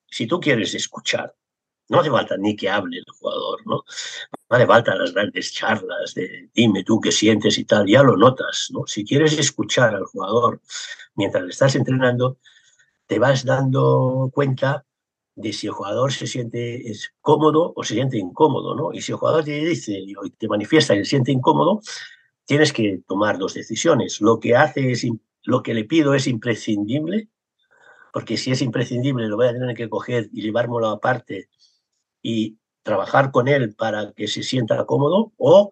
si 0.10 0.28
tú 0.28 0.40
quieres 0.40 0.74
escuchar, 0.76 1.36
no 1.90 2.00
hace 2.00 2.10
falta 2.10 2.38
ni 2.38 2.56
que 2.56 2.70
hable 2.70 2.98
el 2.98 3.06
jugador, 3.20 3.60
¿no? 3.66 3.84
No 4.50 4.56
hace 4.56 4.66
falta 4.66 4.96
las 4.96 5.14
grandes 5.14 5.54
charlas 5.54 6.14
de 6.14 6.50
dime 6.54 6.84
tú 6.84 7.00
qué 7.00 7.12
sientes 7.12 7.58
y 7.58 7.66
tal, 7.66 7.88
ya 7.88 8.04
lo 8.04 8.16
notas, 8.18 8.70
¿no? 8.72 8.88
Si 8.88 9.04
quieres 9.06 9.38
escuchar 9.38 9.94
al 9.96 10.06
jugador 10.06 10.62
mientras 11.16 11.44
le 11.44 11.50
estás 11.50 11.76
entrenando, 11.76 12.38
te 13.08 13.20
vas 13.20 13.44
dando 13.46 14.30
cuenta 14.34 14.86
de 15.36 15.52
si 15.52 15.68
el 15.68 15.74
jugador 15.74 16.14
se 16.14 16.28
siente 16.28 16.90
es 16.90 17.14
cómodo 17.22 17.74
o 17.76 17.84
se 17.84 17.96
siente 17.96 18.18
incómodo, 18.18 18.76
¿no? 18.76 18.94
Y 18.94 19.02
si 19.02 19.12
el 19.12 19.18
jugador 19.18 19.44
te 19.44 19.52
dice 19.52 19.94
y 20.00 20.14
te 20.32 20.48
manifiesta 20.48 20.94
que 20.94 21.04
se 21.04 21.10
siente 21.12 21.32
incómodo, 21.32 21.82
tienes 22.46 22.72
que 22.72 23.02
tomar 23.08 23.38
dos 23.38 23.54
decisiones. 23.56 24.22
Lo 24.22 24.40
que 24.40 24.56
hace 24.56 24.92
es, 24.92 25.06
lo 25.44 25.64
que 25.64 25.74
le 25.74 25.86
pido 25.86 26.14
es 26.14 26.28
imprescindible 26.28 27.30
porque 28.14 28.38
si 28.38 28.52
es 28.52 28.62
imprescindible 28.62 29.28
lo 29.28 29.36
voy 29.36 29.48
a 29.48 29.54
tener 29.54 29.76
que 29.76 29.90
coger 29.90 30.30
y 30.32 30.44
llevármelo 30.44 30.88
aparte 30.88 31.50
y 32.22 32.58
trabajar 32.84 33.32
con 33.32 33.48
él 33.48 33.74
para 33.76 34.14
que 34.14 34.28
se 34.28 34.44
sienta 34.44 34.86
cómodo 34.86 35.34
o 35.38 35.72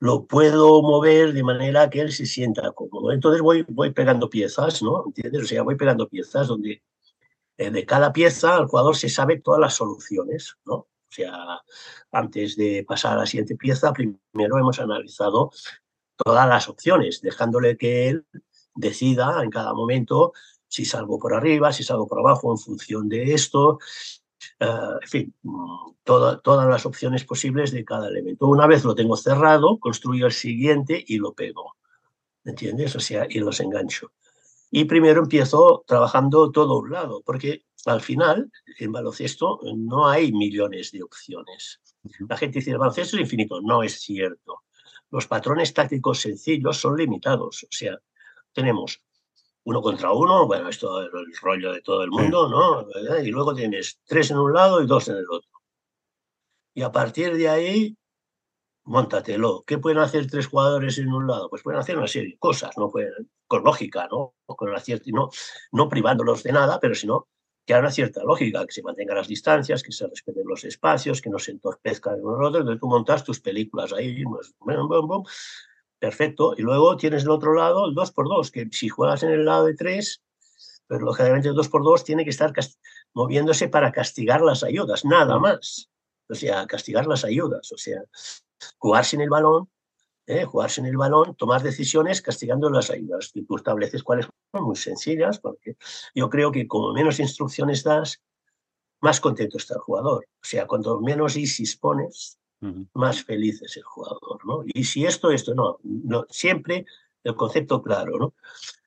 lo 0.00 0.26
puedo 0.26 0.82
mover 0.82 1.32
de 1.32 1.42
manera 1.44 1.88
que 1.88 2.00
él 2.00 2.12
se 2.12 2.26
sienta 2.26 2.72
cómodo. 2.72 3.12
Entonces 3.12 3.40
voy, 3.42 3.64
voy 3.68 3.92
pegando 3.92 4.28
piezas, 4.28 4.82
¿no? 4.82 5.04
¿Entiendes? 5.06 5.42
O 5.42 5.46
sea, 5.46 5.62
voy 5.62 5.76
pegando 5.76 6.08
piezas 6.08 6.48
donde 6.48 6.82
eh, 7.56 7.70
de 7.70 7.86
cada 7.86 8.12
pieza 8.12 8.58
el 8.58 8.66
jugador 8.66 8.96
se 8.96 9.08
sabe 9.08 9.40
todas 9.40 9.60
las 9.60 9.74
soluciones, 9.74 10.56
¿no? 10.64 10.74
O 10.74 11.10
sea, 11.10 11.62
antes 12.10 12.56
de 12.56 12.84
pasar 12.86 13.14
a 13.14 13.20
la 13.20 13.26
siguiente 13.26 13.56
pieza, 13.56 13.92
primero 13.92 14.58
hemos 14.58 14.78
analizado 14.80 15.50
todas 16.16 16.48
las 16.48 16.68
opciones, 16.68 17.20
dejándole 17.22 17.76
que 17.76 18.08
él 18.08 18.26
decida 18.74 19.42
en 19.42 19.50
cada 19.50 19.72
momento 19.74 20.32
si 20.68 20.84
salgo 20.84 21.18
por 21.18 21.34
arriba, 21.34 21.72
si 21.72 21.82
salgo 21.82 22.06
por 22.06 22.20
abajo 22.20 22.52
en 22.52 22.58
función 22.58 23.08
de 23.08 23.34
esto, 23.34 23.78
eh, 24.60 24.66
en 25.02 25.08
fin, 25.08 25.34
todas 26.04 26.68
las 26.68 26.86
opciones 26.86 27.24
posibles 27.24 27.72
de 27.72 27.84
cada 27.84 28.08
elemento. 28.08 28.46
Una 28.46 28.66
vez 28.66 28.84
lo 28.84 28.94
tengo 28.94 29.16
cerrado, 29.16 29.78
construyo 29.78 30.26
el 30.26 30.32
siguiente 30.32 31.02
y 31.06 31.18
lo 31.18 31.32
pego. 31.32 31.76
¿Entiendes? 32.44 32.96
O 32.96 33.00
sea, 33.00 33.26
y 33.28 33.40
los 33.40 33.60
engancho. 33.60 34.12
Y 34.70 34.84
primero 34.84 35.22
empiezo 35.22 35.84
trabajando 35.86 36.50
todo 36.50 36.78
un 36.78 36.90
lado, 36.90 37.22
porque 37.24 37.64
al 37.86 38.00
final, 38.00 38.50
en 38.78 38.92
baloncesto, 38.92 39.60
no 39.74 40.08
hay 40.08 40.32
millones 40.32 40.92
de 40.92 41.02
opciones. 41.02 41.80
La 42.28 42.36
gente 42.36 42.58
dice, 42.58 42.72
el 42.72 42.78
baloncesto 42.78 43.16
es 43.16 43.22
infinito. 43.22 43.60
No 43.60 43.82
es 43.82 44.00
cierto. 44.00 44.62
Los 45.10 45.26
patrones 45.26 45.72
tácticos 45.72 46.20
sencillos 46.20 46.76
son 46.76 46.96
limitados. 46.96 47.64
O 47.64 47.68
sea, 47.70 47.98
tenemos 48.52 49.02
uno 49.68 49.82
contra 49.82 50.12
uno, 50.12 50.46
bueno, 50.46 50.70
esto 50.70 51.02
es 51.02 51.10
el 51.12 51.36
rollo 51.42 51.72
de 51.74 51.82
todo 51.82 52.02
el 52.02 52.10
mundo, 52.10 52.48
¿no? 52.48 52.86
Y 53.22 53.30
luego 53.30 53.54
tienes 53.54 54.00
tres 54.06 54.30
en 54.30 54.38
un 54.38 54.54
lado 54.54 54.82
y 54.82 54.86
dos 54.86 55.08
en 55.08 55.16
el 55.16 55.26
otro. 55.30 55.50
Y 56.74 56.80
a 56.80 56.90
partir 56.90 57.36
de 57.36 57.50
ahí, 57.50 57.94
montatelo. 58.84 59.64
¿Qué 59.66 59.76
pueden 59.76 59.98
hacer 59.98 60.26
tres 60.26 60.46
jugadores 60.46 60.96
en 60.96 61.12
un 61.12 61.26
lado? 61.26 61.50
Pues 61.50 61.62
pueden 61.62 61.80
hacer 61.80 61.98
una 61.98 62.06
serie 62.06 62.30
de 62.30 62.38
cosas, 62.38 62.78
¿no? 62.78 62.88
Pueden, 62.88 63.12
con 63.46 63.62
lógica, 63.62 64.08
¿no? 64.10 64.32
Con 64.46 64.72
la 64.72 64.80
cierta, 64.80 65.04
no, 65.12 65.28
no 65.72 65.88
privándolos 65.90 66.42
de 66.44 66.52
nada, 66.52 66.80
pero 66.80 66.94
sino 66.94 67.28
que 67.66 67.74
haya 67.74 67.82
una 67.82 67.90
cierta 67.90 68.24
lógica, 68.24 68.64
que 68.64 68.72
se 68.72 68.82
mantengan 68.82 69.18
las 69.18 69.28
distancias, 69.28 69.82
que 69.82 69.92
se 69.92 70.06
respeten 70.06 70.44
los 70.46 70.64
espacios, 70.64 71.20
que 71.20 71.28
no 71.28 71.38
se 71.38 71.50
entorpezcan 71.50 72.20
uno 72.22 72.48
otro. 72.48 72.60
Entonces 72.60 72.80
tú 72.80 72.86
montas 72.86 73.22
tus 73.22 73.38
películas 73.38 73.92
ahí, 73.92 74.24
pues, 74.24 74.54
perfecto. 75.98 76.54
Y 76.56 76.62
luego 76.62 76.96
tienes 76.96 77.22
del 77.22 77.30
otro 77.30 77.54
lado 77.54 77.86
el 77.86 77.94
2x2, 77.94 78.50
que 78.50 78.68
si 78.72 78.88
juegas 78.88 79.22
en 79.22 79.30
el 79.30 79.44
lado 79.44 79.66
de 79.66 79.74
3, 79.74 80.22
pero 80.86 81.04
lógicamente 81.04 81.48
el 81.48 81.54
2x2 81.54 82.04
tiene 82.04 82.24
que 82.24 82.30
estar 82.30 82.52
moviéndose 83.14 83.68
para 83.68 83.92
castigar 83.92 84.40
las 84.40 84.62
ayudas, 84.62 85.04
nada 85.04 85.38
más. 85.38 85.88
O 86.28 86.34
sea, 86.34 86.66
castigar 86.66 87.06
las 87.06 87.24
ayudas, 87.24 87.72
o 87.72 87.78
sea, 87.78 88.02
jugar 88.78 89.04
sin 89.04 89.20
el 89.20 89.30
balón, 89.30 89.70
¿eh? 90.26 90.44
jugar 90.44 90.70
sin 90.70 90.86
el 90.86 90.96
balón, 90.96 91.34
tomar 91.36 91.62
decisiones 91.62 92.22
castigando 92.22 92.70
las 92.70 92.90
ayudas. 92.90 93.30
Y 93.34 93.44
tú 93.44 93.56
estableces 93.56 94.02
cuáles 94.02 94.26
son 94.26 94.64
muy 94.64 94.76
sencillas, 94.76 95.40
porque 95.40 95.76
yo 96.14 96.28
creo 96.28 96.52
que 96.52 96.66
como 96.68 96.92
menos 96.92 97.18
instrucciones 97.18 97.82
das, 97.82 98.20
más 99.00 99.20
contento 99.20 99.56
está 99.56 99.74
el 99.74 99.80
jugador. 99.80 100.26
O 100.26 100.44
sea, 100.44 100.66
cuanto 100.66 101.00
menos 101.00 101.36
ISIS 101.36 101.76
pones, 101.76 102.38
más 102.94 103.22
feliz 103.22 103.62
es 103.62 103.76
el 103.76 103.84
jugador. 103.84 104.44
¿no? 104.44 104.62
Y 104.66 104.84
si 104.84 105.04
esto, 105.04 105.30
esto, 105.30 105.54
no, 105.54 105.78
no, 105.82 106.26
siempre 106.30 106.86
el 107.24 107.34
concepto 107.34 107.82
claro. 107.82 108.18
¿no? 108.18 108.34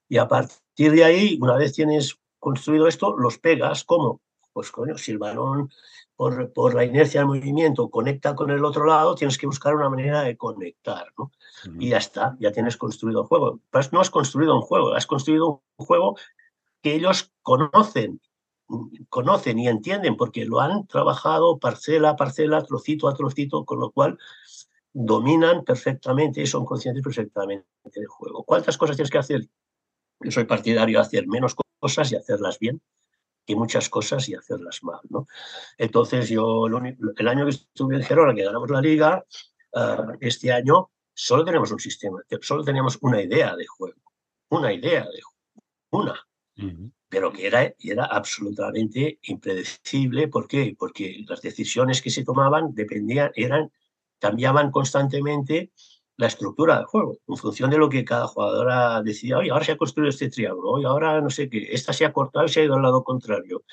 Y 0.10 0.18
a 0.18 0.28
partir 0.28 0.92
de 0.92 1.04
ahí, 1.04 1.38
una 1.42 1.56
vez 1.56 1.74
tienes 1.74 2.18
construido 2.40 2.88
esto, 2.88 3.16
los 3.18 3.38
pegas, 3.38 3.84
¿cómo? 3.84 4.22
Pues 4.54 4.72
coño, 4.72 4.98
si 4.98 5.12
el 5.12 5.18
balón 5.18 5.70
por, 6.54 6.76
la 6.76 6.86
inercia 6.86 7.22
del 7.22 7.28
movimiento 7.28 7.90
conecta 7.90 8.36
con 8.36 8.52
el 8.52 8.64
otro 8.64 8.86
lado, 8.86 9.16
tienes 9.16 9.38
que 9.38 9.48
buscar 9.48 9.76
una 9.76 9.90
manera 9.90 10.22
de 10.22 10.38
conectar, 10.38 11.08
¿no? 11.18 11.32
Y 11.80 11.90
ya 11.90 11.98
está, 11.98 12.38
ya 12.40 12.52
tienes 12.52 12.78
construido 12.78 13.22
el 13.22 13.28
juego. 13.28 13.60
Pues 13.72 13.92
no 13.92 14.02
has 14.02 14.12
construido 14.12 14.56
un 14.56 14.62
juego, 14.62 14.94
has 14.94 15.08
construido 15.08 15.64
un 15.78 15.86
juego 15.86 16.18
que 16.84 16.96
ellos 16.96 17.32
conocen, 17.42 18.22
conocen 19.10 19.60
y 19.60 19.68
entienden 19.68 20.18
porque 20.18 20.46
lo 20.46 20.60
han 20.60 20.88
trabajado 20.88 21.60
parcela 21.60 22.12
a 22.12 22.16
parcela, 22.16 22.64
trocito 22.64 23.08
a 23.08 23.16
trocito, 23.16 23.66
con 23.66 23.80
lo 23.80 23.92
cual 23.92 24.18
dominan 24.94 25.64
perfectamente 25.64 26.42
y 26.42 26.48
son 26.48 26.66
conscientes 26.66 27.04
perfectamente 27.04 27.68
del 27.84 28.08
juego. 28.08 28.44
¿Cuántas 28.44 28.78
cosas 28.78 28.96
tienes 28.96 29.12
que 29.12 29.18
hacer? 29.18 29.48
Yo 30.20 30.32
soy 30.32 30.46
partidario 30.46 30.98
de 31.00 31.02
hacer 31.02 31.28
menos 31.28 31.56
cosas 31.80 32.12
y 32.12 32.16
hacerlas 32.16 32.60
bien 32.60 32.82
que 33.46 33.56
muchas 33.56 33.90
cosas 33.90 34.28
y 34.30 34.36
hacerlas 34.36 34.84
mal. 34.84 35.00
¿no? 35.10 35.28
Entonces, 35.78 36.30
yo 36.30 36.68
el, 36.68 37.28
año 37.28 37.46
que 37.46 37.52
estuve 37.52 37.96
en 37.96 38.04
Gerona, 38.04 38.36
que 38.36 38.44
ganamos 38.44 38.70
la 38.70 38.82
liga, 38.82 39.26
ah, 39.74 40.14
este 40.20 40.52
año 40.52 40.92
solo 41.14 41.44
tenemos 41.44 41.72
un 41.72 41.80
sistema, 41.80 42.22
solo 42.42 42.64
teníamos 42.64 42.98
una 43.02 43.22
idea 43.22 43.56
de 43.56 43.66
juego, 43.66 44.02
una 44.50 44.72
idea 44.74 45.06
de 45.06 45.22
juego, 45.22 45.64
una. 45.92 46.28
Pero 47.12 47.32
que 47.32 47.46
era, 47.46 47.76
era 47.80 48.06
absolutamente 48.06 49.20
impredecible. 49.24 50.28
¿Por 50.30 50.48
qué? 50.48 50.76
Porque 50.78 51.24
las 51.28 51.42
decisiones 51.42 52.02
que 52.02 52.10
se 52.10 52.24
tomaban 52.24 52.74
dependían, 52.74 53.32
eran, 53.36 53.72
cambiaban 54.18 54.72
constantemente 54.72 55.72
la 56.18 56.28
estructura 56.28 56.78
del 56.78 56.86
juego, 56.86 57.18
en 57.28 57.38
función 57.38 57.70
de 57.70 57.78
lo 57.78 57.90
que 57.90 58.06
cada 58.06 58.28
jugador 58.28 59.04
decía, 59.04 59.38
oye, 59.40 59.52
ahora 59.52 59.66
se 59.66 59.72
ha 59.74 59.78
construido 59.78 60.10
este 60.10 60.30
triángulo, 60.30 60.70
oye, 60.70 60.86
ahora 60.86 61.20
no 61.20 61.30
sé 61.32 61.50
qué, 61.50 61.68
esta 61.72 61.94
se 61.94 62.06
ha 62.06 62.14
cortado 62.14 62.46
y 62.46 62.50
se 62.50 62.62
ha 62.62 62.64
ido 62.64 62.76
al 62.76 62.84
lado 62.84 63.04
contrario. 63.04 63.64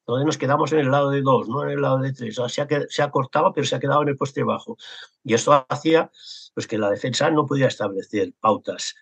Entonces 0.00 0.26
nos 0.26 0.38
quedamos 0.38 0.72
en 0.72 0.80
el 0.80 0.90
lado 0.90 1.10
de 1.10 1.22
dos, 1.22 1.48
no 1.48 1.62
en 1.62 1.70
el 1.70 1.82
lado 1.82 1.98
de 1.98 2.12
tres. 2.12 2.34
Se, 2.48 2.62
ha, 2.62 2.68
se 2.88 3.02
ha 3.02 3.10
cortado, 3.10 3.52
pero 3.52 3.66
se 3.66 3.76
ha 3.76 3.80
quedado 3.80 4.02
en 4.02 4.08
el 4.08 4.16
poste 4.16 4.42
bajo. 4.42 4.76
Y 5.22 5.34
esto 5.34 5.64
hacía 5.68 6.10
pues, 6.54 6.66
que 6.66 6.78
la 6.78 6.90
defensa 6.90 7.30
no 7.30 7.46
podía 7.46 7.68
establecer 7.68 8.32
pautas 8.40 8.96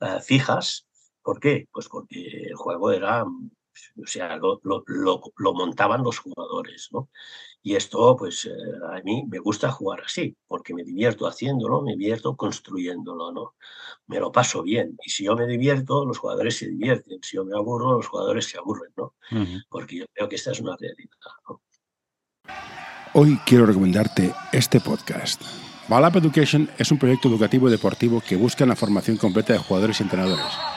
uh, 0.00 0.20
fijas. 0.20 0.86
¿Por 1.24 1.40
qué? 1.40 1.66
Pues 1.72 1.88
porque 1.88 2.48
el 2.48 2.54
juego 2.54 2.92
era, 2.92 3.24
o 3.24 4.06
sea, 4.06 4.36
lo, 4.36 4.60
lo, 4.62 4.84
lo 5.36 5.54
montaban 5.54 6.04
los 6.04 6.18
jugadores, 6.18 6.90
¿no? 6.92 7.08
Y 7.62 7.76
esto, 7.76 8.14
pues 8.14 8.44
eh, 8.44 8.50
a 8.92 9.00
mí 9.02 9.24
me 9.26 9.38
gusta 9.38 9.72
jugar 9.72 10.02
así, 10.04 10.36
porque 10.46 10.74
me 10.74 10.84
divierto 10.84 11.26
haciéndolo, 11.26 11.80
me 11.80 11.92
divierto 11.92 12.36
construyéndolo, 12.36 13.32
¿no? 13.32 13.54
Me 14.06 14.20
lo 14.20 14.30
paso 14.30 14.62
bien. 14.62 14.98
Y 15.02 15.08
si 15.08 15.24
yo 15.24 15.34
me 15.34 15.46
divierto, 15.46 16.04
los 16.04 16.18
jugadores 16.18 16.58
se 16.58 16.68
divierten. 16.68 17.20
Si 17.22 17.36
yo 17.36 17.44
me 17.46 17.56
aburro, 17.56 17.92
los 17.92 18.06
jugadores 18.06 18.44
se 18.44 18.58
aburren, 18.58 18.92
¿no? 18.98 19.14
Porque 19.70 19.96
yo 19.96 20.04
creo 20.12 20.28
que 20.28 20.36
esta 20.36 20.52
es 20.52 20.60
una 20.60 20.76
realidad, 20.76 21.08
¿no? 21.48 21.62
Hoy 23.14 23.38
quiero 23.46 23.64
recomendarte 23.64 24.34
este 24.52 24.78
podcast. 24.78 25.40
Balap 25.88 26.16
Education 26.16 26.68
es 26.76 26.92
un 26.92 26.98
proyecto 26.98 27.28
educativo 27.28 27.68
y 27.68 27.70
deportivo 27.70 28.20
que 28.20 28.36
busca 28.36 28.66
la 28.66 28.76
formación 28.76 29.16
completa 29.16 29.54
de 29.54 29.58
jugadores 29.60 30.00
y 30.00 30.02
entrenadores. 30.02 30.73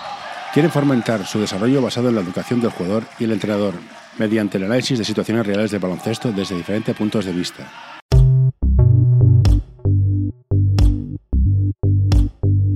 Quieren 0.57 0.71
fomentar 0.71 1.23
su 1.23 1.39
desarrollo 1.39 1.83
basado 1.83 2.09
en 2.09 2.15
la 2.15 2.21
educación 2.21 2.59
del 2.59 2.71
jugador 2.71 3.03
y 3.19 3.25
el 3.25 3.31
entrenador 3.31 3.75
mediante 4.17 4.57
el 4.57 4.63
análisis 4.63 4.97
de 4.97 5.05
situaciones 5.05 5.45
reales 5.45 5.69
de 5.69 5.77
baloncesto 5.77 6.31
desde 6.31 6.57
diferentes 6.57 6.95
puntos 6.95 7.25
de 7.25 7.31
vista. 7.31 7.71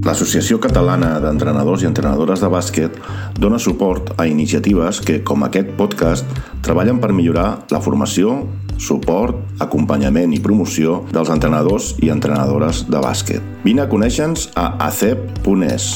L'Associació 0.06 0.60
Catalana 0.62 1.16
d'Entrenadors 1.26 1.82
i 1.82 1.90
Entrenadores 1.90 2.46
de 2.46 2.52
Bàsquet 2.54 3.02
dona 3.42 3.58
suport 3.58 4.14
a 4.22 4.28
iniciatives 4.30 5.02
que, 5.02 5.24
com 5.26 5.42
aquest 5.42 5.74
podcast, 5.74 6.30
treballen 6.62 7.02
per 7.02 7.10
millorar 7.18 7.66
la 7.74 7.82
formació, 7.82 8.44
suport, 8.78 9.42
acompanyament 9.58 10.38
i 10.38 10.44
promoció 10.46 11.00
dels 11.10 11.34
entrenadors 11.34 11.96
i 11.98 12.14
entrenadores 12.14 12.86
de 12.94 13.02
bàsquet. 13.02 13.52
Vine 13.66 13.88
a 13.88 13.90
conèixer-nos 13.90 14.52
a 14.54 14.70
acep.es. 14.86 15.92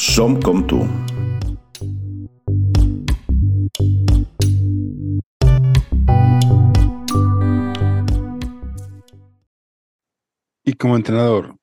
Som 0.00 0.40
com 0.40 0.64
tu. 0.64 0.80
Y 10.64 10.74
como 10.74 10.96
entrenador, 10.96 11.56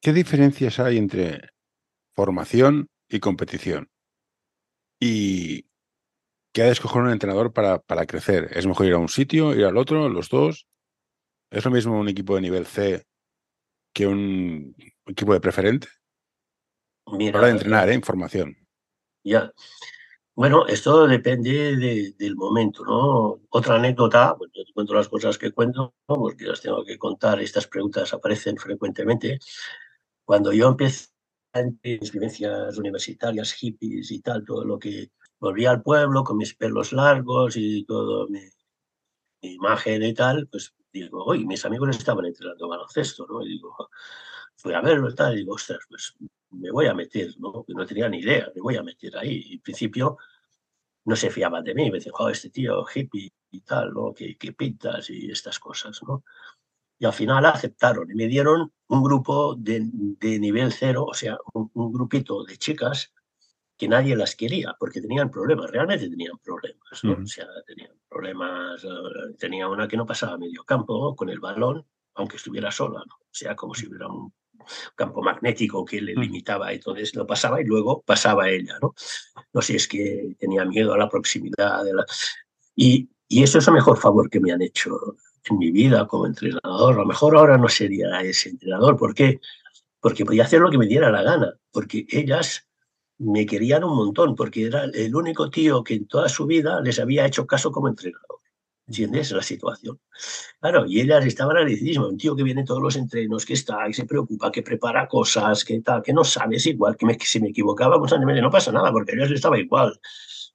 ¿qué 0.00 0.12
diferencias 0.12 0.80
hay 0.80 0.98
entre 0.98 1.50
formación 2.14 2.88
y 3.08 3.20
competición? 3.20 3.88
¿Y 4.98 5.66
qué 6.52 6.62
ha 6.62 6.66
de 6.66 6.72
escoger 6.72 7.02
un 7.02 7.10
entrenador 7.10 7.52
para, 7.52 7.78
para 7.78 8.06
crecer? 8.06 8.50
¿Es 8.52 8.66
mejor 8.66 8.86
ir 8.86 8.94
a 8.94 8.98
un 8.98 9.08
sitio, 9.08 9.54
ir 9.54 9.64
al 9.64 9.76
otro, 9.76 10.08
los 10.08 10.28
dos? 10.28 10.66
¿Es 11.50 11.64
lo 11.64 11.70
mismo 11.70 11.98
un 11.98 12.08
equipo 12.08 12.34
de 12.34 12.40
nivel 12.40 12.66
C 12.66 13.04
que 13.92 14.06
un 14.06 14.74
equipo 15.06 15.32
de 15.32 15.40
preferente? 15.40 15.88
Mira, 17.12 17.38
Hora 17.38 17.48
de 17.48 17.52
entrenar, 17.54 17.88
¿eh? 17.88 17.94
Información. 17.94 18.56
Ya. 19.24 19.52
Bueno, 20.34 20.66
esto 20.66 21.06
depende 21.06 22.12
del 22.18 22.34
momento, 22.36 22.84
¿no? 22.84 23.40
Otra 23.50 23.74
anécdota, 23.76 24.34
pues 24.38 24.50
yo 24.54 24.64
te 24.64 24.72
cuento 24.72 24.94
las 24.94 25.08
cosas 25.08 25.36
que 25.36 25.52
cuento, 25.52 25.94
porque 26.06 26.44
las 26.46 26.62
tengo 26.62 26.84
que 26.84 26.98
contar, 26.98 27.40
estas 27.40 27.66
preguntas 27.66 28.12
aparecen 28.14 28.56
frecuentemente. 28.56 29.38
Cuando 30.24 30.52
yo 30.52 30.68
empecé 30.68 31.10
mis 31.82 32.12
vivencias 32.12 32.78
universitarias, 32.78 33.52
hippies 33.52 34.10
y 34.12 34.20
tal, 34.20 34.44
todo 34.44 34.64
lo 34.64 34.78
que 34.78 35.10
volví 35.40 35.66
al 35.66 35.82
pueblo 35.82 36.24
con 36.24 36.36
mis 36.38 36.54
pelos 36.54 36.92
largos 36.92 37.56
y 37.56 37.84
todo 37.84 38.28
mi, 38.28 38.40
imagen 39.42 40.02
y 40.02 40.14
tal, 40.14 40.48
pues 40.48 40.74
digo, 40.92 41.24
oye, 41.24 41.44
mis 41.46 41.64
amigos 41.64 41.96
estaban 41.96 42.26
entrenando 42.26 42.68
baloncesto, 42.68 43.26
¿no? 43.26 43.44
Y 43.44 43.50
digo, 43.50 43.74
fui 44.56 44.74
a 44.74 44.80
verlo 44.80 45.10
y 45.10 45.14
tal, 45.14 45.34
y 45.34 45.38
digo, 45.38 45.54
ostras, 45.54 45.80
pues 45.88 46.14
me 46.50 46.70
voy 46.70 46.86
a 46.86 46.94
meter, 46.94 47.30
¿no? 47.38 47.64
No 47.68 47.86
tenía 47.86 48.08
ni 48.08 48.18
idea, 48.18 48.50
me 48.54 48.60
voy 48.60 48.76
a 48.76 48.82
meter 48.82 49.16
ahí. 49.16 49.42
Y 49.46 49.54
en 49.54 49.60
principio 49.60 50.18
no 51.04 51.16
se 51.16 51.30
fiaban 51.30 51.64
de 51.64 51.74
mí, 51.74 51.90
me 51.90 51.98
decían, 51.98 52.14
joder, 52.14 52.34
este 52.34 52.50
tío 52.50 52.84
hippie 52.94 53.32
y 53.50 53.60
tal, 53.62 53.92
¿no? 53.92 54.12
Que, 54.14 54.36
pintas 54.52 55.10
y 55.10 55.30
estas 55.30 55.58
cosas, 55.58 56.00
¿no? 56.06 56.24
Y 56.98 57.06
al 57.06 57.12
final 57.12 57.46
aceptaron 57.46 58.10
y 58.10 58.14
me 58.14 58.26
dieron 58.26 58.72
un 58.88 59.02
grupo 59.02 59.54
de, 59.54 59.80
nivel 60.38 60.72
cero, 60.72 61.06
o 61.08 61.14
sea, 61.14 61.38
un, 61.54 61.92
grupito 61.92 62.44
de 62.44 62.58
chicas 62.58 63.12
que 63.76 63.88
nadie 63.88 64.14
las 64.14 64.36
quería 64.36 64.76
porque 64.78 65.00
tenían 65.00 65.30
problemas, 65.30 65.70
realmente 65.70 66.10
tenían 66.10 66.36
problemas, 66.44 67.02
¿no? 67.02 67.12
O 67.22 67.26
sea, 67.26 67.46
tenían 67.66 67.92
problemas, 68.06 68.84
eh, 68.84 69.34
tenía 69.38 69.68
una 69.68 69.88
que 69.88 69.96
no 69.96 70.04
pasaba 70.04 70.36
medio 70.36 70.62
campo 70.64 71.16
con 71.16 71.30
el 71.30 71.40
balón, 71.40 71.86
aunque 72.14 72.36
estuviera 72.36 72.70
sola, 72.70 73.02
¿no? 73.06 73.14
O 73.14 73.32
sea, 73.32 73.56
como 73.56 73.74
si 73.74 73.86
hubiera 73.86 74.08
un 74.08 74.34
campo 74.94 75.22
magnético 75.22 75.84
que 75.84 76.00
le 76.00 76.14
mm. 76.14 76.20
limitaba, 76.20 76.72
entonces 76.72 77.14
lo 77.14 77.26
pasaba 77.26 77.60
y 77.60 77.64
luego 77.64 78.02
pasaba 78.02 78.48
ella, 78.48 78.78
¿no? 78.80 78.94
No 79.52 79.62
sé, 79.62 79.76
es 79.76 79.88
que 79.88 80.36
tenía 80.38 80.64
miedo 80.64 80.94
a 80.94 80.98
la 80.98 81.08
proximidad 81.08 81.84
de 81.84 81.94
la... 81.94 82.04
Y, 82.76 83.08
y 83.28 83.42
eso 83.42 83.58
es 83.58 83.68
el 83.68 83.74
mejor 83.74 83.98
favor 83.98 84.30
que 84.30 84.40
me 84.40 84.52
han 84.52 84.62
hecho 84.62 85.16
en 85.48 85.58
mi 85.58 85.70
vida 85.70 86.06
como 86.06 86.26
entrenador. 86.26 86.94
A 86.94 86.98
lo 86.98 87.06
mejor 87.06 87.36
ahora 87.36 87.56
no 87.56 87.68
sería 87.68 88.20
ese 88.20 88.50
entrenador. 88.50 88.96
¿Por 88.96 89.14
qué? 89.14 89.40
Porque 90.00 90.24
podía 90.24 90.44
hacer 90.44 90.60
lo 90.60 90.70
que 90.70 90.78
me 90.78 90.86
diera 90.86 91.10
la 91.10 91.22
gana, 91.22 91.54
porque 91.72 92.06
ellas 92.10 92.66
me 93.18 93.44
querían 93.44 93.84
un 93.84 93.96
montón, 93.96 94.34
porque 94.34 94.66
era 94.66 94.84
el 94.84 95.14
único 95.14 95.50
tío 95.50 95.84
que 95.84 95.94
en 95.94 96.06
toda 96.06 96.28
su 96.28 96.46
vida 96.46 96.80
les 96.80 96.98
había 96.98 97.26
hecho 97.26 97.46
caso 97.46 97.70
como 97.70 97.88
entrenador. 97.88 98.39
¿Entiendes 98.90 99.30
la 99.30 99.42
situación? 99.42 100.00
Claro, 100.58 100.84
y 100.84 101.00
ellas 101.00 101.24
estaban 101.24 101.56
analicismo, 101.56 102.08
un 102.08 102.18
tío 102.18 102.34
que 102.34 102.42
viene 102.42 102.64
todos 102.64 102.82
los 102.82 102.96
entrenos, 102.96 103.46
que 103.46 103.52
está, 103.52 103.86
que 103.86 103.92
se 103.92 104.04
preocupa, 104.04 104.50
que 104.50 104.64
prepara 104.64 105.06
cosas, 105.06 105.64
que 105.64 105.80
tal, 105.80 106.02
que 106.02 106.12
no 106.12 106.24
sabes 106.24 106.66
igual, 106.66 106.96
que, 106.96 107.06
me, 107.06 107.16
que 107.16 107.24
si 107.24 107.38
me 107.38 107.50
equivocaba 107.50 108.00
constantemente, 108.00 108.42
no 108.42 108.50
pasa 108.50 108.72
nada, 108.72 108.90
porque 108.90 109.12
ellos 109.14 109.30
estaba 109.30 109.60
igual. 109.60 110.00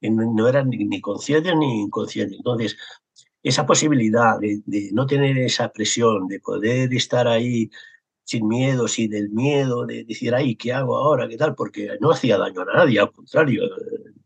No, 0.02 0.50
eran 0.50 0.70
ni, 0.70 0.84
ni 0.84 1.00
conscientes 1.00 1.56
ni 1.56 1.84
inconscientes. 1.84 2.38
Entonces, 2.38 2.76
esa 3.42 3.66
posibilidad 3.66 4.38
de, 4.38 4.62
de, 4.66 4.90
no 4.92 5.06
tener 5.08 5.38
esa 5.38 5.70
presión, 5.70 6.28
de 6.28 6.42
poder 6.42 6.94
estar 6.94 7.30
ahí 7.30 7.70
sin 8.26 8.50
miedo, 8.50 8.90
sin 8.90 9.14
el 9.14 9.30
miedo 9.30 9.86
de 9.86 10.04
decir, 10.04 10.36
ay, 10.36 10.58
¿qué 10.58 10.74
hago 10.74 10.98
ahora? 10.98 11.30
¿Qué 11.30 11.38
tal? 11.38 11.56
Porque 11.56 11.98
no 12.02 12.12
hacía 12.12 12.38
daño 12.38 12.64
a 12.64 12.66
nadie, 12.66 13.00
al 13.00 13.14
contrario, 13.14 13.64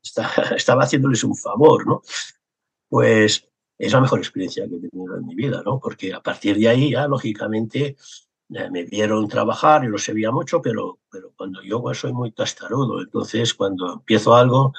estaba 0.56 0.84
haciéndoles 0.84 1.24
un 1.24 1.36
favor, 1.36 1.86
¿no? 1.86 2.02
Pues 2.90 3.49
es 3.80 3.94
la 3.94 4.02
mejor 4.02 4.20
experiencia 4.20 4.68
que 4.68 4.76
he 4.76 4.90
tenido 4.90 5.18
en 5.18 5.26
mi 5.26 5.36
vida, 5.36 5.64
¿no? 5.66 5.80
Porque 5.80 6.14
a 6.14 6.22
partir 6.22 6.58
de 6.58 6.68
ahí 6.68 6.92
ya, 6.92 7.08
lógicamente, 7.08 7.96
eh, 8.54 8.70
me 8.72 8.84
vieron 8.84 9.28
trabajar, 9.28 9.86
y 9.86 9.88
lo 9.88 9.98
sabía 9.98 10.32
mucho, 10.32 10.62
pero, 10.62 11.00
pero 11.10 11.32
cuando 11.36 11.64
yo 11.64 11.82
pues, 11.82 12.00
soy 12.00 12.12
muy 12.12 12.32
tastarudo, 12.32 13.02
entonces 13.02 13.54
cuando 13.54 13.94
empiezo 13.94 14.36
algo 14.36 14.74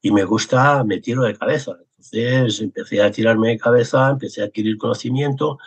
y 0.00 0.10
me 0.10 0.24
gusta, 0.24 0.84
me 0.84 1.00
tiro 1.00 1.22
de 1.24 1.36
cabeza. 1.36 1.76
Entonces 1.90 2.60
empecé 2.60 3.02
a 3.02 3.10
tirarme 3.10 3.48
de 3.50 3.58
cabeza, 3.58 4.08
empecé 4.10 4.42
a 4.42 4.46
adquirir 4.46 4.78
conocimiento 4.78 5.58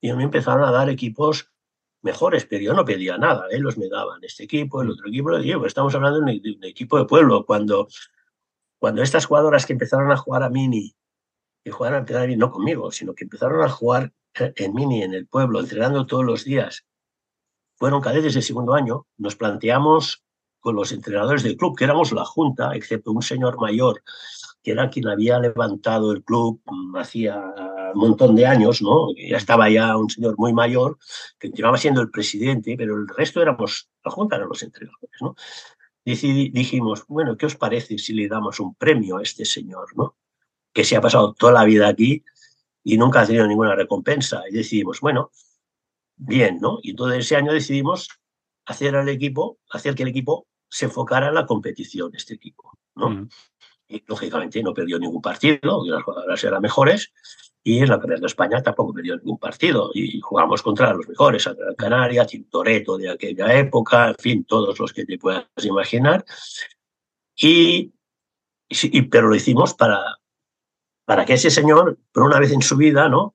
y 0.00 0.12
me 0.14 0.24
empezaron 0.24 0.64
a 0.64 0.72
dar 0.72 0.88
equipos 0.88 1.50
mejores, 2.02 2.46
pero 2.46 2.62
yo 2.62 2.74
no 2.74 2.84
pedía 2.84 3.18
nada, 3.18 3.46
ellos 3.50 3.78
me 3.78 3.88
daban 3.88 4.24
este 4.24 4.44
equipo, 4.44 4.82
el 4.82 4.90
otro 4.90 5.08
equipo, 5.08 5.38
y 5.38 5.54
pues 5.54 5.68
estamos 5.68 5.94
hablando 5.94 6.20
de 6.20 6.24
un, 6.24 6.64
equipo 6.64 6.98
de 6.98 7.04
pueblo. 7.04 7.44
Cuando, 7.46 7.88
cuando 8.78 9.02
estas 9.02 9.26
jugadoras 9.26 9.66
que 9.66 9.74
empezaron 9.74 10.10
a 10.10 10.16
jugar 10.16 10.42
a 10.42 10.50
mini 10.50 10.94
que 11.64 11.70
jugaron 11.70 11.96
a 11.96 12.00
empezar 12.00 12.28
no 12.36 12.50
conmigo, 12.50 12.90
sino 12.90 13.14
que 13.14 13.24
empezaron 13.24 13.62
a 13.62 13.68
jugar 13.68 14.12
en 14.34 14.74
mini 14.74 15.02
en 15.02 15.14
el 15.14 15.26
pueblo, 15.26 15.60
entrenando 15.60 16.06
todos 16.06 16.24
los 16.24 16.44
días. 16.44 16.84
Fueron 17.76 18.00
cadetes 18.00 18.34
de 18.34 18.42
segundo 18.42 18.74
año. 18.74 19.06
Nos 19.16 19.36
planteamos 19.36 20.22
con 20.60 20.76
los 20.76 20.92
entrenadores 20.92 21.42
del 21.42 21.56
club, 21.56 21.76
que 21.76 21.84
éramos 21.84 22.12
la 22.12 22.24
junta, 22.24 22.74
excepto 22.74 23.10
un 23.10 23.22
señor 23.22 23.60
mayor, 23.60 24.02
que 24.62 24.70
era 24.70 24.90
quien 24.90 25.08
había 25.08 25.38
levantado 25.40 26.12
el 26.12 26.22
club 26.22 26.62
mm, 26.64 26.96
hacía 26.96 27.42
un 27.94 28.00
montón 28.00 28.34
de 28.36 28.46
años, 28.46 28.80
¿no? 28.80 29.08
Ya 29.16 29.36
estaba 29.36 29.68
ya 29.68 29.96
un 29.96 30.08
señor 30.08 30.36
muy 30.38 30.52
mayor, 30.52 30.98
que 31.38 31.48
continuaba 31.48 31.76
siendo 31.76 32.00
el 32.00 32.10
presidente, 32.10 32.76
pero 32.76 32.96
el 32.96 33.08
resto 33.08 33.42
éramos, 33.42 33.90
la 34.04 34.10
junta 34.10 34.36
eran 34.36 34.48
los 34.48 34.62
entrenadores, 34.62 35.20
¿no? 35.20 35.34
dijimos, 36.04 37.04
bueno, 37.06 37.36
¿qué 37.36 37.46
os 37.46 37.54
parece 37.54 37.96
si 37.96 38.12
le 38.12 38.26
damos 38.26 38.58
un 38.58 38.74
premio 38.74 39.18
a 39.18 39.22
este 39.22 39.44
señor, 39.44 39.96
¿no? 39.96 40.16
Que 40.72 40.84
se 40.84 40.96
ha 40.96 41.00
pasado 41.00 41.34
toda 41.34 41.52
la 41.52 41.64
vida 41.64 41.88
aquí 41.88 42.24
y 42.84 42.96
nunca 42.96 43.20
ha 43.20 43.26
tenido 43.26 43.46
ninguna 43.46 43.74
recompensa. 43.74 44.42
Y 44.48 44.52
decidimos, 44.52 45.00
bueno, 45.00 45.30
bien, 46.16 46.58
¿no? 46.60 46.78
Y 46.82 46.90
entonces 46.90 47.26
ese 47.26 47.36
año 47.36 47.52
decidimos 47.52 48.08
hacer 48.66 48.96
al 48.96 49.08
equipo, 49.08 49.58
hacer 49.70 49.94
que 49.94 50.02
el 50.02 50.10
equipo 50.10 50.46
se 50.68 50.86
enfocara 50.86 51.28
en 51.28 51.34
la 51.34 51.46
competición, 51.46 52.14
este 52.14 52.34
equipo, 52.34 52.78
¿no? 52.94 53.28
Y 53.88 54.02
lógicamente 54.06 54.62
no 54.62 54.72
perdió 54.72 54.98
ningún 54.98 55.20
partido, 55.20 55.84
las 55.84 56.02
jugadoras 56.02 56.42
eran 56.44 56.62
mejores, 56.62 57.12
y 57.64 57.78
en 57.78 57.88
la 57.88 58.00
carrera 58.00 58.20
de 58.20 58.26
España 58.26 58.62
tampoco 58.62 58.92
perdió 58.92 59.16
ningún 59.16 59.38
partido. 59.38 59.90
Y 59.94 60.20
jugamos 60.20 60.62
contra 60.62 60.92
los 60.92 61.06
mejores, 61.08 61.46
a 61.46 61.54
Gran 61.54 61.74
Canaria, 61.74 62.26
Tintoretto 62.26 62.96
de 62.96 63.10
aquella 63.10 63.56
época, 63.56 64.08
en 64.08 64.16
fin, 64.18 64.44
todos 64.44 64.78
los 64.80 64.92
que 64.92 65.04
te 65.04 65.18
puedas 65.18 65.46
imaginar. 65.62 66.24
Y, 67.36 67.92
y, 68.68 69.02
pero 69.02 69.28
lo 69.28 69.36
hicimos 69.36 69.74
para, 69.74 70.18
para 71.04 71.24
que 71.24 71.34
ese 71.34 71.50
señor, 71.50 71.98
por 72.12 72.24
una 72.24 72.38
vez 72.38 72.52
en 72.52 72.62
su 72.62 72.76
vida, 72.76 73.08
¿no? 73.08 73.34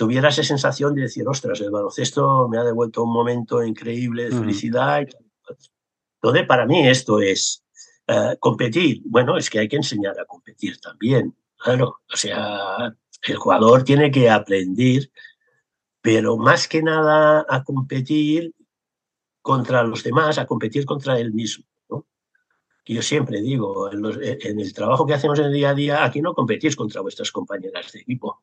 tuviera 0.00 0.30
esa 0.30 0.42
sensación 0.42 0.94
de 0.94 1.02
decir, 1.02 1.28
ostras, 1.28 1.60
el 1.60 1.70
baloncesto 1.70 2.48
me 2.48 2.56
ha 2.56 2.64
devuelto 2.64 3.04
un 3.04 3.12
momento 3.12 3.62
increíble 3.62 4.30
de 4.30 4.30
felicidad. 4.30 5.06
Entonces, 6.14 6.46
para 6.46 6.64
mí 6.64 6.88
esto 6.88 7.20
es 7.20 7.62
eh, 8.06 8.34
competir. 8.40 9.02
Bueno, 9.04 9.36
es 9.36 9.50
que 9.50 9.58
hay 9.58 9.68
que 9.68 9.76
enseñar 9.76 10.18
a 10.18 10.24
competir 10.24 10.80
también. 10.80 11.36
Claro, 11.58 12.00
o 12.10 12.16
sea, 12.16 12.96
el 13.24 13.36
jugador 13.36 13.84
tiene 13.84 14.10
que 14.10 14.30
aprender, 14.30 15.10
pero 16.00 16.38
más 16.38 16.66
que 16.66 16.82
nada 16.82 17.44
a 17.46 17.62
competir 17.62 18.54
contra 19.42 19.82
los 19.82 20.02
demás, 20.02 20.38
a 20.38 20.46
competir 20.46 20.86
contra 20.86 21.18
él 21.18 21.34
mismo 21.34 21.69
yo 22.94 23.02
siempre 23.02 23.40
digo, 23.40 23.90
en, 23.92 24.60
el 24.60 24.74
trabajo 24.74 25.06
que 25.06 25.14
hacemos 25.14 25.38
en 25.38 25.46
el 25.46 25.52
día 25.52 25.70
a 25.70 25.74
día, 25.74 26.04
aquí 26.04 26.20
no 26.20 26.34
competís 26.34 26.74
contra 26.74 27.00
vuestras 27.00 27.30
compañeras 27.30 27.92
de 27.92 28.00
equipo, 28.00 28.42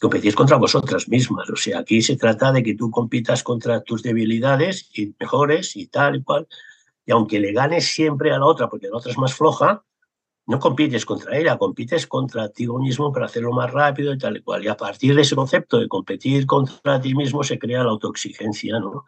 competís 0.00 0.34
contra 0.34 0.56
vosotras 0.56 1.08
mismas. 1.08 1.50
O 1.50 1.56
sea, 1.56 1.80
aquí 1.80 2.00
se 2.00 2.16
trata 2.16 2.52
de 2.52 2.62
que 2.62 2.74
tú 2.74 2.90
compitas 2.90 3.42
contra 3.42 3.82
tus 3.82 4.02
debilidades 4.02 4.90
y 4.94 5.14
mejores 5.18 5.76
y 5.76 5.86
tal 5.88 6.16
y 6.16 6.22
cual. 6.22 6.48
Y 7.04 7.12
aunque 7.12 7.38
le 7.38 7.52
ganes 7.52 7.86
siempre 7.86 8.32
a 8.32 8.38
la 8.38 8.46
otra, 8.46 8.68
porque 8.68 8.88
la 8.88 8.96
otra 8.96 9.12
es 9.12 9.18
más 9.18 9.34
floja, 9.34 9.84
no 10.46 10.58
compites 10.58 11.06
contra 11.06 11.38
ella, 11.38 11.56
compites 11.56 12.06
contra 12.06 12.48
ti 12.50 12.66
mismo 12.68 13.12
para 13.12 13.26
hacerlo 13.26 13.52
más 13.52 13.70
rápido 13.72 14.12
y 14.12 14.18
tal 14.18 14.36
y 14.36 14.42
cual. 14.42 14.64
Y 14.64 14.68
a 14.68 14.76
partir 14.76 15.14
de 15.14 15.22
ese 15.22 15.34
concepto 15.34 15.78
de 15.78 15.88
competir 15.88 16.46
contra 16.46 17.00
ti 17.00 17.14
mismo 17.14 17.42
se 17.42 17.58
crea 17.58 17.82
la 17.82 17.90
autoexigencia, 17.90 18.78
¿no? 18.78 19.06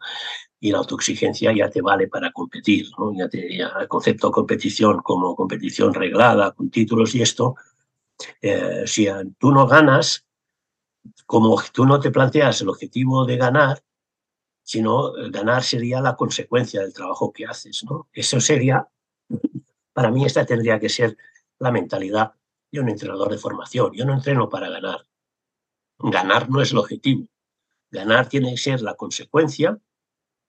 Y 0.59 0.71
la 0.71 0.79
autoexigencia 0.79 1.53
ya 1.53 1.69
te 1.69 1.81
vale 1.81 2.07
para 2.07 2.31
competir, 2.31 2.87
¿no? 2.97 3.13
Ya 3.15 3.29
te, 3.29 3.55
el 3.55 3.87
concepto 3.87 4.27
de 4.27 4.33
competición 4.33 5.01
como 5.03 5.35
competición 5.35 5.93
reglada, 5.93 6.51
con 6.51 6.71
títulos 6.71 7.13
y 7.13 7.21
esto, 7.21 7.55
eh, 8.41 8.83
si 8.87 9.07
tú 9.37 9.51
no 9.51 9.67
ganas, 9.67 10.25
como 11.27 11.61
tú 11.71 11.85
no 11.85 11.99
te 11.99 12.09
planteas 12.09 12.61
el 12.61 12.69
objetivo 12.69 13.25
de 13.25 13.37
ganar, 13.37 13.83
sino 14.63 15.13
ganar 15.29 15.63
sería 15.63 16.01
la 16.01 16.15
consecuencia 16.15 16.81
del 16.81 16.93
trabajo 16.93 17.31
que 17.31 17.45
haces, 17.45 17.85
¿no? 17.87 18.09
Eso 18.11 18.41
sería 18.41 18.87
para 19.97 20.11
mí 20.11 20.23
esta 20.25 20.45
tendría 20.45 20.79
que 20.79 20.89
ser 20.89 21.17
la 21.57 21.71
mentalidad 21.71 22.33
de 22.71 22.81
un 22.81 22.87
entrenador 22.87 23.31
de 23.31 23.39
formación. 23.39 23.93
Yo 23.93 24.05
no 24.05 24.13
entreno 24.13 24.47
para 24.47 24.69
ganar. 24.69 25.07
Ganar 25.97 26.51
no 26.51 26.61
es 26.61 26.71
el 26.71 26.77
objetivo. 26.77 27.27
Ganar 27.89 28.29
tiene 28.29 28.51
que 28.51 28.57
ser 28.57 28.81
la 28.81 28.93
consecuencia 28.93 29.81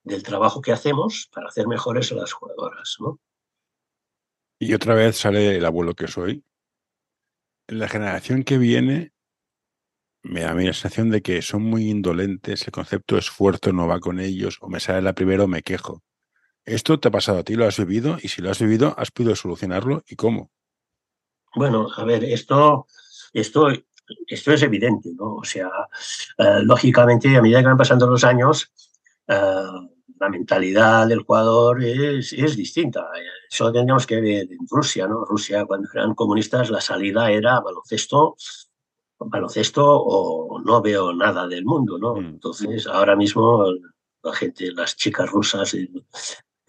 del 0.03 0.21
trabajo 0.21 0.61
que 0.61 0.71
hacemos 0.71 1.31
para 1.33 1.47
hacer 1.47 1.65
mejores 1.65 2.11
a 2.11 2.15
las 2.15 2.31
jugadoras. 2.31 2.97
¿no? 2.99 3.19
Y 4.59 4.75
otra 4.75 4.93
vez 4.93 5.17
sale 5.17 5.55
el 5.55 5.65
abuelo 5.65 5.95
que 5.95 6.07
soy. 6.07 6.45
La 7.65 7.87
generación 7.87 8.43
que 8.43 8.59
viene 8.59 9.13
me 10.21 10.41
da 10.41 10.53
la 10.53 10.61
sensación 10.61 11.09
de 11.09 11.23
que 11.23 11.41
son 11.41 11.63
muy 11.63 11.89
indolentes, 11.89 12.67
el 12.67 12.71
concepto 12.71 13.15
de 13.15 13.21
esfuerzo 13.21 13.73
no 13.73 13.87
va 13.87 13.99
con 13.99 14.19
ellos, 14.19 14.59
o 14.61 14.69
me 14.69 14.79
sale 14.79 15.01
la 15.01 15.13
primera 15.13 15.45
o 15.45 15.47
me 15.47 15.63
quejo. 15.63 16.03
¿Esto 16.65 16.99
te 16.99 17.07
ha 17.07 17.11
pasado 17.11 17.39
a 17.39 17.43
ti? 17.43 17.55
¿Lo 17.55 17.65
has 17.65 17.77
vivido? 17.77 18.17
Y 18.21 18.27
si 18.27 18.41
lo 18.41 18.51
has 18.51 18.59
vivido, 18.59 18.93
¿has 18.97 19.11
podido 19.11 19.35
solucionarlo? 19.35 20.03
¿Y 20.07 20.15
cómo? 20.15 20.51
Bueno, 21.55 21.87
a 21.95 22.03
ver, 22.03 22.23
esto, 22.23 22.87
esto, 23.33 23.69
esto 24.27 24.51
es 24.51 24.61
evidente, 24.61 25.09
¿no? 25.17 25.35
O 25.35 25.43
sea, 25.43 25.69
eh, 26.37 26.59
lógicamente, 26.63 27.35
a 27.35 27.41
medida 27.41 27.61
que 27.61 27.67
van 27.67 27.77
pasando 27.77 28.07
los 28.07 28.23
años, 28.23 28.71
eh, 29.27 29.35
la 30.19 30.29
mentalidad 30.29 31.07
del 31.07 31.21
jugador 31.21 31.83
es, 31.83 32.33
es 32.33 32.55
distinta. 32.55 33.07
Eso 33.49 33.71
tendríamos 33.71 34.05
que 34.05 34.19
ver 34.21 34.51
en 34.51 34.67
Rusia, 34.69 35.07
¿no? 35.07 35.25
Rusia, 35.25 35.65
cuando 35.65 35.89
eran 35.93 36.13
comunistas, 36.13 36.69
la 36.69 36.81
salida 36.81 37.31
era 37.31 37.59
baloncesto, 37.61 38.35
baloncesto 39.17 39.83
o 39.85 40.59
no 40.59 40.81
veo 40.81 41.13
nada 41.13 41.47
del 41.47 41.65
mundo, 41.65 41.97
¿no? 41.97 42.15
Mm. 42.15 42.25
Entonces, 42.25 42.85
ahora 42.87 43.15
mismo 43.15 43.65
la 44.23 44.33
gente, 44.33 44.71
las 44.71 44.95
chicas 44.95 45.29
rusas 45.29 45.75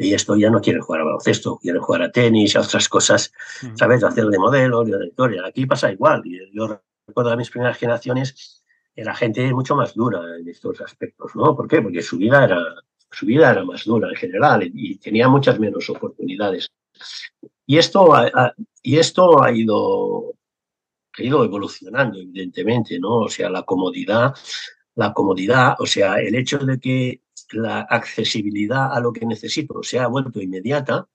y 0.00 0.14
esto 0.14 0.34
ya 0.34 0.50
no 0.50 0.62
quieren 0.62 0.80
jugar 0.80 1.02
a 1.02 1.04
baloncesto, 1.04 1.58
quieren 1.58 1.82
jugar 1.82 2.02
a 2.02 2.10
tenis 2.10 2.56
a 2.56 2.60
otras 2.60 2.88
cosas, 2.88 3.32
¿sabes? 3.74 4.02
Hacer 4.02 4.24
de 4.26 4.38
modelo, 4.38 4.82
de 4.82 5.06
historia. 5.06 5.42
Aquí 5.46 5.66
pasa 5.66 5.92
igual. 5.92 6.22
Yo 6.52 6.80
recuerdo 7.06 7.30
a 7.30 7.36
mis 7.36 7.50
primeras 7.50 7.76
generaciones, 7.76 8.64
era 8.96 9.14
gente 9.14 9.52
mucho 9.52 9.76
más 9.76 9.94
dura 9.94 10.22
en 10.38 10.48
estos 10.48 10.80
aspectos, 10.80 11.36
¿no? 11.36 11.54
¿Por 11.54 11.68
qué? 11.68 11.82
Porque 11.82 12.00
su 12.00 12.16
vida 12.16 12.44
era, 12.44 12.60
su 13.10 13.26
vida 13.26 13.50
era 13.50 13.62
más 13.62 13.84
dura 13.84 14.08
en 14.08 14.16
general 14.16 14.62
y 14.72 14.96
tenía 14.96 15.28
muchas 15.28 15.58
menos 15.58 15.90
oportunidades. 15.90 16.70
Y 17.66 17.76
esto 17.76 18.14
ha, 18.14 18.54
y 18.82 18.96
esto 18.96 19.42
ha 19.42 19.52
ido, 19.52 20.34
ha 21.18 21.22
ido 21.22 21.44
evolucionando, 21.44 22.18
evidentemente, 22.18 22.98
¿no? 22.98 23.16
O 23.16 23.28
sea, 23.28 23.50
la 23.50 23.64
comodidad, 23.64 24.34
la 24.94 25.12
comodidad, 25.12 25.74
o 25.78 25.84
sea, 25.84 26.20
el 26.20 26.34
hecho 26.34 26.58
de 26.58 26.80
que 26.80 27.20
la 27.52 27.80
accesibilidad 27.80 28.92
a 28.92 29.00
lo 29.00 29.12
que 29.12 29.26
necesito 29.26 29.82
se 29.82 29.98
ha 29.98 30.06
vuelto 30.06 30.40
inmediata, 30.40 31.08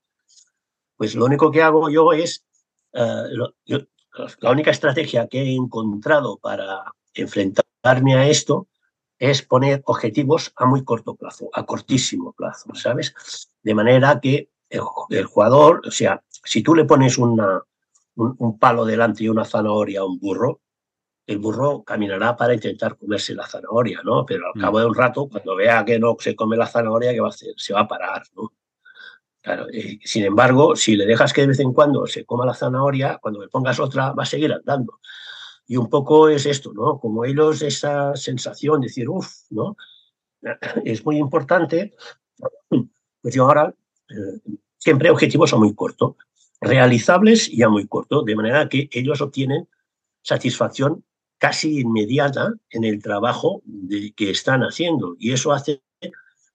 pues 0.96 1.14
lo 1.14 1.24
único 1.24 1.50
que 1.50 1.62
hago 1.62 1.90
yo 1.90 2.12
es, 2.12 2.44
eh, 2.92 3.24
la 4.40 4.50
única 4.50 4.70
estrategia 4.70 5.28
que 5.28 5.42
he 5.42 5.54
encontrado 5.54 6.38
para 6.38 6.92
enfrentarme 7.14 8.14
a 8.14 8.28
esto 8.28 8.68
es 9.18 9.42
poner 9.42 9.82
objetivos 9.86 10.52
a 10.56 10.66
muy 10.66 10.84
corto 10.84 11.14
plazo, 11.14 11.48
a 11.52 11.64
cortísimo 11.64 12.32
plazo, 12.32 12.74
¿sabes? 12.74 13.14
De 13.62 13.74
manera 13.74 14.20
que 14.20 14.50
el, 14.68 15.24
jugador, 15.24 15.82
o 15.86 15.90
sea, 15.90 16.22
si 16.28 16.62
tú 16.62 16.74
le 16.74 16.84
pones 16.84 17.16
una, 17.18 17.62
un, 18.16 18.36
un, 18.38 18.58
palo 18.58 18.84
delante 18.84 19.24
y 19.24 19.28
una 19.28 19.44
zanahoria 19.44 20.00
a 20.00 20.04
un 20.04 20.18
burro, 20.18 20.60
el 21.26 21.38
burro 21.38 21.82
caminará 21.82 22.36
para 22.36 22.54
intentar 22.54 22.96
comerse 22.96 23.34
la 23.34 23.46
zanahoria, 23.46 24.00
¿no? 24.04 24.24
Pero 24.24 24.46
al 24.46 24.60
cabo 24.60 24.78
de 24.78 24.86
un 24.86 24.94
rato, 24.94 25.28
cuando 25.28 25.56
vea 25.56 25.84
que 25.84 25.98
no 25.98 26.16
se 26.18 26.36
come 26.36 26.56
la 26.56 26.66
zanahoria, 26.66 27.12
¿qué 27.12 27.20
va 27.20 27.28
a? 27.28 27.32
Se 27.32 27.72
va 27.72 27.80
a 27.80 27.88
parar, 27.88 28.22
¿no? 28.34 28.52
Sin 30.04 30.24
embargo, 30.24 30.74
si 30.74 30.96
le 30.96 31.06
dejas 31.06 31.32
que 31.32 31.42
de 31.42 31.48
vez 31.48 31.60
en 31.60 31.72
cuando 31.72 32.06
se 32.06 32.24
coma 32.24 32.46
la 32.46 32.54
zanahoria, 32.54 33.18
cuando 33.20 33.40
le 33.40 33.48
pongas 33.48 33.78
otra, 33.78 34.12
va 34.12 34.24
a 34.24 34.26
seguir 34.26 34.52
andando. 34.52 35.00
Y 35.68 35.76
un 35.76 35.88
poco 35.88 36.28
es 36.28 36.46
esto, 36.46 36.72
¿no? 36.72 36.98
Como 36.98 37.24
ellos, 37.24 37.62
esa 37.62 38.14
sensación 38.16 38.80
de 38.80 38.88
decir, 38.88 39.08
uff, 39.08 39.28
¿no? 39.50 39.76
Es 40.84 41.04
muy 41.04 41.18
importante. 41.18 41.94
Pues 42.68 43.34
yo 43.34 43.44
ahora 43.44 43.74
eh, 44.08 44.54
siempre 44.78 45.10
objetivos 45.10 45.52
a 45.52 45.56
muy 45.56 45.74
corto, 45.74 46.16
realizables 46.60 47.48
y 47.48 47.62
a 47.62 47.68
muy 47.68 47.86
corto, 47.86 48.22
de 48.22 48.36
manera 48.36 48.68
que 48.68 48.88
ellos 48.92 49.20
obtienen 49.20 49.68
satisfacción 50.22 51.04
casi 51.38 51.80
inmediata 51.80 52.54
en 52.70 52.84
el 52.84 53.02
trabajo 53.02 53.62
que 54.16 54.30
están 54.30 54.62
haciendo. 54.62 55.16
Y 55.18 55.32
eso 55.32 55.52
hace 55.52 55.82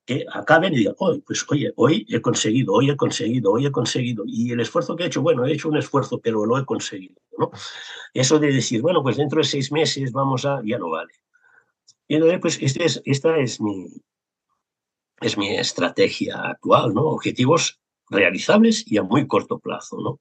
que 0.06 0.26
acaben 0.34 0.74
y 0.74 0.78
digan, 0.78 0.96
pues 1.26 1.46
oye, 1.50 1.72
hoy 1.76 2.06
he 2.10 2.22
conseguido, 2.22 2.74
hoy 2.74 2.90
he 2.90 2.96
conseguido, 2.96 3.52
hoy 3.52 3.66
he 3.66 3.72
conseguido. 3.72 4.24
Y 4.26 4.52
el 4.52 4.60
esfuerzo 4.60 4.96
que 4.96 5.04
he 5.04 5.08
hecho, 5.08 5.22
bueno, 5.22 5.46
he 5.46 5.54
hecho 5.54 5.70
un 5.70 5.78
esfuerzo, 5.78 6.20
pero 6.20 6.46
lo 6.46 6.58
he 6.58 6.66
conseguido. 6.66 7.22
¿no? 7.38 7.52
Eso 8.14 8.40
de 8.40 8.52
decir, 8.52 8.82
bueno, 8.82 9.04
pues 9.04 9.18
dentro 9.18 9.40
de 9.40 9.44
seis 9.44 9.72
meses 9.72 10.12
vamos 10.12 10.46
a, 10.46 10.62
ya 10.66 10.78
no 10.78 10.90
vale. 10.90 11.14
Y 12.08 12.16
entonces, 12.16 12.40
pues 12.42 12.58
este 12.62 12.86
es, 12.86 13.02
esta 13.06 13.38
es 13.38 13.62
mi, 13.62 13.88
es 15.22 15.38
mi 15.38 15.56
estrategia 15.56 16.42
actual, 16.42 16.94
¿no? 16.94 17.04
Objetivos 17.04 17.80
realizables 18.10 18.84
y 18.86 18.98
a 18.98 19.04
muy 19.04 19.28
corto 19.28 19.60
plazo, 19.60 19.98
¿no? 20.02 20.20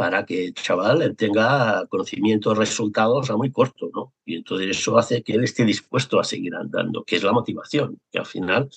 Para 0.00 0.24
que 0.24 0.46
el 0.46 0.54
chaval 0.54 1.14
tenga 1.14 1.86
conocimientos, 1.90 2.56
resultados 2.56 3.28
a 3.28 3.36
muy 3.36 3.52
corto, 3.52 3.90
¿no? 3.92 4.14
Y 4.24 4.36
entonces 4.36 4.78
eso 4.78 4.96
hace 4.96 5.22
que 5.22 5.34
él 5.34 5.44
esté 5.44 5.62
dispuesto 5.66 6.18
a 6.18 6.24
seguir 6.24 6.54
andando, 6.54 7.04
que 7.04 7.16
es 7.16 7.22
la 7.22 7.32
motivación, 7.32 8.00
que 8.10 8.18
al 8.18 8.24
final, 8.24 8.70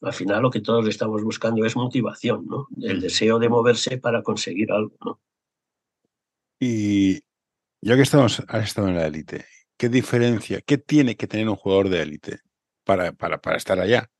al 0.00 0.12
final 0.12 0.42
lo 0.42 0.50
que 0.50 0.60
todos 0.60 0.88
estamos 0.88 1.22
buscando 1.22 1.64
es 1.64 1.76
motivación, 1.76 2.46
¿no? 2.48 2.66
El 2.82 3.00
deseo 3.00 3.38
de 3.38 3.48
moverse 3.48 3.98
para 3.98 4.24
conseguir 4.24 4.72
algo, 4.72 4.96
¿no? 5.04 5.20
Y 6.58 7.20
ya 7.80 7.94
que 7.94 8.02
estamos, 8.02 8.42
has 8.48 8.64
estado 8.64 8.88
en 8.88 8.96
la 8.96 9.06
élite, 9.06 9.46
¿qué 9.76 9.88
diferencia, 9.88 10.60
qué 10.62 10.78
tiene 10.78 11.14
que 11.14 11.28
tener 11.28 11.48
un 11.48 11.54
jugador 11.54 11.90
de 11.90 12.02
élite 12.02 12.40
para, 12.82 13.12
para, 13.12 13.40
para 13.40 13.56
estar 13.56 13.78
allá? 13.78 14.10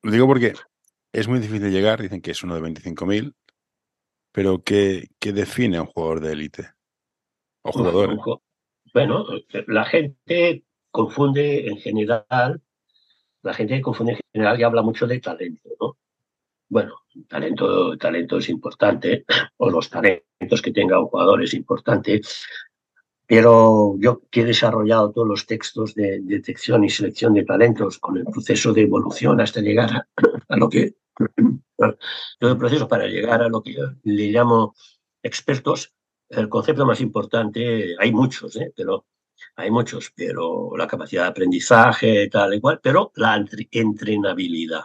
Lo 0.00 0.10
digo 0.10 0.26
porque 0.26 0.54
es 1.12 1.28
muy 1.28 1.38
difícil 1.38 1.70
llegar, 1.70 2.00
dicen 2.00 2.22
que 2.22 2.30
es 2.30 2.42
uno 2.42 2.54
de 2.54 2.62
25.000, 2.62 3.34
pero 4.32 4.62
¿qué, 4.62 5.08
qué 5.18 5.32
define 5.32 5.76
a 5.76 5.82
un 5.82 5.88
jugador 5.88 6.20
de 6.20 6.32
élite? 6.32 6.70
O 7.62 7.72
jugador. 7.72 8.18
Bueno, 8.92 9.26
la 9.68 9.84
gente 9.84 10.64
confunde 10.90 11.68
en 11.68 11.78
general, 11.78 12.60
la 13.42 13.54
gente 13.54 13.80
confunde 13.80 14.12
en 14.12 14.20
general 14.32 14.60
y 14.60 14.62
habla 14.62 14.82
mucho 14.82 15.06
de 15.06 15.20
talento, 15.20 15.70
¿no? 15.80 15.96
Bueno, 16.68 17.02
talento, 17.28 17.96
talento 17.98 18.38
es 18.38 18.48
importante, 18.48 19.24
o 19.58 19.70
los 19.70 19.90
talentos 19.90 20.62
que 20.62 20.72
tenga 20.72 21.00
un 21.00 21.06
jugador 21.06 21.42
es 21.42 21.54
importante, 21.54 22.20
pero 23.26 23.94
yo 23.98 24.22
que 24.30 24.40
he 24.40 24.44
desarrollado 24.44 25.12
todos 25.12 25.28
los 25.28 25.46
textos 25.46 25.94
de 25.94 26.20
detección 26.22 26.84
y 26.84 26.90
selección 26.90 27.34
de 27.34 27.44
talentos 27.44 27.98
con 27.98 28.16
el 28.16 28.24
proceso 28.24 28.72
de 28.72 28.82
evolución 28.82 29.40
hasta 29.40 29.60
llegar 29.60 30.06
a 30.48 30.56
lo 30.56 30.68
que 30.68 30.94
todo 32.38 32.50
el 32.52 32.58
proceso 32.58 32.88
para 32.88 33.06
llegar 33.06 33.42
a 33.42 33.48
lo 33.48 33.62
que 33.62 33.74
yo 33.74 33.84
le 34.04 34.30
llamo 34.30 34.74
expertos, 35.22 35.92
el 36.28 36.48
concepto 36.48 36.86
más 36.86 37.00
importante, 37.00 37.94
hay 37.98 38.12
muchos, 38.12 38.56
¿eh? 38.56 38.72
pero 38.74 39.06
hay 39.56 39.70
muchos, 39.70 40.12
pero 40.14 40.76
la 40.76 40.86
capacidad 40.86 41.22
de 41.24 41.28
aprendizaje, 41.28 42.28
tal 42.28 42.54
y 42.54 42.60
cual, 42.60 42.80
pero 42.82 43.12
la 43.16 43.44
entrenabilidad, 43.70 44.82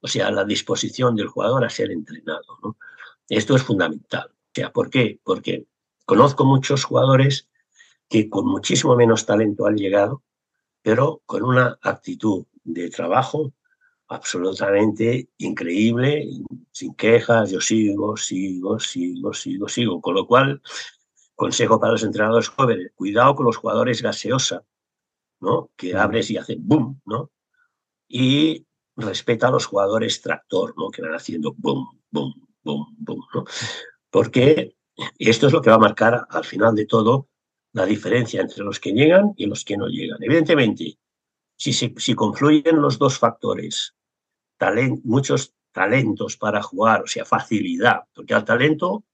o 0.00 0.08
sea, 0.08 0.30
la 0.30 0.44
disposición 0.44 1.16
del 1.16 1.28
jugador 1.28 1.64
a 1.64 1.70
ser 1.70 1.90
entrenado. 1.90 2.58
¿no? 2.62 2.76
Esto 3.28 3.56
es 3.56 3.62
fundamental. 3.62 4.28
O 4.30 4.50
sea, 4.54 4.72
¿por 4.72 4.90
qué? 4.90 5.20
Porque 5.22 5.66
conozco 6.04 6.44
muchos 6.44 6.84
jugadores 6.84 7.48
que 8.08 8.28
con 8.28 8.46
muchísimo 8.46 8.94
menos 8.96 9.24
talento 9.24 9.66
han 9.66 9.76
llegado, 9.76 10.22
pero 10.82 11.22
con 11.24 11.42
una 11.42 11.78
actitud 11.80 12.44
de 12.62 12.90
trabajo, 12.90 13.52
absolutamente 14.08 15.30
increíble, 15.38 16.28
sin 16.72 16.94
quejas, 16.94 17.50
yo 17.50 17.60
sigo, 17.60 18.16
sigo, 18.16 18.78
sigo, 18.78 19.32
sigo, 19.32 19.68
sigo. 19.68 20.00
Con 20.00 20.14
lo 20.14 20.26
cual, 20.26 20.60
consejo 21.34 21.80
para 21.80 21.92
los 21.92 22.04
entrenadores 22.04 22.48
jóvenes, 22.48 22.92
cuidado 22.94 23.34
con 23.34 23.46
los 23.46 23.56
jugadores 23.56 24.02
gaseosa, 24.02 24.64
¿no? 25.40 25.70
Que 25.76 25.94
abres 25.94 26.30
y 26.30 26.36
hacen 26.36 26.66
boom, 26.66 27.00
¿no? 27.04 27.30
Y 28.08 28.66
respeta 28.96 29.48
a 29.48 29.50
los 29.50 29.66
jugadores 29.66 30.20
tractor, 30.20 30.74
¿no? 30.76 30.90
Que 30.90 31.02
van 31.02 31.14
haciendo 31.14 31.54
boom, 31.56 32.00
boom, 32.10 32.34
boom, 32.62 32.96
boom, 32.98 33.20
¿no? 33.34 33.44
Porque 34.10 34.76
esto 35.18 35.46
es 35.46 35.52
lo 35.52 35.60
que 35.60 35.70
va 35.70 35.76
a 35.76 35.80
marcar 35.80 36.26
al 36.30 36.44
final 36.44 36.74
de 36.74 36.86
todo 36.86 37.28
la 37.72 37.84
diferencia 37.84 38.40
entre 38.40 38.62
los 38.62 38.78
que 38.78 38.92
llegan 38.92 39.32
y 39.36 39.46
los 39.46 39.64
que 39.64 39.76
no 39.76 39.88
llegan. 39.88 40.22
Evidentemente, 40.22 40.96
si, 41.56 41.72
si 41.72 42.14
confluyen 42.14 42.80
los 42.80 42.98
dos 42.98 43.18
factores, 43.18 43.94
muchos 45.02 45.54
talentos 45.72 46.36
para 46.36 46.62
jugar, 46.62 47.02
o 47.02 47.06
sea, 47.06 47.24
facilidad, 47.24 48.02
porque 48.14 48.34
al 48.34 48.44
talento, 48.44 49.04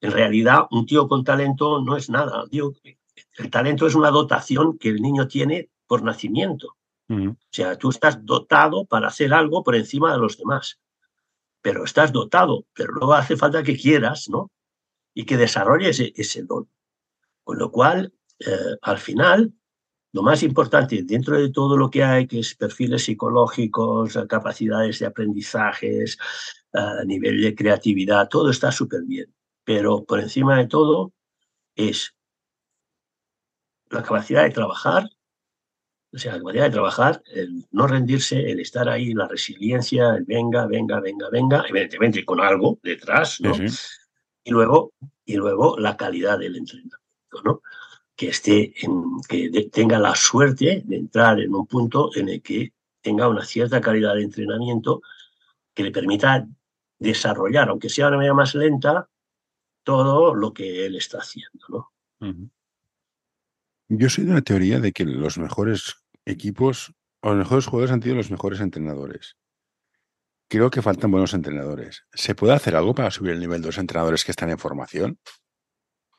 en 0.00 0.12
realidad, 0.12 0.66
un 0.70 0.86
tío 0.86 1.08
con 1.08 1.24
talento 1.24 1.82
no 1.82 1.96
es 1.96 2.08
nada. 2.08 2.44
el 2.50 3.50
talento 3.50 3.86
es 3.86 3.94
una 3.94 4.10
dotación 4.10 4.78
que 4.78 4.88
el 4.88 5.02
niño 5.02 5.28
tiene 5.28 5.70
por 5.86 6.02
nacimiento. 6.02 6.76
O 7.08 7.36
sea, 7.50 7.76
tú 7.76 7.90
estás 7.90 8.24
dotado 8.24 8.84
para 8.84 9.08
hacer 9.08 9.34
algo 9.34 9.64
por 9.64 9.74
encima 9.74 10.12
de 10.12 10.18
los 10.18 10.38
demás, 10.38 10.78
pero 11.60 11.84
estás 11.84 12.12
dotado, 12.12 12.66
pero 12.72 12.92
luego 12.92 13.14
hace 13.14 13.36
falta 13.36 13.64
que 13.64 13.76
quieras, 13.76 14.28
¿no? 14.28 14.52
Y 15.12 15.24
que 15.24 15.36
desarrolles 15.36 15.98
ese, 15.98 16.12
ese 16.14 16.44
don. 16.44 16.70
Con 17.42 17.58
lo 17.58 17.72
cual, 17.72 18.14
eh, 18.38 18.76
al 18.80 18.98
final, 18.98 19.52
lo 20.12 20.22
más 20.22 20.42
importante 20.42 21.02
dentro 21.04 21.38
de 21.40 21.50
todo 21.50 21.76
lo 21.76 21.88
que 21.88 22.02
hay, 22.02 22.26
que 22.26 22.40
es 22.40 22.54
perfiles 22.54 23.04
psicológicos, 23.04 24.18
capacidades 24.28 24.98
de 24.98 25.06
aprendizajes, 25.06 26.18
a 26.72 27.04
nivel 27.04 27.40
de 27.40 27.54
creatividad, 27.54 28.28
todo 28.28 28.50
está 28.50 28.70
súper 28.72 29.02
bien. 29.02 29.32
Pero 29.64 30.04
por 30.04 30.20
encima 30.20 30.58
de 30.58 30.66
todo 30.66 31.12
es 31.74 32.14
la 33.90 34.02
capacidad 34.02 34.44
de 34.44 34.50
trabajar, 34.50 35.08
o 36.12 36.18
sea, 36.18 36.32
la 36.32 36.38
capacidad 36.38 36.64
de 36.64 36.70
trabajar, 36.70 37.22
el 37.26 37.66
no 37.70 37.86
rendirse, 37.86 38.50
el 38.50 38.60
estar 38.60 38.88
ahí, 38.88 39.14
la 39.14 39.28
resiliencia, 39.28 40.16
el 40.16 40.24
venga, 40.24 40.66
venga, 40.66 41.00
venga, 41.00 41.28
venga, 41.30 41.64
evidentemente 41.68 42.24
con 42.24 42.40
algo 42.40 42.78
detrás, 42.82 43.40
¿no? 43.40 43.52
Y 44.42 44.50
luego, 44.50 44.92
y 45.24 45.36
luego 45.36 45.78
la 45.78 45.96
calidad 45.96 46.38
del 46.38 46.56
entrenamiento, 46.56 46.98
¿no? 47.44 47.62
Que, 48.20 48.28
esté 48.28 48.74
que 49.30 49.70
tenga 49.72 49.98
la 49.98 50.14
suerte 50.14 50.82
de 50.84 50.96
entrar 50.96 51.40
en 51.40 51.54
un 51.54 51.66
punto 51.66 52.10
en 52.14 52.28
el 52.28 52.42
que 52.42 52.74
tenga 53.00 53.26
una 53.26 53.46
cierta 53.46 53.80
calidad 53.80 54.14
de 54.14 54.24
entrenamiento 54.24 55.00
que 55.72 55.84
le 55.84 55.90
permita 55.90 56.46
desarrollar, 56.98 57.70
aunque 57.70 57.88
sea 57.88 58.08
una 58.08 58.18
manera 58.18 58.34
más 58.34 58.54
lenta, 58.54 59.08
todo 59.84 60.34
lo 60.34 60.52
que 60.52 60.84
él 60.84 60.96
está 60.96 61.20
haciendo. 61.20 61.66
¿no? 62.20 62.50
Yo 63.88 64.10
soy 64.10 64.26
de 64.26 64.34
la 64.34 64.42
teoría 64.42 64.80
de 64.80 64.92
que 64.92 65.06
los 65.06 65.38
mejores 65.38 65.96
equipos 66.26 66.92
o 67.22 67.30
los 67.30 67.38
mejores 67.38 67.64
jugadores 67.64 67.94
han 67.94 68.02
sido 68.02 68.16
los 68.16 68.30
mejores 68.30 68.60
entrenadores. 68.60 69.38
Creo 70.46 70.70
que 70.70 70.82
faltan 70.82 71.10
buenos 71.10 71.32
entrenadores. 71.32 72.04
¿Se 72.12 72.34
puede 72.34 72.52
hacer 72.52 72.76
algo 72.76 72.94
para 72.94 73.10
subir 73.10 73.32
el 73.32 73.40
nivel 73.40 73.62
de 73.62 73.68
los 73.68 73.78
entrenadores 73.78 74.26
que 74.26 74.32
están 74.32 74.50
en 74.50 74.58
formación? 74.58 75.18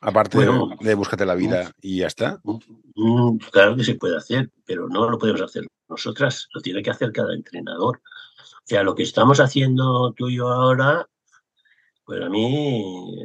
Aparte 0.04 0.40
de, 0.40 0.96
búscate 0.96 1.28
la 1.28 1.36
vida 1.36 1.72
y 1.80 2.00
ya 2.00 2.08
está. 2.08 2.42
Claro 3.52 3.76
que 3.76 3.84
se 3.84 3.96
puede 3.96 4.18
hacer, 4.18 4.50
pero 4.66 4.88
no 4.88 5.08
lo 5.08 5.20
podemos 5.20 5.44
hacer 5.44 5.68
nosotras, 5.88 6.48
lo 6.56 6.62
tiene 6.62 6.82
que 6.82 6.90
hacer 6.90 7.12
cada 7.12 7.36
entrenador. 7.36 8.02
O 8.58 8.66
sea, 8.66 8.82
lo 8.82 8.96
que 8.96 9.04
estamos 9.04 9.40
haciendo 9.40 10.12
tú 10.14 10.30
y 10.30 10.38
yo 10.38 10.50
ahora, 10.50 11.08
pues 12.04 12.20
a 12.20 12.30
mí 12.30 13.16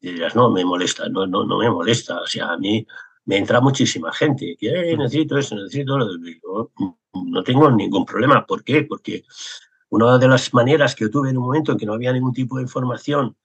dirás, 0.00 0.36
no, 0.36 0.48
me 0.50 0.64
molesta, 0.64 1.08
no, 1.08 1.26
no, 1.26 1.44
no 1.44 1.58
me 1.58 1.68
molesta. 1.68 2.20
O 2.20 2.26
sea, 2.26 2.52
a 2.52 2.56
mí 2.56 2.86
me 3.24 3.38
entra 3.38 3.60
muchísima 3.60 4.12
gente 4.12 4.56
que 4.56 4.96
necesito 4.96 5.36
eso, 5.38 5.56
necesito 5.56 5.98
lo 5.98 6.70
No 7.14 7.42
tengo 7.42 7.68
ningún 7.68 8.04
problema. 8.04 8.46
¿Por 8.46 8.62
qué? 8.62 8.84
Porque 8.84 9.24
una 9.88 10.18
de 10.18 10.28
las 10.28 10.54
maneras 10.54 10.94
que 10.94 11.04
yo 11.04 11.10
tuve 11.10 11.30
en 11.30 11.38
un 11.38 11.46
momento 11.46 11.72
en 11.72 11.78
que 11.78 11.86
no 11.86 11.94
había 11.94 12.12
ningún 12.12 12.32
tipo 12.32 12.58
de 12.58 12.62
información 12.62 13.36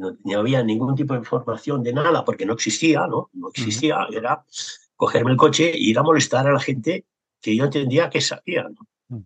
no, 0.00 0.38
había 0.38 0.62
ningún 0.62 0.94
tipo 0.94 1.14
de 1.14 1.20
información 1.20 1.82
de 1.82 1.92
nada 1.92 2.24
porque 2.24 2.46
no 2.46 2.54
existía, 2.54 3.06
¿no? 3.06 3.30
No 3.34 3.48
existía, 3.50 4.06
era 4.10 4.44
cogerme 4.96 5.32
el 5.32 5.36
coche 5.36 5.70
e 5.70 5.78
ir 5.78 5.98
a 5.98 6.02
molestar 6.02 6.46
a 6.46 6.52
la 6.52 6.60
gente 6.60 7.06
que 7.40 7.54
yo 7.54 7.64
entendía 7.64 8.10
que 8.10 8.20
sabía, 8.20 8.64
¿no? 8.64 8.86
Mm. 9.08 9.24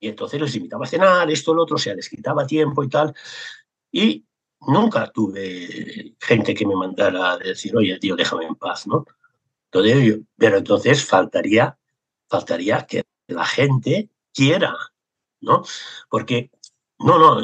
Y 0.00 0.08
entonces 0.08 0.40
les 0.40 0.54
invitaba 0.56 0.84
a 0.84 0.88
cenar, 0.88 1.30
esto, 1.30 1.54
lo 1.54 1.62
otro, 1.62 1.76
o 1.76 1.78
sea, 1.78 1.94
les 1.94 2.08
quitaba 2.08 2.46
tiempo 2.46 2.82
y 2.82 2.88
tal. 2.88 3.14
Y 3.90 4.24
nunca 4.60 5.10
tuve 5.12 6.16
gente 6.20 6.54
que 6.54 6.66
me 6.66 6.74
mandara 6.74 7.32
a 7.32 7.38
decir, 7.38 7.76
oye, 7.76 7.98
tío, 7.98 8.16
déjame 8.16 8.46
en 8.46 8.54
paz, 8.56 8.86
¿no? 8.86 9.04
pero 9.70 10.56
entonces 10.56 11.04
faltaría, 11.04 11.78
faltaría 12.26 12.86
que 12.86 13.04
la 13.26 13.44
gente 13.44 14.10
quiera, 14.32 14.74
¿no? 15.40 15.62
Porque, 16.08 16.50
no, 16.98 17.18
no, 17.18 17.42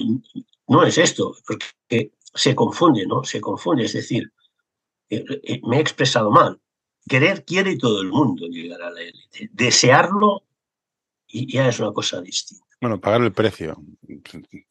no 0.68 0.82
es 0.84 0.98
esto, 0.98 1.36
porque 1.46 2.12
se 2.34 2.54
confunde, 2.54 3.06
¿no? 3.06 3.24
Se 3.24 3.40
confunde, 3.40 3.84
es 3.84 3.92
decir, 3.92 4.32
eh, 5.08 5.24
eh, 5.42 5.60
me 5.64 5.78
he 5.78 5.80
expresado 5.80 6.30
mal. 6.30 6.60
Querer 7.08 7.44
quiere 7.44 7.76
todo 7.76 8.00
el 8.00 8.08
mundo 8.08 8.46
llegar 8.46 8.82
a 8.82 8.90
la 8.90 9.00
élite. 9.00 9.50
Desearlo 9.52 10.42
y 11.28 11.52
ya 11.52 11.68
es 11.68 11.78
una 11.78 11.92
cosa 11.92 12.20
distinta. 12.20 12.64
Bueno, 12.80 13.00
pagar 13.00 13.22
el 13.22 13.32
precio. 13.32 13.76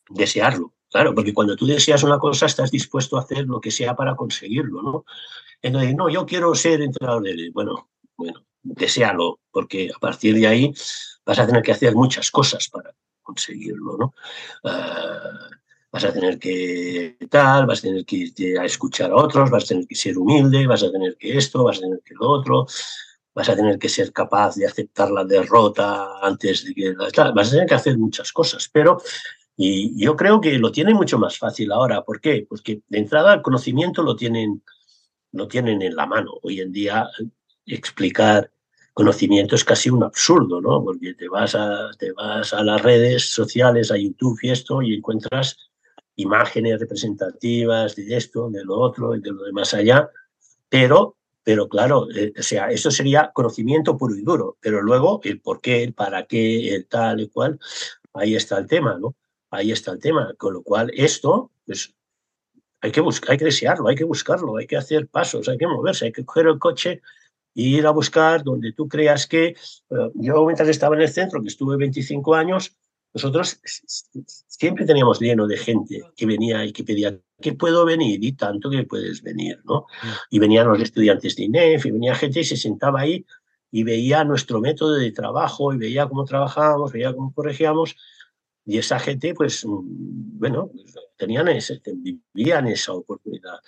Desearlo, 0.10 0.74
claro, 0.90 1.16
porque 1.16 1.34
cuando 1.34 1.56
tú 1.56 1.66
deseas 1.66 2.04
una 2.04 2.20
cosa 2.20 2.46
estás 2.46 2.72
dispuesto 2.72 3.18
a 3.18 3.22
hacer 3.22 3.46
lo 3.46 3.60
que 3.60 3.72
sea 3.72 3.96
para 3.96 4.16
conseguirlo, 4.16 4.82
¿no? 4.82 5.06
Entonces, 5.62 5.96
no, 5.96 6.10
yo 6.10 6.26
quiero 6.26 6.54
ser 6.56 6.82
entrenador 6.82 7.24
de... 7.24 7.50
Bueno, 7.54 7.90
bueno, 8.18 8.46
desealo, 8.62 9.40
porque 9.52 9.90
a 9.96 10.00
partir 10.00 10.36
de 10.36 10.48
ahí 10.48 10.74
vas 11.26 11.40
a 11.40 11.46
tener 11.46 11.62
que 11.62 11.72
hacer 11.72 11.96
muchas 11.96 12.30
cosas 12.32 12.68
para 12.70 12.94
conseguirlo, 13.22 13.98
¿no? 13.98 14.14
Ah, 14.64 15.50
vas 15.94 16.06
a 16.06 16.12
tener 16.12 16.40
que 16.40 17.16
tal, 17.30 17.68
vas 17.68 17.80
a 17.80 17.82
tener 17.84 18.04
que 18.04 18.16
irte 18.16 18.58
a 18.58 18.66
escuchar 18.66 19.12
a 19.12 19.16
otros, 19.16 19.52
vas 19.52 19.66
a 19.66 19.68
tener 19.68 19.86
que 19.86 19.94
ser 19.94 20.18
humilde, 20.18 20.66
vas 20.66 20.82
a 20.82 20.92
tener 20.92 21.16
que 21.18 21.38
esto, 21.38 21.64
vas 21.64 21.78
a 21.78 21.82
tener 21.82 22.00
que 22.04 22.16
lo 22.16 22.30
otro, 22.30 22.66
vas 23.36 23.48
a 23.48 23.56
tener 23.56 23.78
que 23.78 23.90
ser 23.90 24.12
capaz 24.12 24.56
de 24.56 24.66
aceptar 24.66 25.12
la 25.12 25.24
derrota 25.24 26.20
antes 26.24 26.66
de 26.66 26.74
que... 26.74 26.94
vas 26.94 27.48
a 27.48 27.52
tener 27.52 27.68
que 27.68 27.76
hacer 27.76 27.96
muchas 28.00 28.34
cosas, 28.34 28.68
pero 28.74 28.98
y 29.56 30.04
yo 30.04 30.16
creo 30.16 30.42
que 30.42 30.58
lo 30.58 30.72
tienen 30.72 30.96
mucho 30.96 31.20
más 31.20 31.38
fácil 31.38 31.72
ahora. 31.72 32.02
¿Por 32.02 32.20
qué? 32.20 32.44
Porque 32.50 32.82
de 32.88 32.98
entrada 32.98 33.36
el 33.36 33.44
conocimiento 33.44 34.02
lo 34.02 34.16
tienen, 34.16 34.64
lo 35.32 35.48
tienen 35.48 35.84
en 35.84 35.96
la 35.96 36.08
mano. 36.08 36.40
Hoy 36.42 36.60
en 36.60 36.72
día 36.72 37.08
explicar 37.68 38.50
conocimiento 38.96 39.56
es 39.56 39.64
casi 39.64 39.92
un 39.92 40.04
absurdo, 40.04 40.60
¿no? 40.60 40.84
Porque 40.84 41.14
te 41.14 41.30
vas 41.30 41.56
te 42.00 42.12
vas 42.14 42.52
a 42.52 42.64
las 42.64 42.82
redes 42.82 43.30
sociales, 43.30 43.92
a 43.92 43.98
YouTube 43.98 44.40
y 44.42 44.50
esto, 44.50 44.82
y 44.82 44.96
encuentras 44.96 45.56
imágenes 46.16 46.80
representativas 46.80 47.96
de 47.96 48.16
esto, 48.16 48.50
de 48.50 48.64
lo 48.64 48.80
otro 48.80 49.16
y 49.16 49.22
de 49.22 49.32
lo 49.32 49.44
de 49.44 49.52
más 49.52 49.74
allá, 49.74 50.10
pero, 50.70 51.18
pero 51.44 51.68
claro, 51.68 52.08
eh, 52.16 52.34
o 52.38 52.44
sea, 52.44 52.70
eso 52.70 52.92
sería 52.92 53.32
conocimiento 53.34 53.98
puro 53.98 54.16
y 54.16 54.22
duro, 54.22 54.58
pero 54.62 54.82
luego 54.82 55.20
el 55.24 55.42
por 55.42 55.62
qué, 55.62 55.84
el 55.84 55.94
para 55.94 56.26
qué, 56.26 56.74
el 56.76 56.88
tal 56.88 57.22
y 57.22 57.30
cual, 57.30 57.60
ahí 58.14 58.36
está 58.36 58.58
el 58.58 58.68
tema, 58.68 58.98
¿no? 59.00 59.16
Ahí 59.50 59.72
está 59.72 59.92
el 59.92 60.00
tema, 60.00 60.34
con 60.38 60.54
lo 60.54 60.64
cual 60.64 60.92
esto, 60.96 61.52
pues 61.66 61.94
hay 62.82 62.92
que 62.92 63.02
buscar, 63.02 63.32
hay 63.32 63.38
que 63.38 63.46
desearlo, 63.46 63.88
hay 63.88 63.96
que 63.96 64.04
buscarlo, 64.04 64.58
hay 64.58 64.68
que 64.68 64.78
hacer 64.78 65.08
pasos, 65.08 65.48
hay 65.48 65.58
que 65.58 65.68
moverse, 65.68 66.06
hay 66.06 66.12
que 66.12 66.26
coger 66.26 66.48
el 66.48 66.60
coche 66.60 67.02
e 67.56 67.62
ir 67.62 67.88
a 67.88 67.92
buscar 67.92 68.44
donde 68.44 68.74
tú 68.74 68.88
creas 68.88 69.28
que, 69.28 69.46
eh, 69.46 69.56
yo 70.16 70.46
mientras 70.46 70.68
estaba 70.70 70.96
en 70.96 71.04
el 71.04 71.10
centro, 71.10 71.42
que 71.42 71.48
estuve 71.48 71.78
25 71.78 72.34
años, 72.36 72.76
nosotros 73.14 73.60
siempre 74.48 74.86
teníamos 74.86 75.20
lleno 75.20 75.48
de 75.48 75.58
gente 75.58 76.02
que 76.16 76.26
venía 76.26 76.66
y 76.66 76.72
que 76.72 76.84
pedía 76.84 77.18
que 77.42 77.54
puedo 77.54 77.86
venir 77.86 78.24
y 78.24 78.32
tanto 78.34 78.70
que 78.70 78.84
puedes 78.84 79.22
venir, 79.22 79.60
¿no? 79.66 79.82
Mm. 79.82 80.08
Y 80.32 80.40
venían 80.40 80.68
los 80.68 80.82
estudiantes 80.82 81.36
de 81.36 81.44
INEF 81.44 81.86
y 81.86 81.92
venía 81.92 82.16
gente 82.16 82.40
y 82.40 82.44
se 82.44 82.58
sentaba 82.58 83.02
ahí 83.02 83.26
y 83.70 83.84
veía 83.84 84.24
nuestro 84.24 84.62
método 84.62 84.96
de 84.96 85.12
trabajo 85.12 85.74
y 85.74 85.78
veía 85.78 86.08
cómo 86.08 86.26
trabajábamos, 86.26 86.92
veía 86.92 87.14
cómo 87.14 87.34
corregíamos 87.34 87.96
y 88.66 88.78
esa 88.78 89.00
gente, 89.00 89.34
pues, 89.34 89.66
mm, 89.66 90.40
bueno, 90.40 90.72
tenían 91.18 91.48
ese, 91.50 91.82
vivían 92.34 92.68
esa 92.68 92.94
oportunidad. 92.94 93.60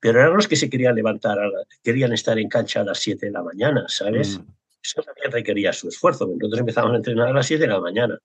Pero 0.00 0.20
eran 0.20 0.34
los 0.34 0.46
que 0.46 0.56
se 0.56 0.70
querían 0.70 0.94
levantar, 0.94 1.38
querían 1.82 2.12
estar 2.12 2.38
en 2.38 2.48
cancha 2.48 2.80
a 2.80 2.84
las 2.84 2.98
7 2.98 3.26
de 3.26 3.32
la 3.32 3.42
mañana, 3.42 3.86
¿sabes? 3.88 4.38
Mm. 4.38 4.46
Eso 4.82 5.02
también 5.02 5.32
requería 5.32 5.72
su 5.72 5.88
esfuerzo. 5.88 6.26
Nosotros 6.26 6.60
empezamos 6.60 6.92
a 6.92 6.96
entrenar 6.96 7.28
a 7.28 7.32
las 7.32 7.46
7 7.46 7.62
de 7.62 7.72
la 7.72 7.80
mañana. 7.80 8.18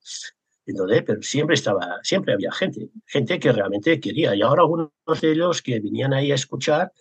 Entonces, 0.66 1.03
pero 1.05 1.22
siempre 1.22 1.55
estaba, 1.55 1.99
siempre 2.03 2.34
había 2.34 2.51
gente, 2.51 2.89
gente 3.05 3.39
que 3.39 3.51
realmente 3.51 3.99
quería. 3.99 4.36
Y 4.36 4.41
ahora 4.41 4.62
algunos 4.62 4.91
de 5.22 5.32
ellos 5.32 5.62
que 5.62 5.80
venían 5.80 6.14
ahí 6.14 6.32
a 6.32 6.36
escuchar 6.36 6.91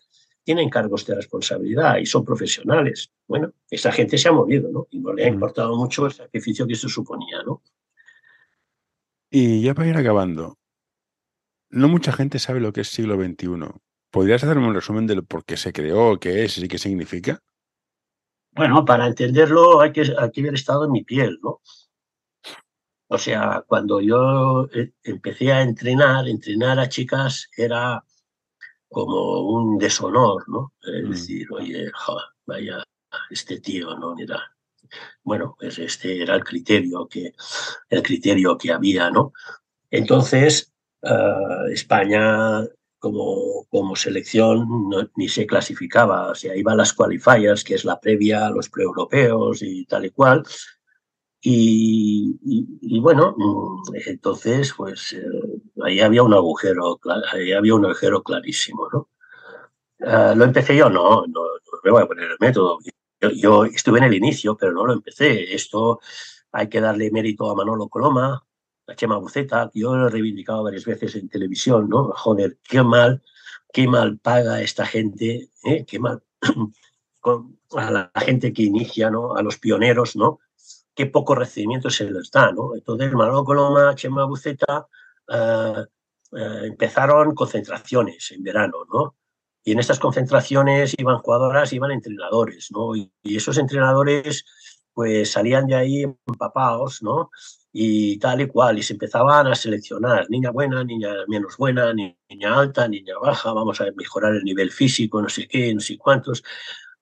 tienen 0.42 0.70
cargos 0.70 1.06
de 1.06 1.14
responsabilidad 1.14 1.98
y 1.98 2.06
son 2.06 2.24
profesionales. 2.24 3.12
Bueno, 3.26 3.52
esa 3.70 3.92
gente 3.92 4.18
se 4.18 4.28
ha 4.28 4.32
movido, 4.32 4.70
¿no? 4.72 4.86
Y 4.90 4.98
no 4.98 5.12
le 5.12 5.24
ha 5.24 5.28
importado 5.28 5.76
mucho 5.76 6.06
el 6.06 6.12
sacrificio 6.12 6.66
que 6.66 6.72
eso 6.72 6.88
suponía, 6.88 7.42
¿no? 7.44 7.62
Y 9.30 9.62
ya 9.62 9.74
para 9.74 9.88
ir 9.88 9.96
acabando, 9.96 10.58
no 11.68 11.88
mucha 11.88 12.12
gente 12.12 12.38
sabe 12.38 12.60
lo 12.60 12.72
que 12.72 12.80
es 12.80 12.88
siglo 12.88 13.14
XXI. 13.14 13.48
¿Podrías 14.10 14.42
hacerme 14.42 14.66
un 14.66 14.74
resumen 14.74 15.06
de 15.06 15.22
por 15.22 15.44
qué 15.44 15.56
se 15.56 15.72
creó, 15.72 16.18
qué 16.18 16.44
es 16.44 16.58
y 16.58 16.66
qué 16.66 16.78
significa? 16.78 17.40
Bueno, 18.52 18.84
para 18.84 19.06
entenderlo 19.06 19.80
hay 19.80 19.92
que, 19.92 20.00
hay 20.18 20.30
que 20.32 20.40
haber 20.40 20.54
estado 20.54 20.86
en 20.86 20.90
mi 20.90 21.04
piel, 21.04 21.38
¿no? 21.42 21.60
O 23.12 23.18
sea, 23.18 23.64
cuando 23.66 24.00
yo 24.00 24.68
eh, 24.72 24.92
empecé 25.02 25.52
a 25.52 25.62
entrenar, 25.62 26.28
entrenar 26.28 26.78
a 26.78 26.88
chicas 26.88 27.50
era 27.56 28.04
como 28.88 29.40
un 29.40 29.78
deshonor, 29.78 30.48
¿no? 30.48 30.74
Es 30.80 31.04
mm. 31.04 31.10
decir, 31.10 31.48
oye, 31.52 31.90
vaya, 32.46 32.84
este 33.28 33.60
tío, 33.60 33.96
¿no? 33.98 34.14
Mira. 34.14 34.40
Bueno, 35.24 35.56
pues 35.58 35.78
este 35.80 36.22
era 36.22 36.36
el 36.36 36.44
criterio 36.44 37.08
que, 37.08 37.34
el 37.88 38.02
criterio 38.02 38.56
que 38.56 38.72
había, 38.72 39.10
¿no? 39.10 39.32
Entonces, 39.90 40.72
ah, 41.02 41.64
España 41.70 42.64
como, 43.00 43.66
como 43.70 43.96
selección 43.96 44.68
ni 45.16 45.28
se 45.28 45.46
clasificaba, 45.46 46.30
o 46.30 46.34
sea, 46.36 46.54
iba 46.54 46.72
a 46.72 46.76
las 46.76 46.92
qualifiers, 46.92 47.64
que 47.64 47.74
es 47.74 47.84
la 47.84 47.98
previa 47.98 48.46
a 48.46 48.50
los 48.50 48.68
preeuropeos 48.68 49.62
y 49.62 49.84
tal 49.86 50.06
y 50.06 50.10
cual, 50.10 50.44
y, 51.42 53.00
bueno, 53.00 53.34
entonces, 54.06 54.74
pues 54.76 55.14
eh, 55.14 55.24
ahí 55.82 56.00
había 56.00 56.22
un 56.22 56.34
agujero, 56.34 57.00
ahí 57.32 57.52
había 57.52 57.74
un 57.74 57.84
agujero 57.86 58.22
clarísimo, 58.22 58.88
¿no? 58.92 59.08
Ah, 60.02 60.34
¿Lo 60.36 60.44
empecé 60.44 60.76
yo? 60.76 60.88
No, 60.90 61.26
no, 61.26 61.40
me 61.84 61.90
voy 61.90 62.02
a 62.02 62.06
poner 62.06 62.30
el 62.30 62.36
método. 62.40 62.78
Yo, 63.36 63.64
estuve 63.64 63.98
en 63.98 64.04
el 64.04 64.14
inicio, 64.14 64.56
pero 64.56 64.72
no 64.72 64.86
lo 64.86 64.92
empecé. 64.94 65.54
Esto 65.54 66.00
hay 66.52 66.68
que 66.68 66.80
darle 66.80 67.10
mérito 67.10 67.50
a 67.50 67.54
Manolo 67.54 67.88
Coloma, 67.88 68.44
a 68.86 68.94
Chema 68.94 69.18
Buceta, 69.18 69.70
yo 69.74 69.96
lo 69.96 70.08
he 70.08 70.10
reivindicado 70.10 70.64
varias 70.64 70.84
veces 70.84 71.14
en 71.16 71.28
televisión, 71.28 71.88
¿no? 71.88 72.12
Joder, 72.16 72.58
qué 72.68 72.82
mal, 72.82 73.22
qué 73.72 73.86
mal 73.86 74.18
paga 74.18 74.60
esta 74.62 74.86
gente, 74.86 75.50
¿eh? 75.64 75.84
qué 75.86 75.98
mal 75.98 76.22
a 77.76 77.90
la 77.90 78.10
gente 78.16 78.52
que 78.52 78.62
inicia, 78.64 79.10
¿no? 79.10 79.36
A 79.36 79.42
los 79.42 79.58
pioneros, 79.58 80.16
¿no? 80.16 80.40
Qué 81.00 81.06
poco 81.06 81.34
recibimiento 81.34 81.88
se 81.88 82.10
les 82.10 82.30
da, 82.30 82.52
¿no? 82.52 82.74
Entonces, 82.74 83.10
Manolo 83.14 83.42
Coloma, 83.42 83.94
Chema 83.94 84.26
Buceta 84.26 84.86
eh, 85.32 85.84
eh, 86.36 86.60
empezaron 86.64 87.34
concentraciones 87.34 88.30
en 88.32 88.42
verano, 88.42 88.84
¿no? 88.92 89.16
Y 89.64 89.72
en 89.72 89.78
estas 89.78 89.98
concentraciones 89.98 90.94
iban 90.98 91.16
jugadoras, 91.20 91.72
iban 91.72 91.92
entrenadores, 91.92 92.68
¿no? 92.70 92.94
Y, 92.94 93.10
esos 93.22 93.56
entrenadores, 93.56 94.44
pues 94.92 95.32
salían 95.32 95.66
de 95.66 95.76
ahí 95.76 96.02
empapados, 96.02 97.02
¿no? 97.02 97.30
Y 97.72 98.18
tal 98.18 98.42
y 98.42 98.46
cual, 98.46 98.78
y 98.78 98.82
se 98.82 98.92
empezaban 98.92 99.46
a 99.46 99.54
seleccionar, 99.54 100.28
niña 100.28 100.50
buena, 100.50 100.84
niña 100.84 101.14
menos 101.28 101.56
buena, 101.56 101.94
niña 101.94 102.58
alta, 102.58 102.88
niña 102.88 103.14
baja, 103.22 103.54
vamos 103.54 103.80
a 103.80 103.86
mejorar 103.96 104.34
el 104.34 104.44
nivel 104.44 104.70
físico, 104.70 105.22
no 105.22 105.30
sé 105.30 105.48
qué, 105.48 105.72
no 105.72 105.80
sé 105.80 105.96
cuántos. 105.96 106.42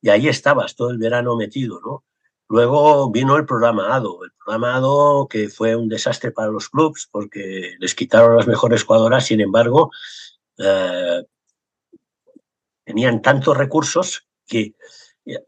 Y 0.00 0.08
ahí 0.10 0.28
estabas 0.28 0.76
todo 0.76 0.90
el 0.90 0.98
verano 0.98 1.34
metido, 1.36 1.80
¿no? 1.80 2.04
Luego 2.48 3.10
vino 3.10 3.36
el 3.36 3.44
programa 3.44 3.94
ADO, 3.94 4.24
el 4.24 4.32
programa 4.32 4.76
ADO 4.76 5.28
que 5.28 5.48
fue 5.48 5.76
un 5.76 5.88
desastre 5.88 6.30
para 6.30 6.50
los 6.50 6.70
clubes 6.70 7.06
porque 7.10 7.74
les 7.78 7.94
quitaron 7.94 8.36
las 8.36 8.46
mejores 8.46 8.84
jugadoras, 8.84 9.26
sin 9.26 9.40
embargo, 9.40 9.90
eh, 10.56 11.24
tenían 12.84 13.20
tantos 13.20 13.54
recursos 13.56 14.26
que 14.46 14.74
eh, 15.26 15.44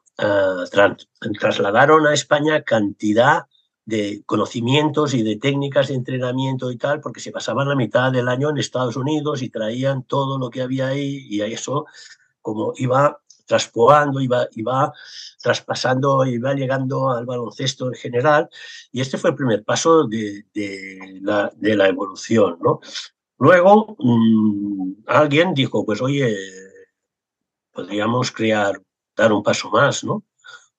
trasladaron 1.39 2.07
a 2.07 2.13
España 2.13 2.63
cantidad 2.63 3.47
de 3.87 4.23
conocimientos 4.27 5.15
y 5.15 5.23
de 5.23 5.37
técnicas 5.37 5.89
de 5.89 5.95
entrenamiento 5.95 6.71
y 6.71 6.77
tal, 6.77 7.01
porque 7.01 7.21
se 7.21 7.33
pasaban 7.33 7.69
la 7.69 7.75
mitad 7.75 8.13
del 8.13 8.29
año 8.29 8.51
en 8.51 8.59
Estados 8.59 8.97
Unidos 8.97 9.41
y 9.41 9.49
traían 9.49 10.03
todo 10.03 10.39
lo 10.39 10.51
que 10.51 10.61
había 10.61 10.89
ahí 10.89 11.27
y 11.31 11.41
eso, 11.41 11.87
como 12.43 12.75
iba 12.77 13.21
traspoando, 13.51 14.21
iba, 14.21 14.47
iba 14.55 14.93
traspasando, 15.43 16.25
iba 16.25 16.55
llegando 16.55 17.11
al 17.11 17.27
baloncesto 17.27 17.89
en 17.89 17.95
general. 17.95 18.49
Y 18.93 19.01
este 19.01 19.19
fue 19.19 19.31
el 19.31 19.37
primer 19.37 19.65
paso 19.65 20.07
de, 20.07 20.45
de 20.55 21.19
la, 21.21 21.89
evolución. 21.89 22.59
¿no? 22.63 22.81
Luego 23.39 23.97
mm, 23.99 25.03
alguien 25.07 25.53
dijo, 25.53 25.85
pues 25.85 26.01
oye, 26.01 26.37
podríamos 27.73 28.31
crear, 28.31 28.81
dar 29.17 29.33
un 29.33 29.43
paso 29.43 29.69
más, 29.71 30.05
¿no? 30.05 30.23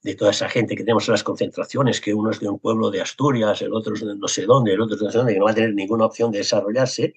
de 0.02 0.16
toda 0.16 0.32
esa 0.32 0.50
gente 0.50 0.76
que 0.76 0.84
tenemos 0.84 1.08
en 1.10 1.12
las 1.12 1.24
concentraciones, 1.24 2.02
que 2.02 2.14
uno 2.14 2.32
es 2.32 2.40
de 2.40 2.50
un 2.50 2.58
pueblo 2.58 2.90
de 2.90 3.02
Asturias, 3.02 3.62
el 3.62 3.74
otro 3.74 3.94
es 3.94 4.00
de 4.00 4.16
no 4.16 4.28
sé 4.28 4.46
dónde, 4.46 4.74
el 4.74 4.82
otro 4.82 4.96
de 4.96 5.06
no 5.06 5.12
sé 5.12 5.18
dónde, 5.20 5.34
que 5.34 5.40
no 5.40 5.46
va 5.46 5.52
a 5.52 5.56
tener 5.56 5.76
ninguna 5.76 6.06
opción 6.06 6.32
de 6.32 6.40
desarrollarse, 6.40 7.14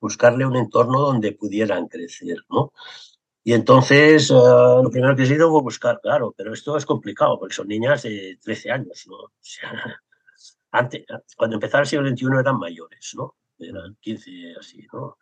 buscarle 0.00 0.46
un 0.46 0.56
entorno 0.56 1.00
donde 1.00 1.32
pudieran 1.32 1.86
crecer, 1.86 2.38
¿no? 2.48 2.72
Y 3.46 3.52
entonces, 3.52 4.30
eh, 4.30 4.34
lo 4.34 4.90
primero 4.90 5.14
que 5.14 5.22
he 5.22 5.26
hizo 5.26 5.50
fue 5.50 5.60
buscar, 5.60 6.00
claro, 6.00 6.34
pero 6.36 6.54
esto 6.54 6.78
es 6.78 6.86
complicado 6.86 7.38
porque 7.38 7.54
son 7.54 7.68
niñas 7.68 8.02
de 8.02 8.38
13 8.42 8.70
años, 8.70 9.04
¿no? 9.06 9.16
O 9.16 9.32
sea, 9.40 9.70
antes, 10.70 11.04
cuando 11.36 11.56
empezaba 11.56 11.82
el 11.82 11.86
siglo 11.86 12.08
XXI 12.08 12.26
eran 12.40 12.58
mayores, 12.58 13.12
¿no? 13.14 13.36
Eran 13.58 13.96
15 14.00 14.54
así, 14.58 14.86
¿no? 14.92 15.18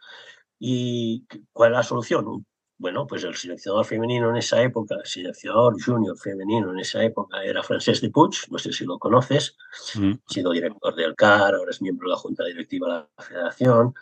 ¿Y 0.60 1.26
cuál 1.52 1.72
es 1.72 1.78
la 1.78 1.82
solución? 1.82 2.46
Bueno, 2.78 3.08
pues 3.08 3.24
el 3.24 3.34
seleccionador 3.34 3.84
femenino 3.84 4.30
en 4.30 4.36
esa 4.36 4.62
época, 4.62 4.94
el 4.94 5.06
seleccionador 5.06 5.82
junior 5.82 6.16
femenino 6.16 6.70
en 6.72 6.78
esa 6.78 7.02
época 7.02 7.42
era 7.42 7.62
Francesc 7.64 8.02
de 8.02 8.10
Puig, 8.10 8.34
no 8.50 8.58
sé 8.58 8.72
si 8.72 8.84
lo 8.84 8.98
conoces, 8.98 9.56
mm. 9.96 10.12
ha 10.12 10.32
sido 10.32 10.52
director 10.52 10.94
del 10.94 11.16
CAR, 11.16 11.54
ahora 11.54 11.70
es 11.70 11.82
miembro 11.82 12.08
de 12.08 12.12
la 12.12 12.18
Junta 12.18 12.44
Directiva 12.44 12.86
de 12.88 12.94
la 12.94 13.24
Federación. 13.24 13.94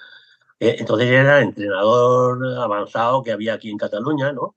Eh, 0.60 0.76
entonces 0.78 1.08
era 1.08 1.38
el 1.38 1.44
entrenador 1.48 2.38
avanzado 2.58 3.22
que 3.22 3.32
había 3.32 3.54
aquí 3.54 3.70
en 3.70 3.78
Cataluña, 3.78 4.32
¿no? 4.32 4.56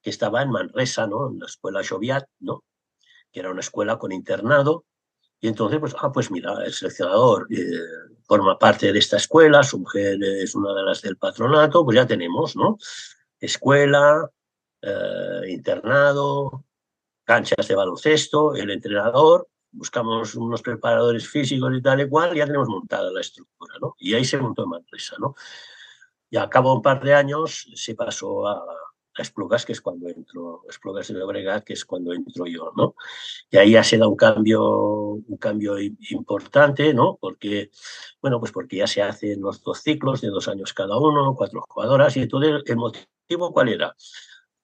que 0.00 0.10
estaba 0.10 0.42
en 0.42 0.50
Manresa, 0.50 1.06
¿no? 1.06 1.30
en 1.30 1.38
la 1.38 1.46
escuela 1.46 1.82
Joviat, 1.86 2.24
¿no? 2.40 2.64
que 3.30 3.40
era 3.40 3.50
una 3.50 3.60
escuela 3.60 3.98
con 3.98 4.12
internado. 4.12 4.84
Y 5.40 5.48
entonces, 5.48 5.78
pues, 5.80 5.94
ah, 5.98 6.10
pues 6.12 6.30
mira, 6.30 6.54
el 6.64 6.72
seleccionador 6.72 7.46
eh, 7.50 7.60
forma 8.24 8.58
parte 8.58 8.92
de 8.92 8.98
esta 8.98 9.16
escuela, 9.16 9.62
su 9.62 9.80
mujer 9.80 10.22
es 10.22 10.54
una 10.54 10.72
de 10.74 10.82
las 10.84 11.02
del 11.02 11.16
patronato, 11.16 11.84
pues 11.84 11.96
ya 11.96 12.06
tenemos, 12.06 12.56
¿no? 12.56 12.78
Escuela, 13.40 14.30
eh, 14.82 15.40
internado, 15.48 16.64
canchas 17.24 17.66
de 17.66 17.74
baloncesto, 17.74 18.54
el 18.54 18.70
entrenador, 18.70 19.48
buscamos 19.72 20.34
unos 20.34 20.62
preparadores 20.62 21.28
físicos 21.28 21.72
y 21.74 21.82
tal 21.82 22.00
y 22.02 22.08
cual, 22.08 22.34
ya 22.34 22.46
tenemos 22.46 22.68
montada 22.68 23.10
la 23.10 23.20
estructura, 23.20 23.74
¿no? 23.80 23.94
Y 23.98 24.14
ahí 24.14 24.24
se 24.24 24.38
montó 24.38 24.66
Manresa, 24.66 25.16
¿no? 25.18 25.34
Y 26.30 26.36
a 26.36 26.48
cabo 26.48 26.70
de 26.70 26.76
un 26.76 26.82
par 26.82 27.02
de 27.02 27.14
años 27.14 27.68
se 27.74 27.94
pasó 27.94 28.46
a, 28.46 28.64
a 29.14 29.22
Esplugas, 29.22 29.66
que 29.66 29.72
es 29.72 29.80
cuando 29.80 30.08
entro, 30.08 30.62
Esplugas 30.68 31.08
de 31.08 31.14
Llobregat, 31.14 31.64
que 31.64 31.74
es 31.74 31.84
cuando 31.84 32.12
entro 32.12 32.46
yo, 32.46 32.72
¿no? 32.76 32.94
Y 33.50 33.58
ahí 33.58 33.72
ya 33.72 33.84
se 33.84 33.98
da 33.98 34.08
un 34.08 34.16
cambio, 34.16 34.62
un 34.62 35.36
cambio 35.38 35.78
importante, 35.78 36.94
¿no? 36.94 37.18
Porque, 37.20 37.70
bueno, 38.20 38.40
pues 38.40 38.52
porque 38.52 38.76
ya 38.78 38.86
se 38.86 39.02
hacen 39.02 39.40
los 39.40 39.62
dos 39.62 39.82
ciclos 39.82 40.20
de 40.20 40.28
dos 40.28 40.48
años 40.48 40.72
cada 40.72 40.96
uno, 40.98 41.34
cuatro 41.36 41.62
jugadoras, 41.68 42.16
y 42.16 42.22
entonces 42.22 42.62
el 42.66 42.76
motivo, 42.76 43.52
¿cuál 43.52 43.68
era? 43.68 43.94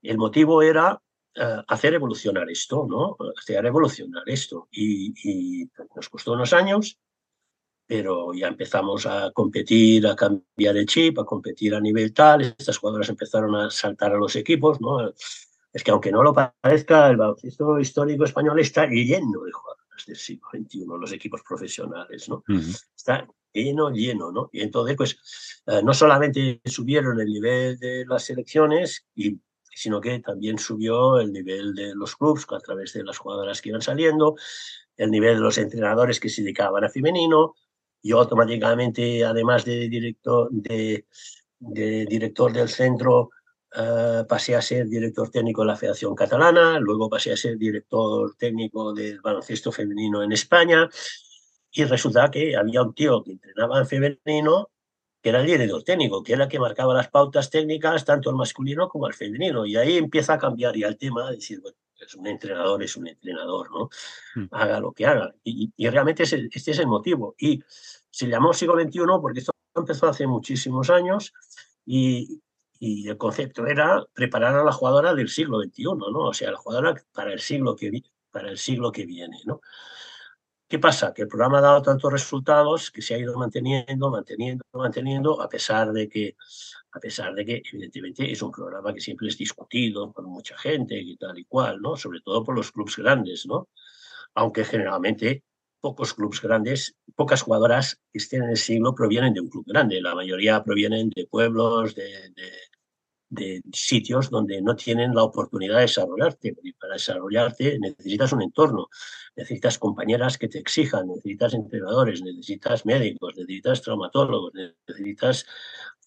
El 0.03 0.17
motivo 0.17 0.63
era 0.63 1.01
eh, 1.41 1.63
hacer 1.69 1.95
evolucionar 1.95 2.51
esto, 2.51 2.87
¿no? 2.89 3.17
Hacer 3.39 3.65
evolucionar 3.65 4.23
esto. 4.27 4.69
Y, 4.71 5.13
y 5.63 5.71
nos 5.95 6.09
costó 6.09 6.33
unos 6.33 6.53
años, 6.53 6.99
pero 7.87 8.35
ya 8.35 8.49
empezamos 8.49 9.07
a 9.07 9.31
competir, 9.33 10.07
a 10.07 10.15
cambiar 10.15 10.77
el 10.77 10.87
chip, 10.87 11.19
a 11.19 11.25
competir 11.25 11.75
a 11.75 11.81
nivel 11.81 12.13
tal, 12.13 12.43
estas 12.43 12.77
jugadoras 12.77 13.09
empezaron 13.09 13.55
a 13.57 13.71
saltar 13.71 14.13
a 14.13 14.19
los 14.19 14.37
equipos, 14.37 14.81
¿no? 14.81 15.09
Es 15.73 15.83
que 15.83 15.91
aunque 15.91 16.13
no 16.13 16.23
lo 16.23 16.35
parezca, 16.35 17.09
el 17.09 17.17
baloncesto 17.17 17.79
histórico 17.79 18.25
español 18.25 18.61
está 18.61 18.87
lleno 18.87 19.43
de 19.43 19.53
jugadoras 19.53 20.07
del 20.07 20.17
siglo 20.17 20.49
XXI, 20.53 20.85
los 20.87 21.13
equipos 21.13 21.41
profesionales, 21.43 22.29
¿no? 22.29 22.45
Está 22.95 23.27
lleno, 23.53 23.91
lleno, 23.91 24.33
¿no? 24.33 24.51
Y 24.53 24.61
entonces, 24.61 24.97
pues, 24.97 25.63
eh, 25.67 25.81
no 25.83 25.95
solamente 25.95 26.61
subieron 26.67 27.19
el 27.21 27.27
nivel 27.29 27.79
de 27.79 28.05
las 28.07 28.25
selecciones, 28.25 29.07
y, 29.15 29.41
sino 29.79 30.01
que 30.01 30.19
también 30.19 30.59
subió 30.59 31.21
el 31.21 31.33
nivel 31.33 31.75
de 31.75 31.95
los 31.95 32.17
clubes 32.17 32.45
a 32.51 32.59
través 32.59 32.93
de 32.95 33.05
las 33.05 33.19
jugadoras 33.19 33.63
que 33.63 33.69
iban 33.69 33.83
saliendo, 33.83 34.35
el 34.97 35.11
nivel 35.11 35.37
de 35.37 35.41
los 35.41 35.57
entrenadores 35.59 36.19
que 36.19 36.29
se 36.29 36.43
dedicaban 36.43 36.83
a 36.85 36.89
femenino, 36.89 37.55
yo 38.03 38.19
automáticamente, 38.19 39.25
además 39.25 39.65
de 39.65 39.89
director, 39.89 40.49
de, 40.51 41.07
director 41.59 42.53
del 42.53 42.69
centro, 42.69 43.31
eh, 43.77 44.25
pasé 44.29 44.57
a 44.57 44.63
ser 44.63 44.89
director 44.89 45.31
técnico 45.31 45.63
de 45.63 45.69
la 45.69 45.77
Federación 45.77 46.15
Catalana, 46.15 46.81
luego 46.81 47.09
pasé 47.09 47.33
a 47.33 47.37
ser 47.37 47.57
director 47.57 48.35
técnico 48.37 48.93
del 48.93 49.21
baloncesto 49.21 49.71
femenino 49.71 50.23
en 50.23 50.33
España 50.33 50.89
y 51.71 51.85
resulta 51.85 52.31
que 52.31 52.57
había 52.57 52.83
un 52.83 52.95
tío 52.95 53.23
que 53.23 53.33
entrenaba 53.33 53.79
en 53.79 53.87
femenino 53.87 54.71
que 55.21 55.31
era 55.31 55.41
el 55.41 55.47
director 55.47 55.83
técnico, 55.83 56.23
que 56.23 56.35
era 56.35 56.45
el 56.45 56.51
que 56.51 56.59
marcaba 56.59 56.95
las 56.95 57.09
pautas 57.09 57.51
técnicas 57.51 58.05
tanto 58.05 58.31
al 58.31 58.37
masculino 58.37 58.89
como 58.89 59.07
al 59.07 59.15
femenino. 59.15 59.67
Y 59.67 59.77
ahí 59.77 59.97
empieza 59.97 60.35
a 60.35 60.39
cambiar 60.39 60.77
ya 60.77 60.87
el 60.89 60.97
tema, 60.97 61.31
decir, 61.31 61.61
bueno, 61.61 61.77
es 62.01 62.15
un 62.15 62.27
entrenador, 62.27 62.83
es 62.83 62.97
un 62.97 63.09
entrenador, 63.09 63.71
¿no? 63.71 63.91
Mm. 64.37 64.49
Haga 64.53 64.81
lo 64.81 64.93
que 64.93 65.07
haga. 65.07 65.35
Y, 65.43 65.73
realmente 65.89 66.23
este 66.23 66.71
es 66.71 66.79
el 66.79 66.87
motivo. 66.87 67.35
Y 67.39 67.63
se 68.11 68.29
llamó 68.29 68.53
siglo 68.53 68.81
XXI 68.81 69.01
porque 69.21 69.41
esto 69.41 69.53
empezó 69.75 70.09
hace 70.09 70.27
muchísimos 70.27 70.91
años 70.91 71.33
y, 71.85 72.41
y, 72.79 73.09
el 73.09 73.17
concepto 73.17 73.67
era 73.67 74.05
preparar 74.13 74.55
a 74.55 74.65
la 74.65 74.73
jugadora 74.73 75.15
del 75.15 75.29
siglo 75.29 75.61
XXI, 75.61 75.85
¿no? 75.85 76.27
O 76.27 76.35
sea, 76.35 76.53
la 76.53 76.59
jugadora 76.59 76.95
para 77.13 77.33
el 77.33 77.41
siglo 77.41 77.75
que, 77.75 78.03
para 78.31 78.51
el 78.51 78.59
siglo 78.59 78.93
que 78.93 79.07
viene, 79.07 79.39
¿no? 79.45 79.61
¿Qué 80.69 80.79
pasa? 80.79 81.15
Que 81.15 81.23
el 81.23 81.29
programa 81.29 81.59
ha 81.59 81.63
dado 81.63 81.81
tantos 81.81 82.13
resultados 82.13 82.91
que 82.91 83.01
se 83.01 83.15
ha 83.15 83.19
ido 83.19 83.39
manteniendo, 83.39 84.11
manteniendo, 84.11 84.65
manteniendo, 84.73 85.41
a 85.41 85.49
pesar 85.49 85.93
de 85.93 86.09
que, 86.11 86.37
a 86.93 87.01
pesar 87.01 87.35
de 87.35 87.47
que 87.47 87.63
evidentemente 87.73 88.31
es 88.31 88.43
un 88.43 88.51
programa 88.51 88.93
que 88.93 89.01
siempre 89.01 89.29
es 89.29 89.39
discutido 89.39 90.13
por 90.13 90.27
mucha 90.27 90.59
gente 90.59 90.95
y 91.01 91.17
tal 91.17 91.39
y 91.39 91.47
cual, 91.47 91.81
¿no? 91.81 91.97
Sobre 91.97 92.21
todo 92.21 92.45
por 92.45 92.55
los 92.55 92.71
clubes 92.71 92.97
grandes, 92.97 93.47
¿no? 93.47 93.69
Aunque 94.35 94.63
generalmente 94.65 95.43
pocos 95.81 96.13
clubes 96.13 96.43
grandes, 96.43 96.95
pocas 97.17 97.41
jugadoras 97.41 97.97
que 98.13 98.19
estén 98.19 98.43
en 98.43 98.51
el 98.51 98.59
siglo 98.59 98.95
provienen 98.95 99.33
de 99.33 99.41
un 99.41 99.49
club 99.49 99.65
grande. 99.67 100.03
La 100.03 100.15
mayoría 100.15 100.63
provienen 100.63 101.09
de 101.17 101.27
pueblos, 101.27 101.95
de, 101.95 102.05
de 102.37 102.53
sitios 103.73 104.31
donde 104.31 104.61
no 104.63 104.75
tienen 104.75 105.15
la 105.15 105.23
oportunidad 105.23 105.77
de 105.77 105.83
desarrollarte. 105.83 106.57
Y 106.63 106.73
para 106.73 106.95
desarrollarte 106.95 107.79
necesitas 107.79 108.33
un 108.33 108.43
entorno, 108.43 108.89
necesitas 109.37 109.79
compañeras 109.79 110.39
que 110.39 110.49
te 110.49 110.59
exijan, 110.59 111.09
necesitas 111.09 111.55
entrenadores, 111.55 112.23
necesitas 112.23 112.87
médicos, 112.87 113.35
necesitas 113.37 113.83
traumatólogos, 113.83 114.53
necesitas 114.87 115.47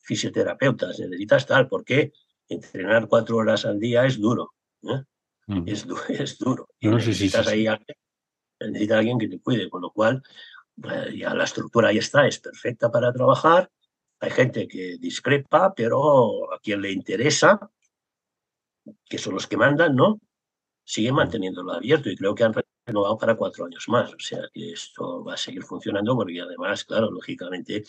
fisioterapeutas, 0.02 1.00
necesitas 1.00 1.46
tal, 1.46 1.68
porque 1.68 2.12
entrenar 2.48 3.08
cuatro 3.08 3.38
horas 3.38 3.66
al 3.66 3.80
día 3.80 4.06
es 4.06 4.20
duro. 4.20 4.54
¿eh? 4.84 5.04
es, 5.66 5.86
es, 6.10 6.38
duro. 6.38 6.70
Y 6.80 6.90
necesitas 6.90 7.48
ahí 7.48 7.68
necesitas 8.60 8.98
alguien 8.98 9.18
que 9.18 9.28
te 9.28 9.40
cuide, 9.40 9.70
con 9.70 9.82
lo 9.82 9.92
cual 9.92 10.22
eh, 10.84 11.18
ya 11.18 11.34
la 11.34 11.46
estructura 11.46 11.90
ahí 11.90 11.98
está, 11.98 12.28
es 12.28 12.40
perfecta 12.40 12.92
para 12.92 13.12
trabajar 13.12 13.72
hay 14.22 14.30
gente 14.30 14.68
que 14.68 14.98
discrepa, 15.00 15.74
pero 15.74 16.54
a 16.54 16.60
quien 16.60 16.82
le 16.82 16.92
interesa, 16.92 17.72
que 19.10 19.18
son 19.18 19.34
los 19.34 19.48
que 19.48 19.58
mandan, 19.58 19.96
¿no? 19.96 20.20
Siguen 20.84 21.16
manteniéndolo 21.16 21.74
abierto 21.74 22.10
y 22.10 22.16
creo 22.16 22.36
que 22.36 22.44
han 22.44 22.54
renovado 22.86 23.18
para 23.18 23.36
cuatro 23.36 23.66
años 23.66 23.90
más. 23.90 24.14
O 24.14 24.20
sea 24.20 24.42
que 24.54 24.74
esto 24.74 25.24
va 25.24 25.34
a 25.34 25.38
seguir 25.38 25.64
funcionando 25.64 26.16
porque 26.16 26.40
además, 26.40 26.86
claro, 26.86 27.10
lógicamente 27.10 27.84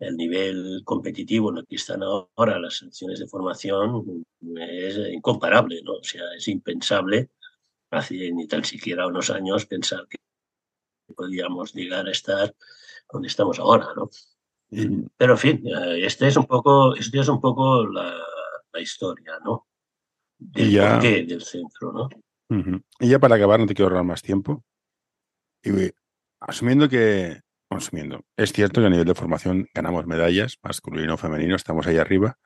el 0.00 0.16
nivel 0.16 0.82
competitivo 0.84 1.50
en 1.50 1.58
el 1.58 1.66
que 1.66 1.76
están 1.76 2.02
ahora 2.02 2.58
las 2.58 2.78
selecciones 2.78 3.20
de 3.20 3.28
formación 3.28 4.24
es 4.56 4.96
incomparable, 5.12 5.82
¿no? 5.84 5.94
O 5.94 6.02
sea, 6.02 6.24
es 6.36 6.48
impensable 6.48 7.30
hace 7.90 8.32
ni 8.32 8.48
tan 8.48 8.64
siquiera 8.64 9.06
unos 9.06 9.30
años 9.30 9.66
pensar 9.66 10.06
que 10.08 10.18
podíamos 11.14 11.74
llegar 11.74 12.08
a 12.08 12.10
estar 12.10 12.54
donde 13.12 13.28
estamos 13.28 13.58
ahora, 13.60 13.88
¿no? 13.94 14.10
Pero 14.70 15.32
en 15.32 15.38
fin, 15.38 15.62
eh, 15.66 16.04
este 16.04 16.28
es 16.28 16.36
un 16.36 16.46
poco, 16.46 16.94
este 16.94 17.18
es 17.18 17.28
un 17.28 17.40
poco 17.40 17.86
la, 17.86 18.14
historia, 18.80 19.38
¿no? 19.44 19.66
Del 20.38 20.70
ya, 20.70 20.92
porqué 20.92 21.24
del 21.24 21.42
centro, 21.42 21.92
¿no? 21.92 22.08
Y 22.98 23.08
ya 23.08 23.18
para 23.18 23.36
acabar, 23.36 23.60
no 23.60 23.66
te 23.66 23.74
quiero 23.74 23.88
ahorrar 23.88 24.04
más 24.04 24.22
tiempo. 24.22 24.64
Y, 25.62 25.90
asumiendo 26.40 26.88
que, 26.88 27.40
asumiendo, 27.68 28.24
es 28.36 28.52
cierto 28.52 28.80
que 28.80 28.86
a 28.86 28.90
nivel 28.90 29.04
de 29.06 29.14
formación 29.14 29.68
ganamos 29.74 30.06
medallas, 30.06 30.58
masculino, 30.62 31.18
femenino, 31.18 31.56
estamos 31.56 31.86
ahí 31.86 31.98
arriba. 31.98 32.38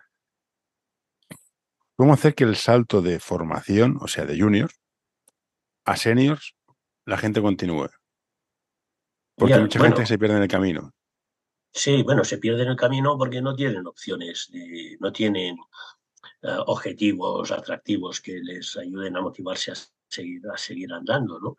¿Cómo 1.97 2.13
hacer 2.13 2.35
que 2.35 2.45
el 2.45 2.57
salto 2.57 3.03
de 3.03 3.21
formación, 3.21 3.99
o 4.01 4.09
sea, 4.09 4.25
de 4.25 4.39
juniors, 4.39 4.81
a 5.85 5.97
seniors, 5.97 6.57
la 7.07 7.17
gente 7.17 7.41
continúe? 7.41 7.89
Porque 9.37 9.59
mucha 9.59 9.81
gente 9.81 10.07
se 10.07 10.19
pierde 10.19 10.37
en 10.37 10.43
el 10.43 10.49
camino. 10.49 10.93
Sí, 11.77 12.05
bueno, 12.05 12.23
se 12.23 12.39
pierden 12.39 12.69
el 12.69 12.77
camino 12.77 13.19
porque 13.19 13.43
no 13.43 13.53
tienen 13.53 13.85
opciones, 13.89 14.49
no 15.01 15.13
tienen 15.13 15.57
eh, 16.43 16.57
objetivos 16.67 17.51
atractivos 17.51 18.21
que 18.21 18.39
les 18.39 18.77
ayuden 18.77 19.17
a 19.17 19.21
motivarse 19.21 19.73
a 19.73 19.75
seguir, 20.07 20.43
a 20.49 20.57
seguir 20.57 20.93
andando, 20.93 21.41
¿no? 21.41 21.57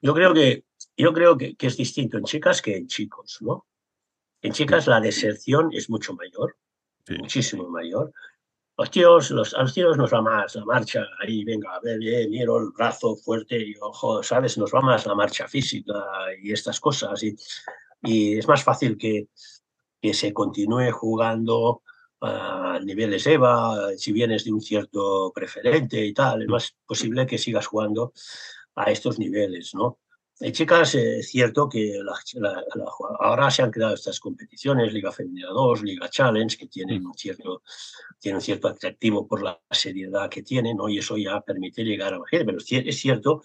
Yo 0.00 0.14
creo, 0.14 0.32
que, 0.32 0.64
yo 0.96 1.12
creo 1.12 1.36
que, 1.36 1.54
es 1.58 1.76
distinto 1.76 2.16
en 2.16 2.24
chicas 2.24 2.62
que 2.62 2.76
en 2.76 2.86
chicos, 2.86 3.38
¿no? 3.42 3.66
En 4.40 4.52
chicas 4.52 4.86
la 4.86 5.00
deserción 5.00 5.70
es 5.72 5.90
mucho 5.90 6.14
mayor, 6.14 6.56
muchísimo 7.18 7.68
mayor. 7.68 8.12
Los 8.78 8.90
tíos, 8.90 9.30
los, 9.32 9.52
a 9.52 9.62
los 9.62 9.74
tíos 9.74 9.98
nos 9.98 10.14
va 10.14 10.22
más 10.22 10.54
la 10.54 10.64
marcha, 10.64 11.04
ahí 11.20 11.44
venga, 11.44 11.74
a 11.74 11.80
ver, 11.80 11.98
bien, 11.98 12.30
miro 12.30 12.56
el 12.58 12.70
brazo 12.70 13.16
fuerte 13.16 13.58
y 13.58 13.74
ojo, 13.80 14.22
¿sabes? 14.22 14.56
Nos 14.56 14.72
va 14.72 14.80
más 14.80 15.04
la 15.04 15.14
marcha 15.14 15.46
física 15.48 15.92
y 16.40 16.52
estas 16.52 16.80
cosas. 16.80 17.22
Y 17.24 17.36
y 18.02 18.38
es 18.38 18.48
más 18.48 18.62
fácil 18.62 18.96
que, 18.96 19.28
que 20.00 20.14
se 20.14 20.32
continúe 20.32 20.90
jugando 20.92 21.82
a 22.20 22.80
niveles 22.82 23.26
EVA, 23.26 23.96
si 23.96 24.12
vienes 24.12 24.44
de 24.44 24.52
un 24.52 24.60
cierto 24.60 25.32
preferente 25.34 26.04
y 26.04 26.12
tal, 26.12 26.42
es 26.42 26.48
más 26.48 26.76
posible 26.86 27.26
que 27.26 27.38
sigas 27.38 27.66
jugando 27.66 28.12
a 28.74 28.90
estos 28.90 29.18
niveles, 29.18 29.74
¿no? 29.74 29.98
En 30.40 30.52
chicas, 30.52 30.94
es 30.94 31.28
cierto 31.30 31.68
que 31.68 32.00
ahora 33.18 33.50
se 33.50 33.62
han 33.62 33.72
creado 33.72 33.94
estas 33.94 34.20
competiciones, 34.20 34.92
Liga 34.92 35.10
Femenina 35.10 35.48
2, 35.48 35.82
Liga 35.82 36.08
Challenge, 36.08 36.56
que 36.56 36.68
tienen 36.68 37.04
un 37.04 37.14
cierto, 37.14 37.62
tienen 38.20 38.36
un 38.36 38.42
cierto 38.42 38.68
atractivo 38.68 39.26
por 39.26 39.42
la 39.42 39.60
seriedad 39.68 40.30
que 40.30 40.44
tienen, 40.44 40.76
¿no? 40.76 40.88
y 40.88 40.98
eso 40.98 41.16
ya 41.16 41.40
permite 41.40 41.82
llegar 41.82 42.14
a 42.14 42.20
gente. 42.30 42.44
Pero 42.44 42.58
es 42.58 43.00
cierto 43.00 43.42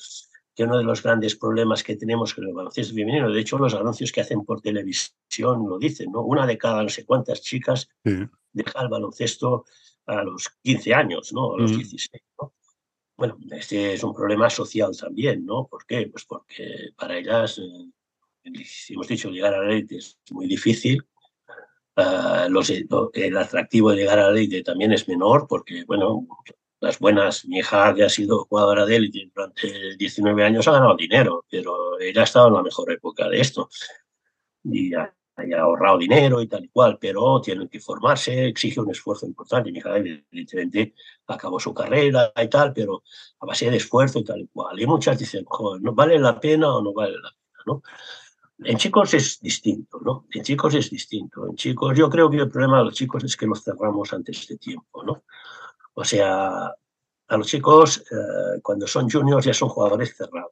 que 0.56 0.64
uno 0.64 0.78
de 0.78 0.84
los 0.84 1.02
grandes 1.02 1.36
problemas 1.36 1.84
que 1.84 1.96
tenemos 1.96 2.34
con 2.34 2.48
el 2.48 2.54
baloncesto 2.54 2.94
femenino, 2.94 3.32
de 3.32 3.40
hecho 3.40 3.58
los 3.58 3.74
anuncios 3.74 4.12
que 4.12 4.22
hacen 4.22 4.46
por 4.46 4.62
televisión 4.62 5.68
lo 5.68 5.80
dicen, 5.80 6.12
¿no? 6.12 6.22
Una 6.22 6.46
de 6.46 6.58
cada 6.58 6.84
no 6.84 6.90
sé 6.90 7.06
cuántas 7.06 7.42
chicas 7.42 7.90
deja 8.04 8.82
el 8.82 8.90
baloncesto 8.90 9.66
a 10.06 10.24
los 10.24 10.50
15 10.62 10.94
años, 10.94 11.34
¿no? 11.34 11.56
A 11.56 11.60
los 11.60 11.76
16, 11.76 12.24
¿no? 12.40 12.54
Bueno, 13.16 13.38
este 13.52 13.94
es 13.94 14.04
un 14.04 14.14
problema 14.14 14.50
social 14.50 14.96
también, 14.98 15.46
¿no? 15.46 15.68
¿Por 15.68 15.86
qué? 15.86 16.08
Pues 16.08 16.26
porque 16.26 16.90
para 16.96 17.18
ellas, 17.18 17.60
eh, 17.60 18.52
hemos 18.90 19.08
dicho, 19.08 19.30
llegar 19.30 19.54
a 19.54 19.64
la 19.64 19.72
élite 19.72 19.98
es 19.98 20.20
muy 20.32 20.48
difícil. 20.48 21.04
Ah, 21.96 22.48
el 23.14 23.38
atractivo 23.38 23.92
de 23.92 23.98
llegar 23.98 24.18
a 24.18 24.32
la 24.32 24.38
élite 24.38 24.64
también 24.64 24.92
es 24.94 25.08
menor 25.08 25.46
porque, 25.48 25.84
bueno, 25.86 26.28
las 26.84 27.00
buenas, 27.00 27.46
mi 27.46 27.60
hija 27.60 27.94
que 27.96 28.04
ha 28.04 28.10
sido 28.10 28.46
jugadora 28.46 28.86
de 28.86 28.98
élite 28.98 29.32
durante 29.34 29.96
19 29.96 30.44
años 30.44 30.68
ha 30.68 30.74
ganado 30.74 30.96
dinero, 30.96 31.46
pero 31.50 32.00
ella 32.00 32.22
ha 32.22 32.24
estado 32.26 32.50
en 32.50 32.56
la 32.56 32.64
mejor 32.64 32.92
época 32.92 33.30
de 33.30 33.40
esto. 33.40 33.70
Y 34.64 34.94
ha 34.94 35.14
haya 35.36 35.62
ahorrado 35.62 35.98
dinero 35.98 36.42
y 36.42 36.48
tal 36.48 36.66
y 36.66 36.70
cual, 36.70 36.98
pero 37.00 37.42
tienen 37.42 37.68
que 37.68 37.80
formarse, 37.80 38.48
exige 38.48 38.80
un 38.80 38.92
esfuerzo 38.92 39.26
importante. 39.26 39.72
Mi 39.72 39.80
hija, 39.80 39.98
evidentemente, 39.98 40.94
acabó 41.28 41.60
su 41.60 41.74
carrera 41.74 42.32
y 42.36 42.48
tal, 42.50 42.74
pero 42.74 43.04
a 43.40 43.46
base 43.46 43.70
de 43.70 43.78
esfuerzo 43.78 44.20
y 44.20 44.24
tal 44.24 44.42
y 44.42 44.48
cual. 44.48 44.80
Y 44.80 44.86
muchas 44.86 45.18
dicen, 45.18 45.44
joder, 45.46 45.82
¿no 45.82 45.94
vale 45.94 46.20
la 46.20 46.40
pena 46.40 46.76
o 46.76 46.82
no 46.82 46.94
vale 46.94 47.16
la 47.16 47.30
pena? 47.32 47.64
¿no? 47.66 47.82
En 48.60 48.78
chicos 48.78 49.14
es 49.14 49.40
distinto, 49.42 50.00
¿no? 50.04 50.26
En 50.32 50.44
chicos 50.44 50.76
es 50.76 50.90
distinto. 50.90 51.48
En 51.48 51.56
chicos, 51.56 51.98
yo 51.98 52.10
creo 52.10 52.30
que 52.30 52.38
el 52.38 52.50
problema 52.50 52.80
de 52.80 52.86
los 52.86 52.94
chicos 52.94 53.24
es 53.24 53.36
que 53.36 53.48
los 53.48 53.64
cerramos 53.64 54.14
antes 54.14 54.48
de 54.48 54.58
tiempo, 54.58 55.04
¿no? 55.04 55.24
O 55.94 56.04
sea, 56.04 56.74
a 57.28 57.38
los 57.38 57.48
chicos, 57.48 58.04
eh, 58.12 58.60
cuando 58.62 58.88
son 58.88 59.10
juniors, 59.10 59.46
ya 59.46 59.54
son 59.54 59.70
jugadores 59.70 60.16
cerrados. 60.16 60.52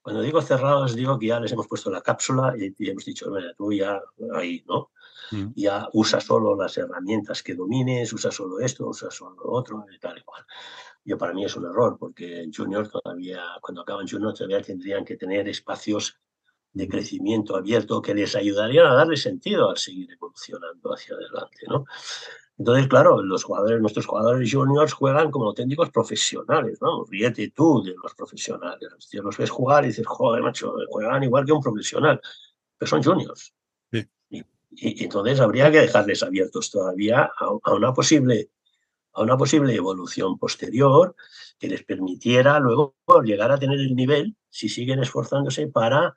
Cuando 0.00 0.20
digo 0.20 0.42
cerrados, 0.42 0.96
digo 0.96 1.18
que 1.18 1.28
ya 1.28 1.38
les 1.38 1.52
hemos 1.52 1.68
puesto 1.68 1.90
la 1.90 2.00
cápsula 2.00 2.54
y, 2.58 2.74
hemos 2.90 3.04
dicho, 3.04 3.30
mira, 3.30 3.54
tú 3.54 3.72
ya 3.72 4.02
ahí, 4.34 4.64
¿no? 4.66 4.90
Mm. 5.30 5.52
Ya 5.54 5.88
usa 5.92 6.20
solo 6.20 6.56
las 6.56 6.76
herramientas 6.76 7.42
que 7.42 7.54
domines, 7.54 8.12
usa 8.12 8.32
solo 8.32 8.58
esto, 8.58 8.88
usa 8.88 9.10
solo 9.10 9.36
lo 9.36 9.52
otro, 9.52 9.86
y 9.94 9.98
tal 10.00 10.18
y 10.18 10.22
cual. 10.22 10.44
Yo 11.04 11.16
para 11.16 11.32
mí 11.32 11.44
es 11.44 11.54
un 11.56 11.66
error, 11.66 11.96
porque 11.98 12.42
en 12.42 12.52
Junior 12.52 12.88
todavía, 12.88 13.44
cuando 13.60 13.82
acaban 13.82 14.08
Junior, 14.08 14.34
todavía 14.34 14.60
tendrían 14.60 15.04
que 15.04 15.16
tener 15.16 15.48
espacios 15.48 16.16
de 16.72 16.88
crecimiento 16.88 17.56
abierto 17.56 18.02
que 18.02 18.14
les 18.14 18.34
ayudarían 18.34 18.86
a 18.86 18.94
darle 18.94 19.16
sentido 19.16 19.70
al 19.70 19.78
seguir 19.78 20.10
evolucionando 20.10 20.92
hacia 20.92 21.14
adelante, 21.14 21.66
¿no? 21.68 21.84
Entonces, 22.58 22.86
claro, 22.86 23.22
los 23.22 23.44
jugadores, 23.44 23.80
nuestros 23.80 24.06
jugadores 24.06 24.52
juniors 24.52 24.92
juegan 24.92 25.30
como 25.30 25.46
auténticos 25.46 25.90
profesionales, 25.90 26.78
¿no? 26.80 27.04
Ríete 27.04 27.50
tú 27.50 27.82
de 27.82 27.94
los 28.00 28.14
profesionales. 28.14 28.88
los 29.12 29.36
ves 29.36 29.50
jugar 29.50 29.84
y 29.84 29.88
dices, 29.88 30.06
joder, 30.06 30.42
macho, 30.42 30.74
juegan 30.90 31.22
igual 31.22 31.44
que 31.44 31.52
un 31.52 31.62
profesional, 31.62 32.20
pero 32.78 32.88
son 32.88 33.02
juniors. 33.02 33.54
Y, 34.74 35.04
entonces 35.04 35.40
habría 35.40 35.70
que 35.70 35.80
dejarles 35.80 36.22
abiertos 36.22 36.70
todavía 36.70 37.30
a, 37.38 37.72
una 37.74 37.92
posible 37.92 38.50
a 39.14 39.22
una 39.22 39.36
posible 39.36 39.74
evolución 39.74 40.38
posterior 40.38 41.14
que 41.58 41.68
les 41.68 41.84
permitiera 41.84 42.58
luego 42.58 42.94
llegar 43.22 43.52
a 43.52 43.58
tener 43.58 43.78
el 43.78 43.94
nivel, 43.94 44.36
si 44.48 44.70
siguen 44.70 45.00
esforzándose, 45.00 45.66
para 45.66 46.14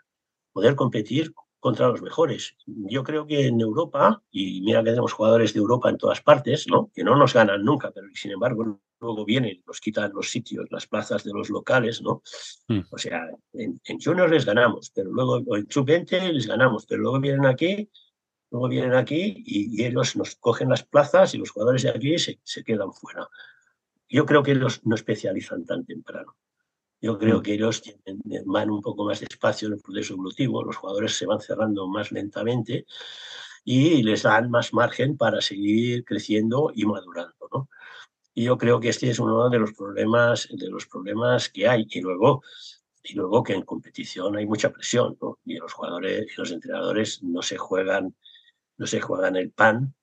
poder 0.54 0.76
competir 0.76 1.34
contra 1.66 1.88
los 1.88 2.04
mejores. 2.04 2.56
Yo 2.68 3.04
creo 3.04 3.26
que 3.26 3.48
en 3.48 3.60
Europa, 3.60 4.22
y 4.30 4.62
mira 4.62 4.84
que 4.84 4.92
tenemos 4.92 5.14
jugadores 5.14 5.52
de 5.52 5.62
Europa 5.62 5.90
en 5.90 5.98
todas 5.98 6.22
partes, 6.22 6.68
¿no? 6.68 6.92
que 6.94 7.04
no 7.04 7.16
nos 7.16 7.34
ganan 7.34 7.66
nunca, 7.66 7.90
pero 7.90 8.06
sin 8.14 8.34
embargo 8.34 8.80
luego 9.00 9.26
vienen, 9.26 9.64
nos 9.66 9.82
quitan 9.82 10.12
los 10.14 10.30
sitios, 10.30 10.68
las 10.70 10.86
plazas 10.86 11.24
de 11.24 11.34
los 11.34 11.50
locales, 11.50 12.04
¿no? 12.04 12.22
Hmm. 12.68 12.82
O 12.92 13.00
sea, 13.00 13.20
en, 13.54 13.82
en 13.84 14.00
Juniors 14.00 14.32
les 14.32 14.46
ganamos, 14.46 14.92
pero 14.94 15.10
luego 15.12 15.40
en 15.56 15.66
Sub-20 15.68 16.34
les 16.34 16.46
ganamos, 16.46 16.86
pero 16.86 17.02
luego 17.02 17.20
vienen 17.20 17.48
aquí, 17.48 17.90
luego 18.52 18.68
vienen 18.68 18.94
aquí 18.94 19.42
y, 19.44 19.84
ellos 19.84 20.16
nos 20.16 20.36
cogen 20.36 20.70
las 20.70 20.84
plazas 20.84 21.34
y 21.34 21.40
los 21.40 21.50
jugadores 21.50 21.82
de 21.82 21.90
aquí 21.90 22.20
se, 22.20 22.40
se 22.44 22.64
quedan 22.64 22.94
fuera. 22.94 23.28
Yo 24.08 24.28
creo 24.28 24.44
que 24.44 24.52
ellos 24.52 24.82
no 24.84 24.94
especializan 24.94 25.66
tan 25.66 25.84
temprano. 25.84 26.36
Yo 27.02 27.18
creo 27.18 27.42
que 27.42 27.54
ellos 27.54 27.84
van 28.46 28.72
un 28.72 28.82
poco 28.82 29.06
más 29.06 29.20
despacio 29.20 29.68
en 29.68 29.76
el 29.76 29.82
proceso 29.82 30.14
evolutivo, 30.14 30.64
los 30.64 30.78
jugadores 30.78 31.16
se 31.18 31.26
van 31.26 31.40
cerrando 31.40 31.88
más 31.88 32.12
lentamente 32.12 32.86
y 33.64 34.04
les 34.04 34.24
dan 34.24 34.50
más 34.50 34.74
margen 34.74 35.18
para 35.18 35.42
seguir 35.42 36.06
creciendo 36.06 36.72
y 36.74 36.86
madurando. 36.86 37.50
¿no? 37.52 37.70
Y 38.38 38.44
yo 38.44 38.58
creo 38.58 38.82
que 38.82 38.90
este 38.90 39.10
es 39.10 39.20
uno 39.20 39.50
de 39.50 39.60
los 39.60 39.74
problemas, 39.74 40.50
de 40.52 40.70
los 40.70 40.86
problemas 40.88 41.50
que 41.50 41.68
hay. 41.70 41.88
Y 41.90 42.02
luego, 42.02 42.44
y 43.02 43.14
luego 43.14 43.44
que 43.44 43.54
en 43.54 43.64
competición 43.64 44.36
hay 44.36 44.46
mucha 44.46 44.72
presión, 44.72 45.18
¿no? 45.22 45.40
Y 45.46 45.56
los 45.56 45.74
jugadores 45.74 46.28
y 46.32 46.38
los 46.38 46.52
entrenadores 46.52 47.24
no 47.24 47.42
se 47.42 47.58
juegan, 47.58 48.14
no 48.78 48.88
se 48.88 49.00
juegan 49.00 49.38
el 49.38 49.52
pan 49.52 49.96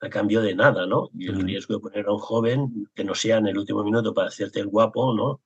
a 0.00 0.10
cambio 0.10 0.42
de 0.42 0.54
nada, 0.54 0.86
¿no? 0.86 1.08
Y 1.14 1.28
el 1.28 1.40
riesgo 1.40 1.74
de 1.74 1.80
poner 1.80 2.06
a 2.06 2.12
un 2.12 2.18
joven 2.18 2.90
que 2.94 3.04
no 3.04 3.14
sea 3.14 3.38
en 3.38 3.48
el 3.48 3.58
último 3.58 3.82
minuto 3.82 4.12
para 4.12 4.28
hacerte 4.28 4.60
el 4.60 4.68
guapo, 4.68 5.14
¿no? 5.14 5.40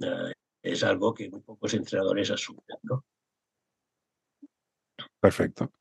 Eh, 0.00 0.32
es 0.62 0.82
algo 0.82 1.14
que 1.14 1.30
muy 1.30 1.40
pocos 1.40 1.74
entrenadores 1.74 2.30
asumen. 2.30 2.64
¿no? 2.82 3.04
Perfecto. 5.20 5.72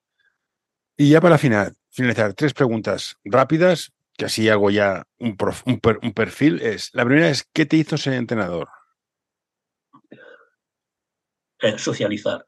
Y 0.96 1.12
ya 1.12 1.22
para 1.22 1.38
finalizar, 1.38 2.34
tres 2.36 2.54
preguntas 2.54 3.18
rápidas, 3.24 3.94
que 4.14 4.26
así 4.26 4.50
hago 4.50 4.72
ya 4.72 5.04
un, 5.20 5.38
un, 5.66 6.14
perfil. 6.14 6.62
Es, 6.62 6.90
la 6.94 7.06
primera 7.06 7.30
es, 7.30 7.44
¿qué 7.54 7.66
te 7.66 7.78
hizo 7.78 7.98
ser 7.98 8.14
entrenador? 8.14 8.70
Eh, 11.60 11.78
socializar. 11.78 12.46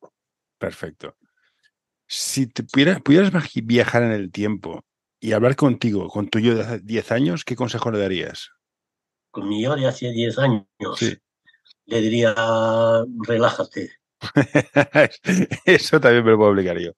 Perfecto. 0.58 1.16
Si 2.08 2.48
te 2.48 2.64
pudieras, 2.64 3.02
pudieras, 3.02 3.32
viajar 3.64 4.02
en 4.02 4.12
el 4.12 4.32
tiempo 4.32 4.84
y 5.20 5.34
hablar 5.34 5.56
contigo, 5.56 6.10
con 6.10 6.28
tu 6.28 6.40
yo 6.40 6.56
de 6.56 6.62
hace 6.62 6.80
10 6.80 7.12
años, 7.12 7.46
¿qué 7.46 7.56
consejo 7.56 7.92
le 7.92 8.00
darías? 8.00 8.50
Con 9.30 9.48
mi 9.48 9.62
yo 9.62 9.76
de 9.76 9.88
hace 9.88 10.12
10 10.12 10.40
años. 10.40 10.66
Sí 10.98 11.20
le 11.90 12.02
diría, 12.02 12.36
relájate. 13.28 13.92
Eso 15.66 16.00
también 16.00 16.24
me 16.24 16.32
lo 16.32 16.38
puedo 16.38 16.52
obligar 16.52 16.78
yo. 16.80 16.92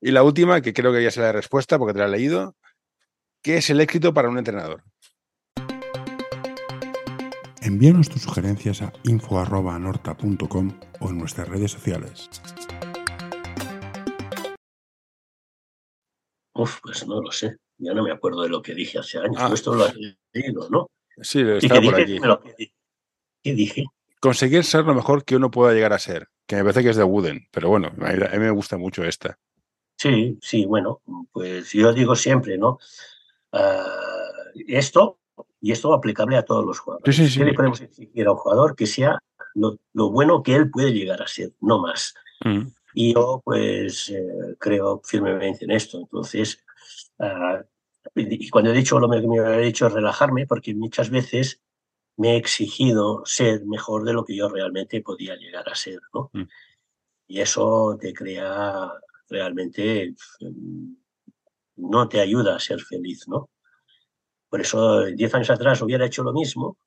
Y 0.00 0.10
la 0.10 0.22
última, 0.22 0.60
que 0.60 0.72
creo 0.72 0.92
que 0.92 1.02
ya 1.02 1.10
se 1.10 1.20
la 1.20 1.32
respuesta 1.32 1.78
porque 1.78 1.94
te 1.94 2.00
la 2.00 2.06
he 2.06 2.10
leído, 2.10 2.56
¿qué 3.42 3.56
es 3.58 3.70
el 3.70 3.80
éxito 3.80 4.12
para 4.12 4.28
un 4.28 4.38
entrenador? 4.38 4.82
Envíanos 7.62 8.08
tus 8.08 8.22
sugerencias 8.22 8.82
a 8.82 8.92
info.norta.com 9.04 10.80
o 11.00 11.10
en 11.10 11.18
nuestras 11.18 11.48
redes 11.48 11.72
sociales. 11.72 12.30
Uf, 16.54 16.78
pues 16.82 17.06
no 17.06 17.20
lo 17.20 17.32
sé. 17.32 17.56
Ya 17.78 17.92
no 17.92 18.02
me 18.02 18.12
acuerdo 18.12 18.42
de 18.42 18.48
lo 18.48 18.62
que 18.62 18.74
dije 18.74 18.98
hace 18.98 19.18
años. 19.18 19.36
Ah. 19.38 19.50
Esto 19.52 19.74
lo 19.74 19.84
has 19.84 19.94
leído, 20.32 20.68
¿no? 20.70 20.88
Sí, 21.20 21.40
está 21.40 21.80
por 21.80 22.00
aquí. 22.00 22.18
¿Qué 23.42 23.54
dije? 23.54 23.84
Conseguir 24.20 24.64
ser 24.64 24.84
lo 24.84 24.94
mejor 24.94 25.24
que 25.24 25.36
uno 25.36 25.50
pueda 25.50 25.74
llegar 25.74 25.92
a 25.92 25.98
ser, 25.98 26.28
que 26.46 26.56
me 26.56 26.62
parece 26.62 26.82
que 26.82 26.90
es 26.90 26.96
de 26.96 27.04
Wooden, 27.04 27.48
pero 27.50 27.68
bueno, 27.68 27.92
a 28.00 28.12
mí, 28.12 28.38
me 28.38 28.50
gusta 28.50 28.76
mucho 28.76 29.04
esta. 29.04 29.38
Sí, 29.96 30.38
sí, 30.42 30.66
bueno, 30.66 31.00
pues 31.32 31.72
yo 31.72 31.92
digo 31.92 32.14
siempre, 32.14 32.58
¿no? 32.58 32.78
Ah, 33.52 33.84
esto, 34.68 35.18
y 35.60 35.72
esto 35.72 35.92
aplicable 35.94 36.36
a 36.36 36.44
todos 36.44 36.64
los 36.64 36.78
jugadores. 36.78 37.16
Sí, 37.16 37.28
sí, 37.28 37.38
¿Qué 37.38 37.44
le 37.46 37.54
podemos 37.54 37.80
exigir 37.80 38.26
a 38.26 38.32
un 38.32 38.38
jugador? 38.38 38.76
Que 38.76 38.86
sea 38.86 39.18
lo, 39.54 39.78
bueno 40.10 40.42
que 40.42 40.54
él 40.54 40.70
puede 40.70 40.92
llegar 40.92 41.22
a 41.22 41.26
ser, 41.26 41.52
no 41.60 41.78
más. 41.78 42.14
Mm. 42.44 42.68
Y 42.94 43.14
yo, 43.14 43.42
pues, 43.44 44.10
eh, 44.10 44.56
creo 44.58 45.00
firmemente 45.04 45.64
en 45.64 45.70
esto. 45.70 45.98
Entonces, 45.98 46.64
ah, 47.18 47.62
y 48.14 48.48
cuando 48.50 48.70
he 48.70 48.74
dicho 48.74 48.98
lo 48.98 49.10
que 49.10 49.26
me 49.26 49.40
había 49.40 49.58
dicho 49.58 49.88
relajarme, 49.88 50.46
porque 50.46 50.74
muchas 50.74 51.10
veces 51.10 51.60
me 52.16 52.32
he 52.32 52.36
exigido 52.36 53.22
ser 53.24 53.64
mejor 53.66 54.04
de 54.04 54.12
lo 54.12 54.24
que 54.24 54.36
yo 54.36 54.48
realmente 54.48 55.02
podía 55.02 55.36
llegar 55.36 55.68
a 55.68 55.74
ser, 55.74 56.00
¿no? 56.14 56.30
Mm. 56.32 56.48
Y 57.28 57.40
eso 57.40 57.96
te 58.00 58.12
crea 58.12 58.92
realmente, 59.28 60.14
mm, 60.40 60.94
no 61.76 62.08
te 62.08 62.20
ayuda 62.20 62.56
a 62.56 62.60
ser 62.60 62.80
feliz, 62.80 63.26
¿no? 63.28 63.50
Por 64.48 64.60
eso, 64.60 65.04
diez 65.06 65.34
años 65.34 65.50
atrás 65.50 65.82
hubiera 65.82 66.06
hecho 66.06 66.22
lo 66.22 66.32
mismo, 66.32 66.78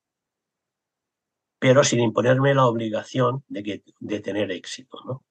pero 1.59 1.83
sin 1.83 1.99
imponerme 1.99 2.55
la 2.55 2.65
obligación 2.65 3.43
de, 3.47 3.63
que, 3.63 3.83
de 3.99 4.19
tener 4.21 4.49
éxito, 4.51 4.97
¿no? 5.05 5.25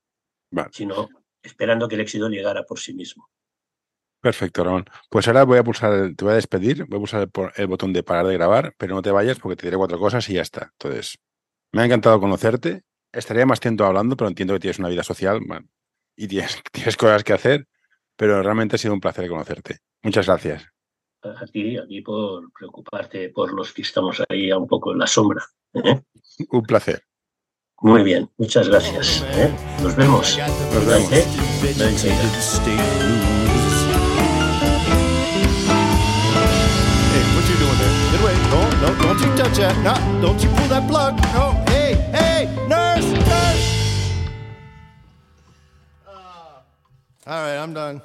Sino 0.71 1.09
esperando 1.43 1.89
que 1.89 1.95
el 1.95 2.03
éxito 2.03 2.29
llegara 2.29 2.65
por 2.65 2.79
sí 2.79 2.95
mismo. 2.95 3.31
Perfecto, 4.21 4.65
Ramón. 4.65 4.85
Pues 5.11 5.29
ahora 5.29 5.45
voy 5.45 5.59
a 5.59 5.65
pulsar, 5.65 6.15
te 6.17 6.25
voy 6.25 6.33
a 6.33 6.37
despedir, 6.37 6.87
voy 6.87 6.97
a 6.97 7.01
pulsar 7.01 7.29
el, 7.57 7.67
botón 7.69 7.93
de 7.93 8.03
parar 8.03 8.27
de 8.27 8.35
grabar, 8.35 8.75
pero 8.77 8.95
no 8.95 9.03
te 9.03 9.11
vayas 9.11 9.39
porque 9.39 9.57
te 9.57 9.67
diré 9.67 9.77
cuatro 9.77 9.99
cosas 9.99 10.29
y 10.29 10.35
ya 10.35 10.43
está. 10.43 10.71
Entonces, 10.73 11.19
me 11.73 11.83
ha 11.83 11.85
encantado 11.85 12.19
conocerte. 12.21 12.83
Estaría 13.13 13.47
más 13.47 13.61
tiempo 13.61 13.85
hablando, 13.85 14.17
pero 14.17 14.29
entiendo 14.29 14.55
que 14.55 14.61
tienes 14.61 14.79
una 14.81 14.89
vida 14.89 15.03
social 15.03 15.41
y 16.17 16.27
tienes, 16.27 16.61
tienes 16.73 16.97
cosas 16.97 17.23
que 17.23 17.33
hacer, 17.33 17.69
pero 18.17 18.43
realmente 18.43 18.77
ha 18.77 18.79
sido 18.79 18.95
un 18.95 19.01
placer 19.01 19.29
conocerte. 19.29 19.79
Muchas 20.03 20.27
gracias. 20.27 20.67
A 21.23 21.47
ti, 21.47 21.77
a 21.77 21.87
ti 21.87 22.01
por 22.01 22.51
preocuparte 22.53 23.31
por 23.31 23.53
los 23.53 23.73
que 23.73 23.83
estamos 23.83 24.23
ahí 24.29 24.51
un 24.53 24.67
poco 24.67 24.93
en 24.93 24.99
la 24.99 25.07
sombra. 25.07 25.45
¿eh? 25.75 26.01
Un 26.51 26.63
placer. 26.63 27.03
Muy 27.81 28.03
bien, 28.03 28.29
muchas 28.37 28.69
gracias. 28.69 29.25
¿eh? 29.35 29.53
Nos 29.83 29.95
vemos. 29.95 30.37
Nos 30.75 30.87
vemos. 30.87 31.13
¿eh? 32.05 33.58
No, 38.51 38.71
no, 38.81 39.03
don't 39.03 39.21
you 39.21 39.37
touch 39.37 39.59
that. 39.59 39.77
No, 39.83 39.95
don't 40.23 40.43
you 40.43 40.49
pull 40.51 40.69
that 40.69 40.89
plug. 40.89 41.17
No, 41.35 41.53
hey, 41.69 41.95
hey, 42.13 42.47
nurse, 42.69 43.05
nurse. 43.05 43.65
All 47.27 47.43
right, 47.43 47.57
I'm 47.57 47.75
done. 47.75 48.01